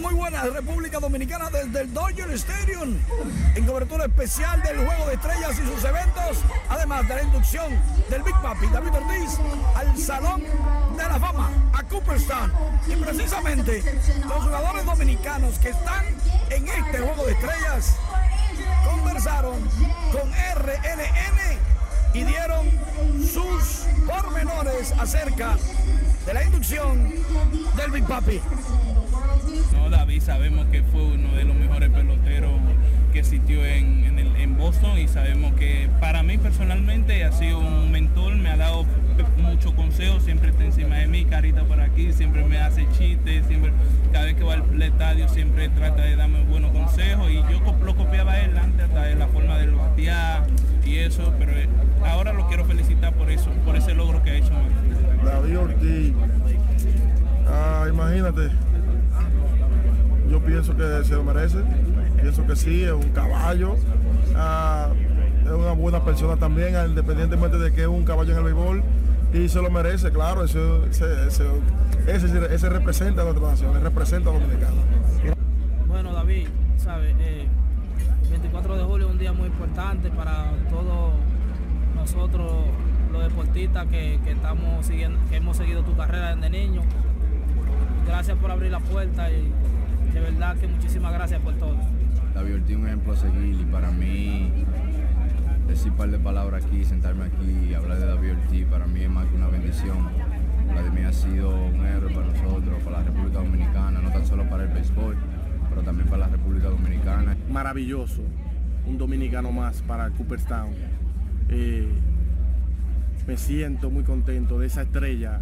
muy 0.00 0.14
buenas, 0.14 0.52
República 0.52 0.98
Dominicana 0.98 1.50
desde 1.50 1.82
el 1.82 1.92
Dodger 1.92 2.30
Stadium, 2.32 2.96
en 3.54 3.66
cobertura 3.66 4.06
especial 4.06 4.62
del 4.62 4.78
Juego 4.78 5.06
de 5.06 5.14
Estrellas 5.14 5.58
y 5.58 5.66
sus 5.66 5.84
eventos, 5.84 6.38
además 6.68 7.06
de 7.06 7.14
la 7.16 7.22
inducción 7.22 7.78
del 8.08 8.22
Big 8.22 8.34
Papi 8.40 8.66
David 8.68 8.94
Ortiz 8.94 9.38
al 9.74 9.98
Salón 9.98 10.42
de 10.42 11.02
la 11.02 11.18
Fama, 11.18 11.50
a 11.74 11.82
Cooperstown. 11.82 12.52
Y 12.86 12.96
precisamente 12.96 14.00
los 14.26 14.42
jugadores 14.44 14.84
dominicanos 14.84 15.58
que 15.58 15.70
están 15.70 16.06
en 16.50 16.68
este 16.68 16.98
Juego 16.98 17.26
de 17.26 17.32
Estrellas 17.32 17.96
conversaron 18.84 19.60
con 20.12 20.30
RNN 20.32 21.69
pormenores 24.22 24.92
acerca 24.98 25.56
de 26.26 26.34
la 26.34 26.44
inducción 26.44 27.10
del 27.76 27.90
Big 27.90 28.04
Papi. 28.06 28.40
No, 29.72 29.90
David, 29.90 30.22
sabemos 30.22 30.66
que 30.66 30.82
fue 30.82 31.02
uno 31.02 31.32
de 31.34 31.44
los 31.44 31.56
mejores 31.56 31.90
peloteros 31.90 32.52
que 33.12 33.20
existió 33.20 33.64
en, 33.64 34.04
en, 34.04 34.18
el- 34.18 34.36
en 34.36 34.56
Boston 34.56 34.98
y 34.98 35.08
sabemos 35.08 35.54
que 35.54 35.88
para 36.00 36.22
mí 36.22 36.38
personalmente 36.38 37.24
ha 37.24 37.32
sido 37.32 37.58
un 37.58 37.90
mentor, 37.90 38.34
me 38.36 38.50
ha 38.50 38.56
dado 38.56 38.84
muchos 39.36 39.72
consejos, 39.74 40.22
siempre 40.22 40.50
está 40.50 40.64
encima 40.64 40.96
de 40.96 41.06
mí, 41.06 41.24
carita 41.24 41.64
por 41.64 41.80
aquí, 41.80 42.12
siempre 42.12 42.44
me 42.44 42.58
hace 42.58 42.86
chistes, 42.96 43.46
siempre, 43.46 43.72
cada 44.12 44.26
vez 44.26 44.34
que 44.34 44.44
va 44.44 44.54
al 44.54 44.82
estadio 44.82 45.28
siempre 45.28 45.68
trata 45.70 46.02
de 46.02 46.16
darme 46.16 46.42
buenos 46.44 46.70
consejos 46.72 47.30
y 47.30 47.36
yo 47.36 47.60
lo 47.84 47.94
copiaba 47.94 48.38
él 48.40 48.56
antes 48.56 48.86
hasta 48.86 49.02
de 49.02 49.14
la 49.14 49.28
forma 49.28 49.58
del 49.58 49.72
batear 49.72 50.46
y 50.84 50.98
eso, 50.98 51.32
pero 51.38 51.52
eh, 51.52 51.68
ahora 52.04 52.32
lo 52.32 52.46
quiero 52.48 52.64
felicitar 52.64 53.12
por 53.14 53.30
eso, 53.30 53.50
por 53.64 53.76
ese 53.76 53.94
logro 53.94 54.22
que 54.22 54.30
ha 54.30 54.34
hecho. 54.36 54.52
David 55.24 55.58
Ortiz, 55.58 56.12
ah, 57.46 57.86
imagínate, 57.88 58.50
yo 60.30 60.40
pienso 60.40 60.76
que 60.76 61.04
se 61.04 61.14
lo 61.14 61.24
merece, 61.24 61.58
pienso 62.20 62.46
que 62.46 62.56
sí, 62.56 62.84
es 62.84 62.92
un 62.92 63.10
caballo, 63.10 63.76
ah, 64.36 64.88
es 65.44 65.50
una 65.50 65.72
buena 65.72 66.04
persona 66.04 66.36
también, 66.36 66.74
independientemente 66.88 67.58
de 67.58 67.72
que 67.72 67.82
es 67.82 67.88
un 67.88 68.04
caballo 68.04 68.32
en 68.32 68.38
el 68.38 68.44
béisbol, 68.44 68.82
y 69.32 69.48
se 69.48 69.62
lo 69.62 69.70
merece, 69.70 70.10
claro, 70.10 70.44
eso, 70.44 70.84
ese, 70.86 71.26
ese, 71.28 71.44
ese- 72.06 72.54
ese 72.54 72.68
representa 72.68 73.22
a 73.22 73.24
nuestra 73.24 73.48
nación, 73.50 73.76
él 73.76 73.82
representa 73.82 74.30
a 74.30 74.32
Dominicana. 74.32 74.82
Bueno, 75.86 76.12
David, 76.12 76.48
¿sabes? 76.78 77.14
Eh, 77.20 77.46
24 78.30 78.76
de 78.76 78.84
julio 78.84 79.06
es 79.06 79.12
un 79.12 79.18
día 79.18 79.32
muy 79.32 79.46
importante 79.46 80.10
para 80.10 80.52
todos 80.70 81.12
nosotros, 81.94 82.52
los 83.12 83.22
deportistas 83.22 83.86
que, 83.86 84.18
que 84.24 84.32
estamos 84.32 84.86
siguiendo, 84.86 85.18
que 85.28 85.36
hemos 85.36 85.56
seguido 85.56 85.82
tu 85.82 85.96
carrera 85.96 86.34
desde 86.34 86.50
niño. 86.50 86.82
Gracias 88.06 88.36
por 88.38 88.50
abrir 88.50 88.70
la 88.72 88.80
puerta 88.80 89.30
y 89.30 89.52
de 90.12 90.20
verdad 90.20 90.56
que 90.56 90.66
muchísimas 90.66 91.12
gracias 91.12 91.40
por 91.40 91.54
todo. 91.54 91.76
David 92.34 92.54
Ortiz 92.54 92.76
un 92.76 92.86
ejemplo 92.86 93.12
a 93.12 93.16
seguir 93.16 93.60
y 93.60 93.64
para 93.70 93.90
mí 93.90 94.64
decir 95.70 95.92
un 95.92 95.96
par 95.96 96.10
de 96.10 96.18
palabras 96.18 96.64
aquí, 96.64 96.84
sentarme 96.84 97.26
aquí 97.26 97.68
y 97.70 97.74
hablar 97.74 97.98
de 97.98 98.06
David 98.06 98.32
Ortiz 98.32 98.66
para 98.66 98.86
mí 98.86 99.02
es 99.02 99.10
más 99.10 99.26
que 99.26 99.36
una 99.36 99.48
bendición. 99.48 100.08
Vladimir 100.72 101.06
ha 101.06 101.12
sido 101.12 101.50
un 101.50 101.86
héroe 101.86 102.12
para 102.12 102.26
nosotros, 102.26 102.82
para 102.82 102.98
la 102.98 103.04
República 103.04 103.38
Dominicana, 103.38 104.00
no 104.00 104.10
tan 104.10 104.26
solo 104.26 104.48
para 104.48 104.64
el 104.64 104.70
béisbol, 104.70 105.16
pero 105.68 105.82
también 105.82 106.08
para 106.08 106.26
la 106.26 106.28
República 106.28 106.68
Dominicana. 106.68 107.36
maravilloso, 107.50 108.22
un 108.86 108.98
dominicano 108.98 109.52
más 109.52 109.82
para 109.82 110.10
Cooperstown. 110.10 110.74
Eh, 111.48 111.88
me 113.26 113.36
siento 113.36 113.90
muy 113.90 114.02
contento 114.02 114.58
de 114.58 114.66
esa 114.66 114.82
estrella 114.82 115.40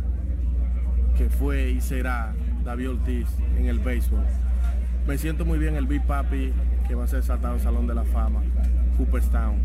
que 1.16 1.30
fue 1.30 1.70
y 1.70 1.80
será 1.80 2.34
David 2.64 2.90
Ortiz 2.90 3.28
en 3.56 3.66
el 3.66 3.78
béisbol. 3.78 4.24
Me 5.06 5.16
siento 5.16 5.46
muy 5.46 5.58
bien 5.58 5.76
el 5.76 5.86
Big 5.86 6.02
Papi 6.06 6.52
que 6.86 6.94
va 6.94 7.04
a 7.04 7.06
ser 7.06 7.22
saltado 7.22 7.54
al 7.54 7.60
Salón 7.60 7.86
de 7.86 7.94
la 7.94 8.04
Fama, 8.04 8.42
Cooperstown. 8.98 9.56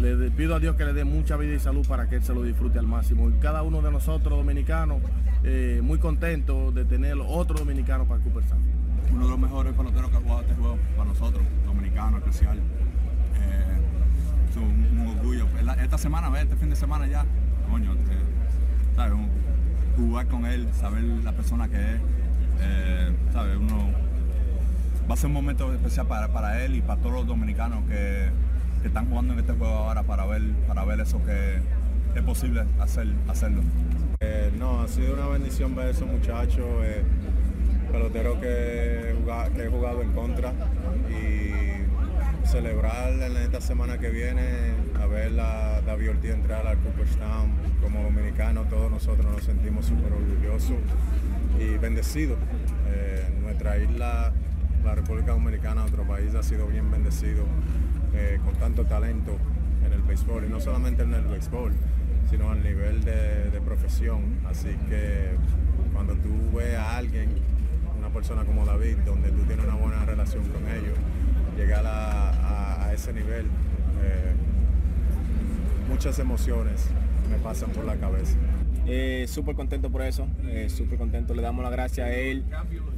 Le 0.00 0.30
pido 0.30 0.54
a 0.54 0.60
Dios 0.60 0.76
que 0.76 0.84
le 0.84 0.92
dé 0.92 1.04
mucha 1.04 1.36
vida 1.36 1.54
y 1.54 1.58
salud 1.58 1.86
para 1.86 2.08
que 2.08 2.16
él 2.16 2.22
se 2.22 2.32
lo 2.32 2.42
disfrute 2.42 2.78
al 2.78 2.86
máximo. 2.86 3.28
Y 3.30 3.32
cada 3.34 3.62
uno 3.62 3.82
de 3.82 3.90
nosotros 3.90 4.38
dominicanos, 4.38 5.02
eh, 5.42 5.80
muy 5.82 5.98
contentos 5.98 6.74
de 6.74 6.84
tener 6.84 7.16
otro 7.20 7.58
dominicano 7.58 8.04
para 8.06 8.22
Cooperstown. 8.22 8.60
uno 9.12 9.24
de 9.24 9.30
los 9.30 9.38
mejores 9.38 9.72
peloteros 9.72 10.10
que 10.10 10.16
ha 10.16 10.20
jugado 10.20 10.40
este 10.42 10.54
juego 10.54 10.78
para 10.96 11.08
nosotros, 11.08 11.42
dominicanos 11.66 12.20
especial. 12.20 12.58
Eh, 12.58 14.50
es 14.50 14.56
un, 14.56 15.16
orgullo. 15.16 15.46
Esta 15.82 15.98
semana, 15.98 16.30
este 16.40 16.56
fin 16.56 16.70
de 16.70 16.76
semana 16.76 17.06
ya, 17.06 17.24
coño, 17.68 17.94
eh, 17.94 18.28
jugar 19.98 20.26
con 20.28 20.46
él, 20.46 20.68
saber 20.74 21.02
la 21.02 21.32
persona 21.32 21.68
que 21.68 21.76
es, 21.76 22.00
eh, 22.60 23.12
¿sabes? 23.32 23.56
Uno, 23.56 23.90
va 25.10 25.14
a 25.14 25.16
ser 25.16 25.26
un 25.26 25.32
momento 25.32 25.72
especial 25.72 26.06
para, 26.06 26.28
para 26.28 26.64
él 26.64 26.76
y 26.76 26.80
para 26.80 27.00
todos 27.00 27.14
los 27.14 27.26
dominicanos 27.26 27.84
que, 27.88 28.28
que 28.80 28.88
están 28.88 29.08
jugando 29.08 29.34
en 29.34 29.40
este 29.40 29.52
juego 29.52 29.72
ahora 29.74 30.02
para 30.02 30.26
ver, 30.26 30.42
para 30.66 30.84
ver 30.84 31.00
eso 31.00 31.20
que 31.24 31.58
es 32.14 32.22
posible 32.22 32.64
hacer, 32.80 33.08
hacerlo. 33.28 33.62
Eh, 34.20 34.50
no, 34.58 34.80
ha 34.82 34.88
sido 34.88 35.14
una 35.14 35.26
bendición 35.28 35.74
ver 35.74 35.86
a 35.86 35.90
esos 35.90 36.08
muchachos, 36.08 36.66
eh, 36.82 37.02
peloteros 37.92 38.38
que, 38.38 39.10
he 39.10 39.68
jugado- 39.68 40.02
en 40.02 40.12
contra 40.12 40.52
y 41.08 42.46
celebrar 42.46 43.12
en 43.12 43.36
esta 43.36 43.60
semana 43.60 43.98
que 43.98 44.10
viene 44.10 44.72
a 45.00 45.06
ver 45.06 45.38
a 45.38 45.80
David 45.82 46.10
Ortiz 46.10 46.30
entrar 46.30 46.66
al 46.66 46.78
Cooperstown 46.78 47.50
como 47.82 48.02
dominicano, 48.02 48.62
todos 48.64 48.90
nosotros 48.90 49.26
nos 49.30 49.42
sentimos 49.44 49.86
súper 49.86 50.12
orgullosos 50.12 50.76
y 51.58 51.76
bendecidos. 51.78 52.38
Eh, 52.88 53.28
nuestra 53.42 53.76
isla, 53.78 54.32
la 54.84 54.94
República 54.94 55.32
Dominicana, 55.32 55.82
nuestro 55.82 56.04
país 56.04 56.34
ha 56.34 56.42
sido 56.42 56.66
bien 56.66 56.90
bendecido 56.90 57.44
eh, 58.14 58.38
con 58.44 58.54
tanto 58.56 58.84
talento 58.84 59.36
en 59.84 59.92
el 59.92 60.02
béisbol 60.02 60.44
y 60.44 60.48
no 60.48 60.60
solamente 60.60 61.02
en 61.02 61.14
el 61.14 61.24
béisbol, 61.24 61.72
sino 62.30 62.50
al 62.50 62.62
nivel 62.62 63.04
de, 63.04 63.60
profesión. 63.64 64.38
Así 64.48 64.70
que 64.88 65.32
cuando 65.92 66.14
tú 66.14 66.56
ves 66.56 66.76
a 66.76 66.96
alguien, 66.96 67.28
una 67.98 68.08
persona 68.08 68.44
como 68.44 68.64
David, 68.64 68.96
donde 69.04 69.30
tú 69.30 69.42
tienes 69.42 69.66
una 69.66 69.74
buena 69.74 70.04
relación 70.06 70.44
con 70.44 70.62
ellos, 70.68 70.96
llegar 71.56 71.84
a 71.86 72.90
ese 72.94 73.12
nivel, 73.12 73.46
eh, 74.02 74.32
muchas 75.88 76.18
emociones 76.18 76.86
me 77.30 77.36
pasan 77.38 77.70
por 77.70 77.84
la 77.84 77.96
cabeza. 77.96 78.36
Eh, 78.90 79.26
súper 79.28 79.54
contento 79.54 79.90
por 79.90 80.00
eso, 80.00 80.26
eh, 80.46 80.70
súper 80.70 80.98
contento. 80.98 81.34
Le 81.34 81.42
damos 81.42 81.62
la 81.62 81.70
gracia 81.70 82.06
a 82.06 82.10
él, 82.10 82.42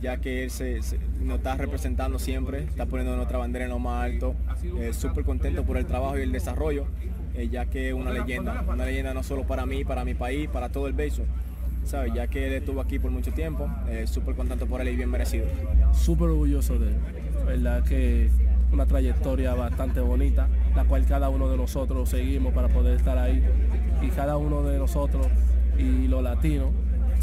ya 0.00 0.18
que 0.18 0.44
él 0.44 0.50
se, 0.50 0.78
nos 1.20 1.38
está 1.38 1.56
representando 1.56 2.20
siempre, 2.20 2.62
está 2.62 2.86
poniendo 2.86 3.16
nuestra 3.16 3.38
bandera 3.38 3.64
en 3.64 3.72
lo 3.72 3.80
más 3.80 4.04
alto. 4.04 4.36
Eh, 4.78 4.92
súper 4.92 5.24
contento 5.24 5.64
por 5.64 5.76
el 5.78 5.86
trabajo 5.86 6.16
y 6.16 6.22
el 6.22 6.30
desarrollo, 6.30 6.86
eh, 7.34 7.48
ya 7.48 7.66
que 7.66 7.88
es 7.88 7.94
una 7.94 8.12
leyenda, 8.12 8.64
una 8.68 8.84
leyenda 8.84 9.14
no 9.14 9.24
solo 9.24 9.42
para 9.42 9.66
mí, 9.66 9.84
para 9.84 10.04
mi 10.04 10.14
país, 10.14 10.48
para 10.48 10.68
todo 10.68 10.86
el 10.86 10.92
béisbol. 10.92 11.26
¿Sabes? 11.84 12.12
Ya 12.14 12.28
que 12.28 12.46
él 12.46 12.52
estuvo 12.52 12.80
aquí 12.80 12.98
por 12.98 13.10
mucho 13.10 13.32
tiempo, 13.32 13.68
eh, 13.88 14.06
súper 14.06 14.36
contento 14.36 14.66
por 14.66 14.80
él 14.82 14.88
y 14.88 14.96
bien 14.96 15.10
merecido. 15.10 15.46
súper 15.92 16.28
orgulloso 16.28 16.78
de 16.78 16.88
él. 16.88 16.96
Verdad 17.46 17.82
que 17.82 18.30
una 18.70 18.86
trayectoria 18.86 19.54
bastante 19.54 19.98
bonita, 19.98 20.46
la 20.76 20.84
cual 20.84 21.04
cada 21.06 21.30
uno 21.30 21.48
de 21.48 21.56
nosotros 21.56 22.08
seguimos 22.08 22.52
para 22.52 22.68
poder 22.68 22.96
estar 22.96 23.18
ahí. 23.18 23.42
Y 24.02 24.08
cada 24.08 24.36
uno 24.36 24.62
de 24.62 24.78
nosotros 24.78 25.26
y 25.80 26.08
los 26.08 26.22
latinos 26.22 26.70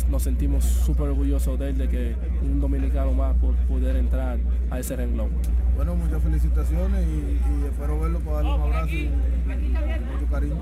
nos 0.09 0.23
sentimos 0.23 0.63
súper 0.63 1.09
orgullosos 1.09 1.59
de 1.59 1.69
él, 1.69 1.77
de 1.77 1.89
que 1.89 2.15
un 2.41 2.59
dominicano 2.59 3.13
más 3.13 3.35
por 3.37 3.55
poder 3.67 3.95
entrar 3.95 4.37
a 4.69 4.79
ese 4.79 4.95
renglón. 4.95 5.29
Bueno, 5.75 5.95
muchas 5.95 6.21
felicitaciones 6.23 7.05
y, 7.05 7.39
y 7.63 7.65
espero 7.65 7.99
verlo 7.99 8.19
para 8.19 8.37
darle 8.37 8.53
un 8.53 8.61
abrazo 8.61 8.89
y, 8.89 8.97
y 8.97 9.09
mucho 9.09 10.31
cariño. 10.31 10.61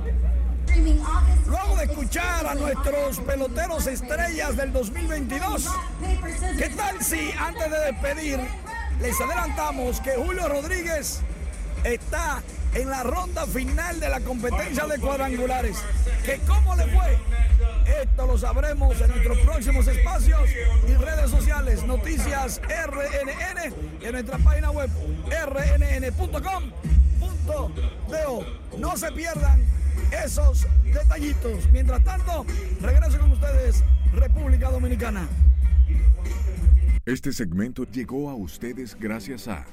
Luego 1.47 1.77
de 1.77 1.83
escuchar 1.85 2.47
a 2.47 2.55
nuestros 2.55 3.19
peloteros 3.19 3.87
estrellas 3.87 4.57
del 4.57 4.73
2022, 4.73 5.69
¿qué 6.57 6.69
tal 6.69 7.01
si 7.01 7.31
antes 7.39 7.71
de 7.71 7.79
despedir 7.91 8.39
les 8.99 9.21
adelantamos 9.21 10.01
que 10.01 10.11
Julio 10.11 10.47
Rodríguez 10.49 11.21
está 11.83 12.41
en 12.73 12.89
la 12.89 13.03
ronda 13.03 13.45
final 13.45 13.99
de 13.99 14.09
la 14.09 14.19
competencia 14.21 14.85
de 14.85 14.99
cuadrangulares? 14.99 15.77
¿Que 16.25 16.39
cómo 16.47 16.75
le 16.75 16.83
fue? 16.87 17.17
Esto 17.85 18.25
lo 18.25 18.37
sabremos 18.37 18.99
en 19.01 19.09
nuestros 19.09 19.37
próximos 19.39 19.87
espacios 19.87 20.49
y 20.87 20.93
redes 20.93 21.29
sociales, 21.29 21.83
noticias 21.85 22.61
RNN 22.67 23.73
en 24.01 24.11
nuestra 24.11 24.37
página 24.39 24.71
web 24.71 24.89
rnn.com.do. 25.27 26.55
No 28.77 28.97
se 28.97 29.11
pierdan 29.11 29.61
esos 30.23 30.65
detallitos. 30.83 31.69
Mientras 31.71 32.03
tanto, 32.03 32.45
regreso 32.81 33.19
con 33.19 33.31
ustedes, 33.31 33.83
República 34.13 34.69
Dominicana. 34.71 35.27
Este 37.05 37.31
segmento 37.31 37.83
llegó 37.83 38.29
a 38.29 38.35
ustedes 38.35 38.97
gracias 38.99 39.47
a... 39.47 39.65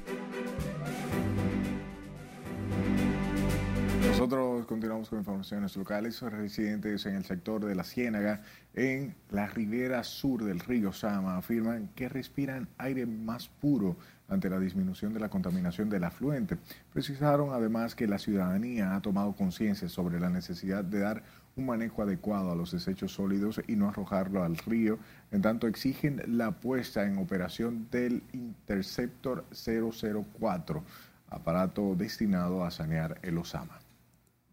Nosotros 4.12 4.66
continuamos 4.66 5.08
con 5.08 5.18
informaciones 5.20 5.74
locales. 5.74 6.20
Residentes 6.20 7.06
en 7.06 7.16
el 7.16 7.24
sector 7.24 7.64
de 7.64 7.74
la 7.74 7.82
Ciénaga, 7.82 8.42
en 8.74 9.16
la 9.30 9.46
ribera 9.46 10.04
sur 10.04 10.44
del 10.44 10.60
río 10.60 10.92
Sama, 10.92 11.38
afirman 11.38 11.88
que 11.96 12.10
respiran 12.10 12.68
aire 12.76 13.06
más 13.06 13.48
puro 13.48 13.96
ante 14.28 14.50
la 14.50 14.60
disminución 14.60 15.14
de 15.14 15.18
la 15.18 15.30
contaminación 15.30 15.88
del 15.88 16.04
afluente. 16.04 16.58
Precisaron 16.92 17.54
además 17.54 17.94
que 17.94 18.06
la 18.06 18.18
ciudadanía 18.18 18.94
ha 18.94 19.00
tomado 19.00 19.32
conciencia 19.32 19.88
sobre 19.88 20.20
la 20.20 20.28
necesidad 20.28 20.84
de 20.84 21.00
dar 21.00 21.22
un 21.56 21.66
manejo 21.66 22.02
adecuado 22.02 22.52
a 22.52 22.56
los 22.56 22.70
desechos 22.70 23.14
sólidos 23.14 23.60
y 23.66 23.76
no 23.76 23.88
arrojarlo 23.88 24.44
al 24.44 24.58
río. 24.58 24.98
En 25.32 25.40
tanto, 25.40 25.66
exigen 25.66 26.22
la 26.28 26.52
puesta 26.52 27.06
en 27.06 27.16
operación 27.16 27.88
del 27.90 28.22
Interceptor 28.34 29.46
004, 29.52 30.84
aparato 31.30 31.94
destinado 31.96 32.62
a 32.62 32.70
sanear 32.70 33.18
el 33.22 33.38
Osama. 33.38 33.80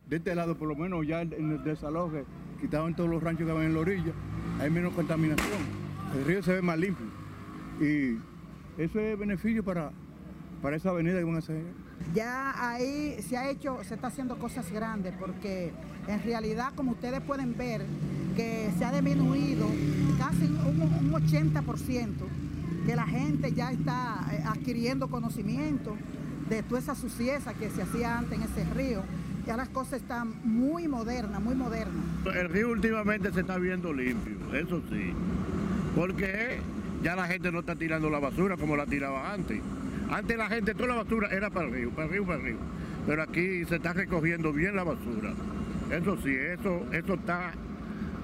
De 0.10 0.18
este 0.18 0.34
lado, 0.34 0.58
por 0.58 0.68
lo 0.68 0.76
menos 0.76 1.06
ya 1.06 1.22
en 1.22 1.52
el 1.52 1.64
desaloje, 1.64 2.26
quitaban 2.60 2.96
todos 2.96 3.10
los 3.10 3.22
ranchos 3.22 3.46
que 3.46 3.54
van 3.54 3.66
en 3.66 3.74
la 3.76 3.80
orilla, 3.80 4.12
hay 4.60 4.70
menos 4.70 4.94
contaminación. 4.94 5.62
El 6.18 6.26
río 6.26 6.42
se 6.42 6.54
ve 6.54 6.62
más 6.62 6.80
limpio. 6.80 7.06
Y 7.80 8.18
eso 8.82 9.00
es 9.00 9.18
beneficio 9.18 9.64
para, 9.64 9.92
para 10.62 10.76
esa 10.76 10.90
avenida 10.90 11.20
que 11.20 11.24
van 11.24 11.36
a 11.36 11.40
hacer. 11.40 11.62
Ya 12.14 12.72
ahí 12.72 13.22
se 13.22 13.38
ha 13.38 13.50
hecho, 13.50 13.84
se 13.84 13.94
está 13.94 14.08
haciendo 14.08 14.40
cosas 14.40 14.72
grandes 14.72 15.14
porque 15.20 15.72
en 16.08 16.24
realidad, 16.24 16.74
como 16.76 16.94
ustedes 16.94 17.22
pueden 17.22 17.56
ver, 17.56 17.82
que 18.36 18.72
se 18.78 18.86
ha 18.86 18.92
disminuido 18.92 19.68
casi 20.18 20.46
un, 20.46 20.82
un 20.82 21.12
80%, 21.12 22.10
que 22.86 22.96
la 22.96 23.06
gente 23.06 23.54
ya 23.54 23.72
está 23.72 24.26
eh, 24.32 24.44
adquiriendo 24.46 25.08
conocimiento 25.10 25.96
de 26.50 26.64
toda 26.64 26.80
esa 26.80 26.96
suciedad 26.96 27.54
que 27.60 27.70
se 27.70 27.84
hacía 27.84 28.18
antes 28.18 28.40
en 28.40 28.44
ese 28.44 28.64
río. 28.74 29.04
Ya 29.46 29.58
las 29.58 29.70
cosas 29.70 30.02
están 30.02 30.34
muy 30.44 30.88
modernas, 30.88 31.42
muy 31.42 31.56
modernas. 31.56 32.04
El 32.36 32.50
río 32.50 32.70
últimamente 32.70 33.32
se 33.32 33.42
está 33.42 33.58
viendo 33.58 33.92
limpio, 33.94 34.36
eso 34.54 34.82
sí, 34.90 35.14
porque 35.96 36.60
ya 37.04 37.16
la 37.16 37.28
gente 37.28 37.52
no 37.52 37.60
está 37.60 37.76
tirando 37.76 38.10
la 38.10 38.20
basura 38.20 38.58
como 38.58 38.76
la 38.76 38.86
tiraba 38.86 39.34
antes. 39.34 39.60
Antes 40.12 40.38
la 40.38 40.48
gente, 40.48 40.74
toda 40.74 40.88
la 40.90 41.04
basura 41.04 41.30
era 41.30 41.50
para 41.50 41.68
el 41.68 41.74
río, 41.74 41.92
para 41.92 42.06
el 42.08 42.14
río, 42.14 42.26
para 42.26 42.40
el 42.40 42.46
río. 42.46 42.58
Pero 43.08 43.24
aquí 43.24 43.66
se 43.66 43.76
está 43.78 43.94
recogiendo 43.94 44.52
bien 44.52 44.76
la 44.76 44.84
basura. 44.84 45.34
Eso 45.92 46.18
sí, 46.24 46.36
eso, 46.36 46.86
eso 46.92 47.14
está 47.14 47.52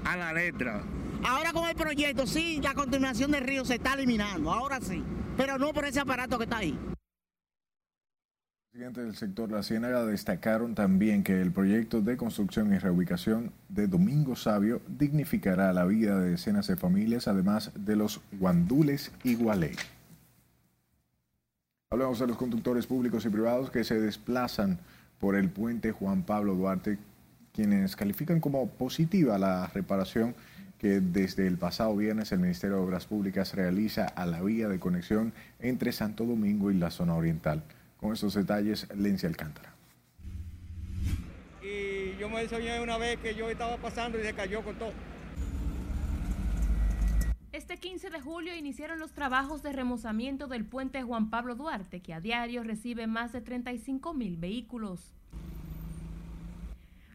a 0.03 0.17
la 0.17 0.33
letra. 0.33 0.81
Ahora 1.23 1.53
con 1.53 1.67
el 1.67 1.75
proyecto, 1.75 2.27
sí, 2.27 2.59
la 2.61 2.73
contaminación 2.73 3.31
del 3.31 3.43
río 3.43 3.65
se 3.65 3.75
está 3.75 3.93
eliminando, 3.93 4.51
ahora 4.51 4.79
sí, 4.79 5.01
pero 5.37 5.57
no 5.57 5.73
por 5.73 5.85
ese 5.85 5.99
aparato 5.99 6.37
que 6.37 6.43
está 6.43 6.57
ahí. 6.57 6.77
Presidentes 8.75 9.05
del 9.05 9.15
sector 9.15 9.51
La 9.53 9.63
Ciénaga 9.63 10.05
destacaron 10.05 10.75
también 10.75 11.23
que 11.23 11.41
el 11.41 11.53
proyecto 11.53 12.01
de 12.01 12.17
construcción 12.17 12.73
y 12.73 12.77
reubicación 12.77 13.53
de 13.69 13.87
Domingo 13.87 14.35
Sabio 14.35 14.81
dignificará 14.89 15.71
la 15.71 15.85
vida 15.85 16.19
de 16.19 16.31
decenas 16.31 16.67
de 16.67 16.75
familias, 16.75 17.29
además 17.29 17.71
de 17.73 17.95
los 17.95 18.19
guandules 18.33 19.13
y 19.23 19.35
gualey. 19.35 19.77
Hablamos 21.89 22.19
de 22.19 22.27
los 22.27 22.35
conductores 22.35 22.85
públicos 22.85 23.25
y 23.25 23.29
privados 23.29 23.71
que 23.71 23.85
se 23.85 23.97
desplazan 23.97 24.77
por 25.21 25.37
el 25.37 25.47
puente 25.47 25.93
Juan 25.93 26.23
Pablo 26.23 26.53
Duarte, 26.53 26.97
quienes 27.53 27.95
califican 27.95 28.41
como 28.41 28.67
positiva 28.67 29.37
la 29.37 29.67
reparación 29.67 30.35
que 30.79 30.99
desde 30.99 31.47
el 31.47 31.57
pasado 31.57 31.95
viernes 31.95 32.33
el 32.33 32.39
Ministerio 32.39 32.75
de 32.75 32.83
Obras 32.83 33.05
Públicas 33.05 33.55
realiza 33.55 34.05
a 34.05 34.25
la 34.25 34.41
vía 34.41 34.67
de 34.67 34.81
conexión 34.81 35.31
entre 35.61 35.93
Santo 35.93 36.25
Domingo 36.25 36.71
y 36.71 36.73
la 36.73 36.91
zona 36.91 37.15
oriental. 37.15 37.63
Con 38.05 38.13
estos 38.13 38.35
detalles, 38.35 38.87
Lencia 38.95 39.27
Alcántara. 39.27 39.73
Y 41.59 42.15
yo 42.19 42.29
me 42.29 42.47
soñé 42.47 42.79
una 42.79 42.99
vez 42.99 43.17
que 43.17 43.33
yo 43.33 43.49
estaba 43.49 43.77
pasando 43.77 44.19
y 44.19 44.21
se 44.21 44.31
cayó 44.35 44.63
con 44.63 44.75
todo. 44.75 44.93
Este 47.51 47.77
15 47.77 48.11
de 48.11 48.21
julio 48.21 48.55
iniciaron 48.55 48.99
los 48.99 49.13
trabajos 49.13 49.63
de 49.63 49.73
remozamiento 49.73 50.45
del 50.45 50.65
puente 50.65 51.01
Juan 51.01 51.31
Pablo 51.31 51.55
Duarte, 51.55 52.01
que 52.01 52.13
a 52.13 52.21
diario 52.21 52.63
recibe 52.63 53.07
más 53.07 53.31
de 53.31 53.41
35 53.41 54.13
mil 54.13 54.37
vehículos. 54.37 55.11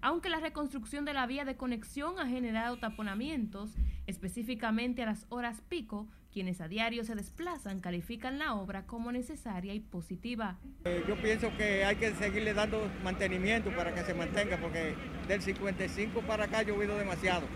Aunque 0.00 0.28
la 0.28 0.40
reconstrucción 0.40 1.04
de 1.04 1.12
la 1.12 1.28
vía 1.28 1.44
de 1.44 1.56
conexión 1.56 2.18
ha 2.18 2.26
generado 2.26 2.78
taponamientos, 2.80 3.76
específicamente 4.08 5.04
a 5.04 5.06
las 5.06 5.24
horas 5.28 5.60
pico, 5.68 6.08
quienes 6.32 6.60
a 6.60 6.68
diario 6.68 7.04
se 7.04 7.14
desplazan 7.14 7.80
califican 7.80 8.38
la 8.38 8.54
obra 8.54 8.86
como 8.86 9.12
necesaria 9.12 9.74
y 9.74 9.80
positiva. 9.80 10.58
Eh, 10.84 11.04
yo 11.06 11.16
pienso 11.16 11.50
que 11.56 11.84
hay 11.84 11.96
que 11.96 12.12
seguirle 12.14 12.54
dando 12.54 12.90
mantenimiento 13.02 13.70
para 13.74 13.94
que 13.94 14.02
se 14.02 14.14
mantenga, 14.14 14.56
porque 14.58 14.94
del 15.28 15.42
55 15.42 16.20
para 16.22 16.44
acá 16.44 16.58
ha 16.58 16.62
llovido 16.62 16.96
demasiado. 16.96 17.46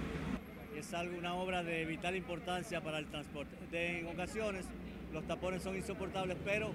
Es 0.76 0.92
algo, 0.92 1.16
una 1.16 1.34
obra 1.34 1.62
de 1.62 1.84
vital 1.84 2.16
importancia 2.16 2.82
para 2.82 2.98
el 2.98 3.06
transporte. 3.06 3.56
De, 3.70 4.00
en 4.00 4.06
ocasiones 4.08 4.66
los 5.12 5.24
tapones 5.26 5.62
son 5.62 5.76
insoportables, 5.76 6.36
pero 6.44 6.72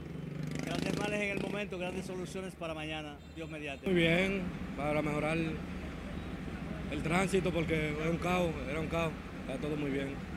grandes 0.65 0.97
males 0.97 1.21
en 1.21 1.37
el 1.37 1.41
momento, 1.41 1.77
grandes 1.77 2.05
soluciones 2.05 2.55
para 2.55 2.73
mañana, 2.73 3.17
Dios 3.35 3.49
mediante. 3.49 3.85
Muy 3.85 3.99
bien, 3.99 4.43
para 4.77 5.01
mejorar 5.01 5.37
el 5.37 7.03
tránsito 7.03 7.51
porque 7.51 7.95
era 7.99 8.09
un 8.09 8.17
caos, 8.17 8.51
era 8.69 8.79
un 8.79 8.87
caos, 8.87 9.11
está 9.41 9.57
todo 9.57 9.75
muy 9.75 9.91
bien. 9.91 10.28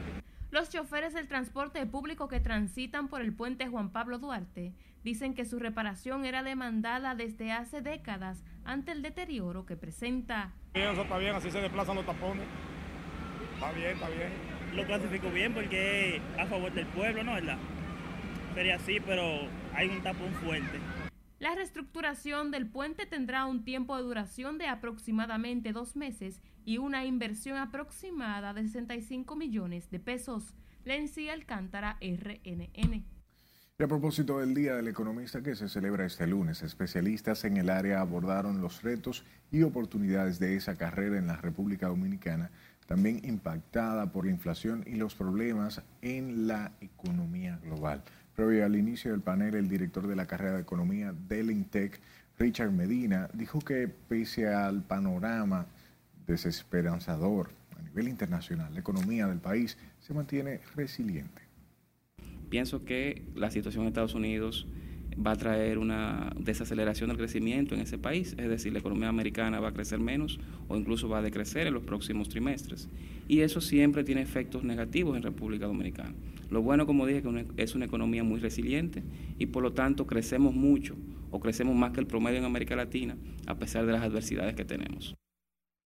Los 0.52 0.68
choferes 0.68 1.14
del 1.14 1.28
transporte 1.28 1.86
público 1.86 2.28
que 2.28 2.38
transitan 2.38 3.08
por 3.08 3.22
el 3.22 3.32
puente 3.32 3.68
Juan 3.68 3.90
Pablo 3.90 4.18
Duarte 4.18 4.74
dicen 5.02 5.32
que 5.32 5.46
su 5.46 5.58
reparación 5.58 6.26
era 6.26 6.42
demandada 6.42 7.14
desde 7.14 7.52
hace 7.52 7.80
décadas 7.80 8.44
ante 8.62 8.92
el 8.92 9.00
deterioro 9.00 9.64
que 9.64 9.78
presenta. 9.78 10.52
Bien, 10.74 10.90
eso 10.90 11.04
está 11.04 11.16
bien, 11.16 11.34
así 11.34 11.50
se 11.50 11.58
desplazan 11.58 11.96
los 11.96 12.04
tapones. 12.04 12.44
Está 13.54 13.72
bien, 13.72 13.92
está 13.92 14.10
bien. 14.10 14.28
Lo 14.74 14.84
clasifico 14.84 15.30
bien 15.30 15.54
porque 15.54 16.16
es 16.16 16.38
a 16.38 16.44
favor 16.44 16.70
del 16.70 16.86
pueblo, 16.88 17.24
¿no? 17.24 17.32
¿Verdad? 17.32 17.56
Sería 18.52 18.76
así, 18.76 19.00
pero 19.00 19.48
hay 19.72 19.88
un 19.88 20.02
tapón 20.02 20.34
fuerte. 20.34 20.78
La 21.38 21.54
reestructuración 21.54 22.50
del 22.50 22.66
puente 22.66 23.06
tendrá 23.06 23.46
un 23.46 23.64
tiempo 23.64 23.96
de 23.96 24.02
duración 24.02 24.58
de 24.58 24.66
aproximadamente 24.66 25.72
dos 25.72 25.96
meses 25.96 26.42
y 26.64 26.78
una 26.78 27.04
inversión 27.04 27.58
aproximada 27.58 28.54
de 28.54 28.68
65 28.68 29.36
millones 29.36 29.90
de 29.90 29.98
pesos. 29.98 30.54
Lency 30.84 31.28
Alcántara, 31.28 31.98
RNN. 32.00 33.04
Y 33.78 33.82
a 33.82 33.88
propósito 33.88 34.38
del 34.38 34.54
Día 34.54 34.76
del 34.76 34.88
Economista 34.88 35.42
que 35.42 35.56
se 35.56 35.68
celebra 35.68 36.04
este 36.04 36.26
lunes, 36.26 36.62
especialistas 36.62 37.44
en 37.44 37.56
el 37.56 37.70
área 37.70 38.00
abordaron 38.00 38.60
los 38.60 38.82
retos 38.82 39.24
y 39.50 39.62
oportunidades 39.62 40.38
de 40.38 40.56
esa 40.56 40.76
carrera 40.76 41.18
en 41.18 41.26
la 41.26 41.36
República 41.36 41.88
Dominicana, 41.88 42.50
también 42.86 43.20
impactada 43.24 44.12
por 44.12 44.26
la 44.26 44.30
inflación 44.30 44.84
y 44.86 44.96
los 44.96 45.14
problemas 45.14 45.82
en 46.02 46.46
la 46.46 46.72
economía 46.80 47.58
global. 47.62 48.02
Previo 48.36 48.64
al 48.64 48.76
inicio 48.76 49.10
del 49.10 49.20
panel, 49.20 49.54
el 49.54 49.68
director 49.68 50.06
de 50.06 50.16
la 50.16 50.26
carrera 50.26 50.56
de 50.56 50.62
economía 50.62 51.12
del 51.28 51.50
INTEC, 51.50 52.00
Richard 52.38 52.72
Medina, 52.72 53.28
dijo 53.34 53.60
que 53.60 53.88
pese 53.88 54.48
al 54.48 54.82
panorama 54.82 55.66
desesperanzador 56.26 57.50
a 57.78 57.82
nivel 57.82 58.08
internacional, 58.08 58.72
la 58.72 58.80
economía 58.80 59.26
del 59.26 59.40
país 59.40 59.76
se 60.00 60.14
mantiene 60.14 60.60
resiliente. 60.74 61.42
Pienso 62.48 62.84
que 62.84 63.22
la 63.34 63.50
situación 63.50 63.84
en 63.84 63.88
Estados 63.88 64.14
Unidos 64.14 64.66
va 65.14 65.32
a 65.32 65.36
traer 65.36 65.78
una 65.78 66.32
desaceleración 66.38 67.08
del 67.08 67.18
crecimiento 67.18 67.74
en 67.74 67.80
ese 67.80 67.98
país, 67.98 68.34
es 68.38 68.48
decir, 68.48 68.72
la 68.72 68.78
economía 68.78 69.08
americana 69.08 69.60
va 69.60 69.68
a 69.68 69.72
crecer 69.72 70.00
menos 70.00 70.38
o 70.68 70.76
incluso 70.76 71.08
va 71.08 71.18
a 71.18 71.22
decrecer 71.22 71.66
en 71.66 71.74
los 71.74 71.82
próximos 71.82 72.28
trimestres. 72.28 72.88
Y 73.28 73.40
eso 73.40 73.60
siempre 73.60 74.04
tiene 74.04 74.22
efectos 74.22 74.64
negativos 74.64 75.16
en 75.16 75.22
República 75.22 75.66
Dominicana. 75.66 76.14
Lo 76.50 76.62
bueno, 76.62 76.86
como 76.86 77.06
dije, 77.06 77.22
que 77.22 77.62
es 77.62 77.74
una 77.74 77.86
economía 77.86 78.24
muy 78.24 78.40
resiliente 78.40 79.02
y 79.38 79.46
por 79.46 79.62
lo 79.62 79.72
tanto 79.72 80.06
crecemos 80.06 80.54
mucho 80.54 80.96
o 81.30 81.40
crecemos 81.40 81.74
más 81.74 81.92
que 81.92 82.00
el 82.00 82.06
promedio 82.06 82.38
en 82.38 82.44
América 82.44 82.76
Latina 82.76 83.16
a 83.46 83.56
pesar 83.56 83.86
de 83.86 83.92
las 83.92 84.02
adversidades 84.02 84.54
que 84.54 84.64
tenemos. 84.64 85.14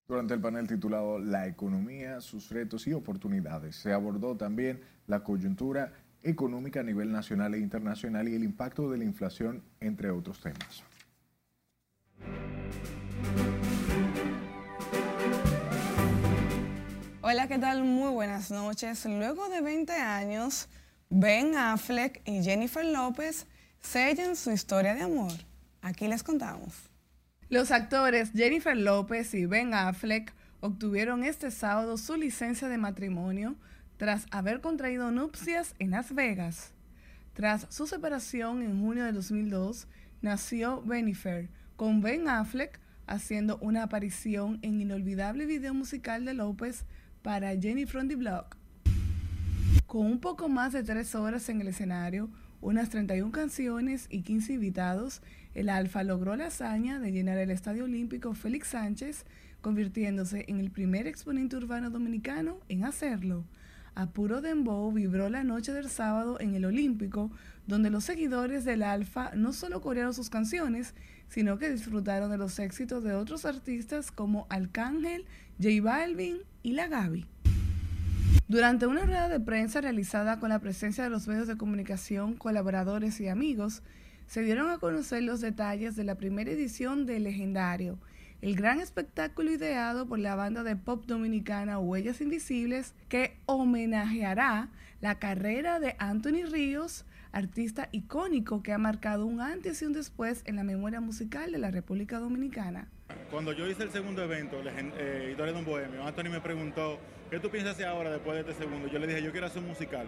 Durante 0.08 0.34
el 0.34 0.40
panel 0.40 0.68
titulado 0.68 1.18
La 1.18 1.48
economía, 1.48 2.20
sus 2.20 2.50
retos 2.50 2.86
y 2.86 2.92
oportunidades, 2.92 3.74
se 3.74 3.92
abordó 3.92 4.36
también 4.36 4.80
la 5.08 5.24
coyuntura 5.24 5.94
económica 6.22 6.78
a 6.78 6.82
nivel 6.84 7.10
nacional 7.10 7.54
e 7.54 7.58
internacional 7.58 8.28
y 8.28 8.36
el 8.36 8.44
impacto 8.44 8.88
de 8.88 8.98
la 8.98 9.04
inflación, 9.04 9.64
entre 9.80 10.10
otros 10.10 10.40
temas. 10.40 10.84
Hola, 17.20 17.48
¿qué 17.48 17.58
tal? 17.58 17.82
Muy 17.82 18.12
buenas 18.12 18.52
noches. 18.52 19.04
Luego 19.06 19.48
de 19.48 19.60
20 19.60 19.92
años, 19.92 20.68
Ben 21.10 21.56
Affleck 21.56 22.22
y 22.24 22.44
Jennifer 22.44 22.84
López 22.84 23.48
sellan 23.80 24.36
su 24.36 24.52
historia 24.52 24.94
de 24.94 25.02
amor. 25.02 25.32
Aquí 25.82 26.06
les 26.06 26.22
contamos. 26.22 26.95
Los 27.48 27.70
actores 27.70 28.32
Jennifer 28.34 28.76
López 28.76 29.32
y 29.32 29.46
Ben 29.46 29.72
Affleck 29.72 30.34
obtuvieron 30.58 31.22
este 31.22 31.52
sábado 31.52 31.96
su 31.96 32.16
licencia 32.16 32.66
de 32.66 32.76
matrimonio 32.76 33.54
tras 33.98 34.26
haber 34.32 34.60
contraído 34.60 35.12
nupcias 35.12 35.76
en 35.78 35.92
Las 35.92 36.12
Vegas. 36.12 36.72
Tras 37.34 37.68
su 37.70 37.86
separación 37.86 38.62
en 38.62 38.80
junio 38.80 39.04
de 39.04 39.12
2002, 39.12 39.86
nació 40.22 40.82
Benifer, 40.82 41.48
con 41.76 42.00
Ben 42.00 42.28
Affleck 42.28 42.80
haciendo 43.06 43.58
una 43.58 43.84
aparición 43.84 44.58
en 44.62 44.80
inolvidable 44.80 45.46
video 45.46 45.72
musical 45.72 46.24
de 46.24 46.34
López 46.34 46.84
para 47.22 47.56
Jenny 47.56 47.86
from 47.86 48.08
the 48.08 48.16
Block. 48.16 48.56
Con 49.86 50.04
un 50.04 50.18
poco 50.18 50.48
más 50.48 50.72
de 50.72 50.82
tres 50.82 51.14
horas 51.14 51.48
en 51.48 51.60
el 51.60 51.68
escenario, 51.68 52.28
unas 52.60 52.90
31 52.90 53.30
canciones 53.30 54.08
y 54.10 54.22
15 54.22 54.54
invitados, 54.54 55.22
el 55.56 55.70
Alfa 55.70 56.04
logró 56.04 56.36
la 56.36 56.48
hazaña 56.48 56.98
de 56.98 57.12
llenar 57.12 57.38
el 57.38 57.50
Estadio 57.50 57.84
Olímpico 57.84 58.34
Félix 58.34 58.68
Sánchez, 58.68 59.24
convirtiéndose 59.62 60.44
en 60.48 60.60
el 60.60 60.70
primer 60.70 61.06
exponente 61.06 61.56
urbano 61.56 61.88
dominicano 61.88 62.58
en 62.68 62.84
hacerlo. 62.84 63.42
a 63.94 64.10
puro 64.10 64.42
dembow 64.42 64.92
vibró 64.92 65.30
la 65.30 65.44
noche 65.44 65.72
del 65.72 65.88
sábado 65.88 66.38
en 66.40 66.54
el 66.54 66.66
Olímpico, 66.66 67.30
donde 67.66 67.88
los 67.88 68.04
seguidores 68.04 68.66
del 68.66 68.82
Alfa 68.82 69.30
no 69.34 69.54
solo 69.54 69.80
corearon 69.80 70.12
sus 70.12 70.28
canciones, 70.28 70.92
sino 71.30 71.56
que 71.56 71.70
disfrutaron 71.70 72.30
de 72.30 72.36
los 72.36 72.58
éxitos 72.58 73.02
de 73.02 73.14
otros 73.14 73.46
artistas 73.46 74.12
como 74.12 74.46
Arcángel, 74.50 75.24
J 75.58 75.82
Balvin 75.82 76.36
y 76.62 76.72
La 76.72 76.86
Gaby. 76.88 77.24
Durante 78.46 78.86
una 78.86 79.06
rueda 79.06 79.30
de 79.30 79.40
prensa 79.40 79.80
realizada 79.80 80.38
con 80.38 80.50
la 80.50 80.58
presencia 80.58 81.02
de 81.02 81.08
los 81.08 81.26
medios 81.26 81.48
de 81.48 81.56
comunicación, 81.56 82.34
colaboradores 82.34 83.18
y 83.20 83.28
amigos, 83.28 83.82
se 84.26 84.42
dieron 84.42 84.70
a 84.70 84.78
conocer 84.78 85.22
los 85.22 85.40
detalles 85.40 85.96
de 85.96 86.04
la 86.04 86.16
primera 86.16 86.50
edición 86.50 87.06
de 87.06 87.20
Legendario, 87.20 87.98
el 88.42 88.54
gran 88.54 88.80
espectáculo 88.80 89.50
ideado 89.50 90.06
por 90.06 90.18
la 90.18 90.34
banda 90.34 90.62
de 90.62 90.76
pop 90.76 91.04
dominicana 91.06 91.78
Huellas 91.78 92.20
Invisibles 92.20 92.94
que 93.08 93.36
homenajeará 93.46 94.68
la 95.00 95.18
carrera 95.18 95.80
de 95.80 95.96
Anthony 95.98 96.44
Ríos, 96.50 97.04
artista 97.32 97.88
icónico 97.92 98.62
que 98.62 98.72
ha 98.72 98.78
marcado 98.78 99.26
un 99.26 99.40
antes 99.40 99.80
y 99.82 99.84
un 99.84 99.92
después 99.92 100.42
en 100.46 100.56
la 100.56 100.64
memoria 100.64 101.00
musical 101.00 101.52
de 101.52 101.58
la 101.58 101.70
República 101.70 102.18
Dominicana. 102.18 102.88
Cuando 103.30 103.52
yo 103.52 103.66
hice 103.66 103.82
el 103.82 103.90
segundo 103.90 104.22
evento, 104.22 104.60
eh, 104.64 105.34
de 105.36 105.52
un 105.52 105.64
Bohemio, 105.64 106.06
Anthony 106.06 106.30
me 106.30 106.40
preguntó, 106.40 106.98
¿qué 107.30 107.38
tú 107.38 107.50
piensas 107.50 107.74
hacer 107.74 107.86
ahora 107.86 108.10
después 108.10 108.34
de 108.34 108.50
este 108.50 108.64
segundo? 108.64 108.88
Yo 108.88 108.98
le 108.98 109.06
dije, 109.06 109.22
yo 109.22 109.32
quiero 109.32 109.46
hacer 109.46 109.62
un 109.62 109.68
musical. 109.68 110.06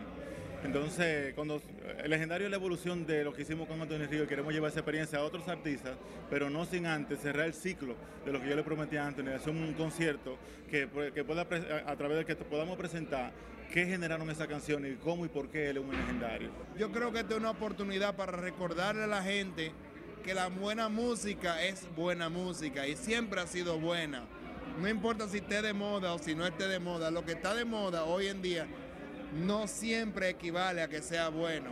Entonces, 0.64 1.34
cuando 1.34 1.62
el 2.02 2.10
legendario 2.10 2.46
es 2.46 2.50
la 2.50 2.56
evolución 2.56 3.06
de 3.06 3.22
lo 3.22 3.32
que 3.32 3.42
hicimos 3.42 3.68
con 3.68 3.80
Antonio 3.80 4.06
Río, 4.08 4.26
queremos 4.26 4.52
llevar 4.52 4.70
esa 4.70 4.80
experiencia 4.80 5.18
a 5.20 5.22
otros 5.22 5.46
artistas, 5.48 5.96
pero 6.28 6.50
no 6.50 6.64
sin 6.64 6.86
antes 6.86 7.20
cerrar 7.20 7.46
el 7.46 7.54
ciclo 7.54 7.94
de 8.24 8.32
lo 8.32 8.40
que 8.40 8.48
yo 8.48 8.56
le 8.56 8.64
prometí 8.64 8.96
a 8.96 9.06
Antonio, 9.06 9.34
hacer 9.34 9.50
un 9.50 9.72
concierto 9.74 10.36
que, 10.68 10.88
que 11.14 11.24
pueda, 11.24 11.42
a 11.42 11.96
través 11.96 12.16
del 12.16 12.26
que 12.26 12.34
podamos 12.36 12.76
presentar 12.76 13.32
qué 13.72 13.86
generaron 13.86 14.28
esa 14.30 14.46
canción 14.46 14.84
y 14.84 14.94
cómo 14.96 15.24
y 15.24 15.28
por 15.28 15.48
qué 15.48 15.70
él 15.70 15.76
es 15.76 15.84
un 15.84 15.92
legendario. 15.92 16.50
Yo 16.76 16.90
creo 16.90 17.12
que 17.12 17.20
esta 17.20 17.34
es 17.34 17.40
una 17.40 17.50
oportunidad 17.50 18.16
para 18.16 18.32
recordarle 18.32 19.04
a 19.04 19.06
la 19.06 19.22
gente 19.22 19.72
que 20.24 20.34
la 20.34 20.48
buena 20.48 20.88
música 20.88 21.62
es 21.62 21.86
buena 21.94 22.28
música 22.28 22.86
y 22.86 22.96
siempre 22.96 23.40
ha 23.40 23.46
sido 23.46 23.78
buena. 23.78 24.24
No 24.80 24.88
importa 24.88 25.28
si 25.28 25.38
esté 25.38 25.62
de 25.62 25.72
moda 25.72 26.14
o 26.14 26.18
si 26.18 26.34
no 26.34 26.46
esté 26.46 26.66
de 26.66 26.78
moda, 26.78 27.10
lo 27.10 27.24
que 27.24 27.32
está 27.32 27.54
de 27.54 27.64
moda 27.64 28.04
hoy 28.04 28.26
en 28.26 28.42
día 28.42 28.66
no 29.32 29.66
siempre 29.66 30.30
equivale 30.30 30.82
a 30.82 30.88
que 30.88 31.02
sea 31.02 31.28
bueno. 31.28 31.70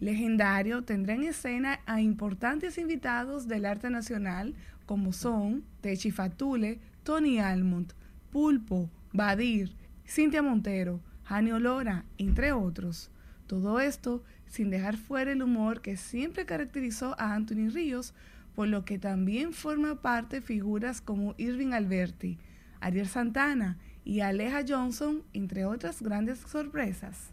Legendario 0.00 0.82
tendrá 0.82 1.14
en 1.14 1.24
escena 1.24 1.80
a 1.86 2.00
importantes 2.00 2.78
invitados 2.78 3.46
del 3.46 3.64
arte 3.64 3.88
nacional 3.88 4.54
como 4.86 5.12
son 5.12 5.64
Techi 5.80 6.10
Fatule, 6.10 6.80
Tony 7.04 7.38
Almond, 7.38 7.92
Pulpo, 8.30 8.90
Badir, 9.12 9.76
Cintia 10.06 10.42
Montero, 10.42 11.00
Jani 11.24 11.52
Olora, 11.52 12.04
entre 12.18 12.52
otros. 12.52 13.10
Todo 13.46 13.80
esto 13.80 14.24
sin 14.46 14.70
dejar 14.70 14.96
fuera 14.96 15.32
el 15.32 15.42
humor 15.42 15.80
que 15.80 15.96
siempre 15.96 16.46
caracterizó 16.46 17.14
a 17.18 17.34
Anthony 17.34 17.70
Ríos, 17.70 18.12
por 18.54 18.68
lo 18.68 18.84
que 18.84 18.98
también 18.98 19.52
forma 19.52 20.02
parte 20.02 20.40
figuras 20.40 21.00
como 21.00 21.34
Irving 21.38 21.72
Alberti, 21.72 22.38
Ariel 22.80 23.08
Santana 23.08 23.78
y 24.04 24.20
Aleja 24.20 24.62
Johnson, 24.66 25.22
entre 25.32 25.64
otras 25.64 26.02
grandes 26.02 26.38
sorpresas. 26.40 27.30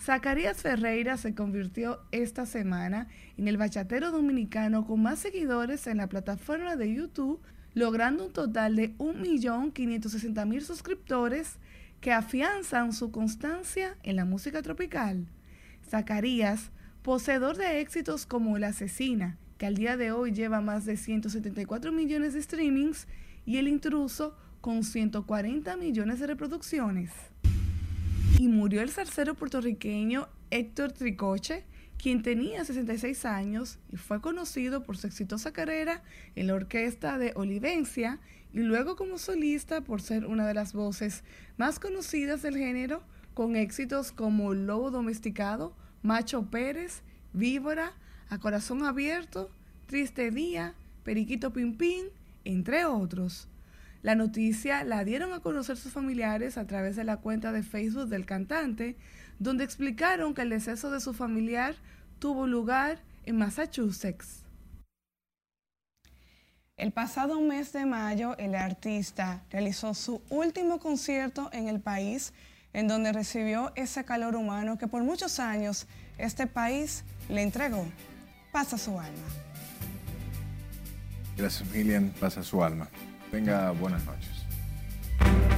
Zacarías 0.00 0.62
Ferreira 0.62 1.16
se 1.16 1.34
convirtió 1.34 2.00
esta 2.12 2.46
semana 2.46 3.08
en 3.36 3.48
el 3.48 3.56
bachatero 3.56 4.10
dominicano 4.10 4.86
con 4.86 5.02
más 5.02 5.18
seguidores 5.18 5.86
en 5.86 5.98
la 5.98 6.06
plataforma 6.06 6.76
de 6.76 6.94
YouTube, 6.94 7.40
logrando 7.74 8.26
un 8.26 8.32
total 8.32 8.76
de 8.76 8.96
1.560.000 8.96 10.60
suscriptores 10.60 11.56
que 12.00 12.12
afianzan 12.12 12.92
su 12.92 13.10
constancia 13.10 13.96
en 14.02 14.16
la 14.16 14.24
música 14.24 14.62
tropical. 14.62 15.26
Zacarías, 15.88 16.70
poseedor 17.02 17.56
de 17.56 17.80
éxitos 17.80 18.24
como 18.24 18.56
La 18.56 18.68
Asesina, 18.68 19.36
que 19.58 19.66
al 19.66 19.74
día 19.74 19.96
de 19.96 20.12
hoy 20.12 20.32
lleva 20.32 20.60
más 20.60 20.86
de 20.86 20.96
174 20.96 21.92
millones 21.92 22.34
de 22.34 22.42
streamings, 22.42 23.08
y 23.44 23.56
El 23.56 23.66
Intruso, 23.66 24.36
con 24.60 24.84
140 24.84 25.76
millones 25.76 26.20
de 26.20 26.26
reproducciones. 26.26 27.10
Y 28.38 28.48
murió 28.48 28.82
el 28.82 28.90
zarcero 28.90 29.34
puertorriqueño 29.34 30.28
Héctor 30.50 30.92
Tricoche, 30.92 31.64
quien 31.98 32.22
tenía 32.22 32.64
66 32.64 33.24
años 33.24 33.78
y 33.92 33.96
fue 33.96 34.20
conocido 34.20 34.84
por 34.84 34.96
su 34.96 35.06
exitosa 35.06 35.52
carrera 35.52 36.02
en 36.36 36.46
la 36.46 36.54
orquesta 36.54 37.18
de 37.18 37.32
Olivencia 37.34 38.20
y 38.52 38.60
luego 38.60 38.96
como 38.96 39.18
solista 39.18 39.82
por 39.82 40.00
ser 40.00 40.24
una 40.24 40.46
de 40.46 40.54
las 40.54 40.72
voces 40.72 41.24
más 41.56 41.78
conocidas 41.78 42.42
del 42.42 42.56
género, 42.56 43.02
con 43.34 43.56
éxitos 43.56 44.12
como 44.12 44.54
Lobo 44.54 44.90
Domesticado, 44.90 45.76
Macho 46.02 46.50
Pérez, 46.50 47.02
Víbora, 47.32 47.92
A 48.30 48.38
Corazón 48.38 48.84
Abierto, 48.84 49.50
Triste 49.86 50.30
Día, 50.30 50.74
Periquito 51.04 51.52
Pimpín, 51.52 52.06
entre 52.44 52.84
otros. 52.84 53.48
La 54.02 54.14
noticia 54.14 54.84
la 54.84 55.04
dieron 55.04 55.32
a 55.32 55.40
conocer 55.40 55.76
sus 55.76 55.92
familiares 55.92 56.56
a 56.56 56.66
través 56.66 56.94
de 56.96 57.04
la 57.04 57.16
cuenta 57.16 57.52
de 57.52 57.62
Facebook 57.62 58.08
del 58.08 58.26
cantante, 58.26 58.96
donde 59.38 59.64
explicaron 59.64 60.34
que 60.34 60.42
el 60.42 60.50
deceso 60.50 60.90
de 60.90 61.00
su 61.00 61.14
familiar 61.14 61.74
tuvo 62.18 62.46
lugar 62.46 63.00
en 63.24 63.38
Massachusetts. 63.38 64.44
El 66.76 66.92
pasado 66.92 67.40
mes 67.40 67.72
de 67.72 67.86
mayo, 67.86 68.36
el 68.38 68.54
artista 68.54 69.42
realizó 69.50 69.94
su 69.94 70.22
último 70.30 70.78
concierto 70.78 71.50
en 71.52 71.66
el 71.66 71.80
país, 71.80 72.32
en 72.72 72.86
donde 72.86 73.12
recibió 73.12 73.72
ese 73.74 74.04
calor 74.04 74.36
humano 74.36 74.78
que 74.78 74.86
por 74.86 75.02
muchos 75.02 75.40
años 75.40 75.88
este 76.18 76.46
país 76.46 77.02
le 77.28 77.42
entregó. 77.42 77.84
Pasa 78.52 78.78
su 78.78 78.92
alma. 78.92 79.26
Gracias, 81.36 81.68
Milian. 81.70 82.12
Pasa 82.20 82.44
su 82.44 82.62
alma. 82.62 82.88
Tenga 83.30 83.72
buenas 83.72 84.04
noches. 84.06 85.57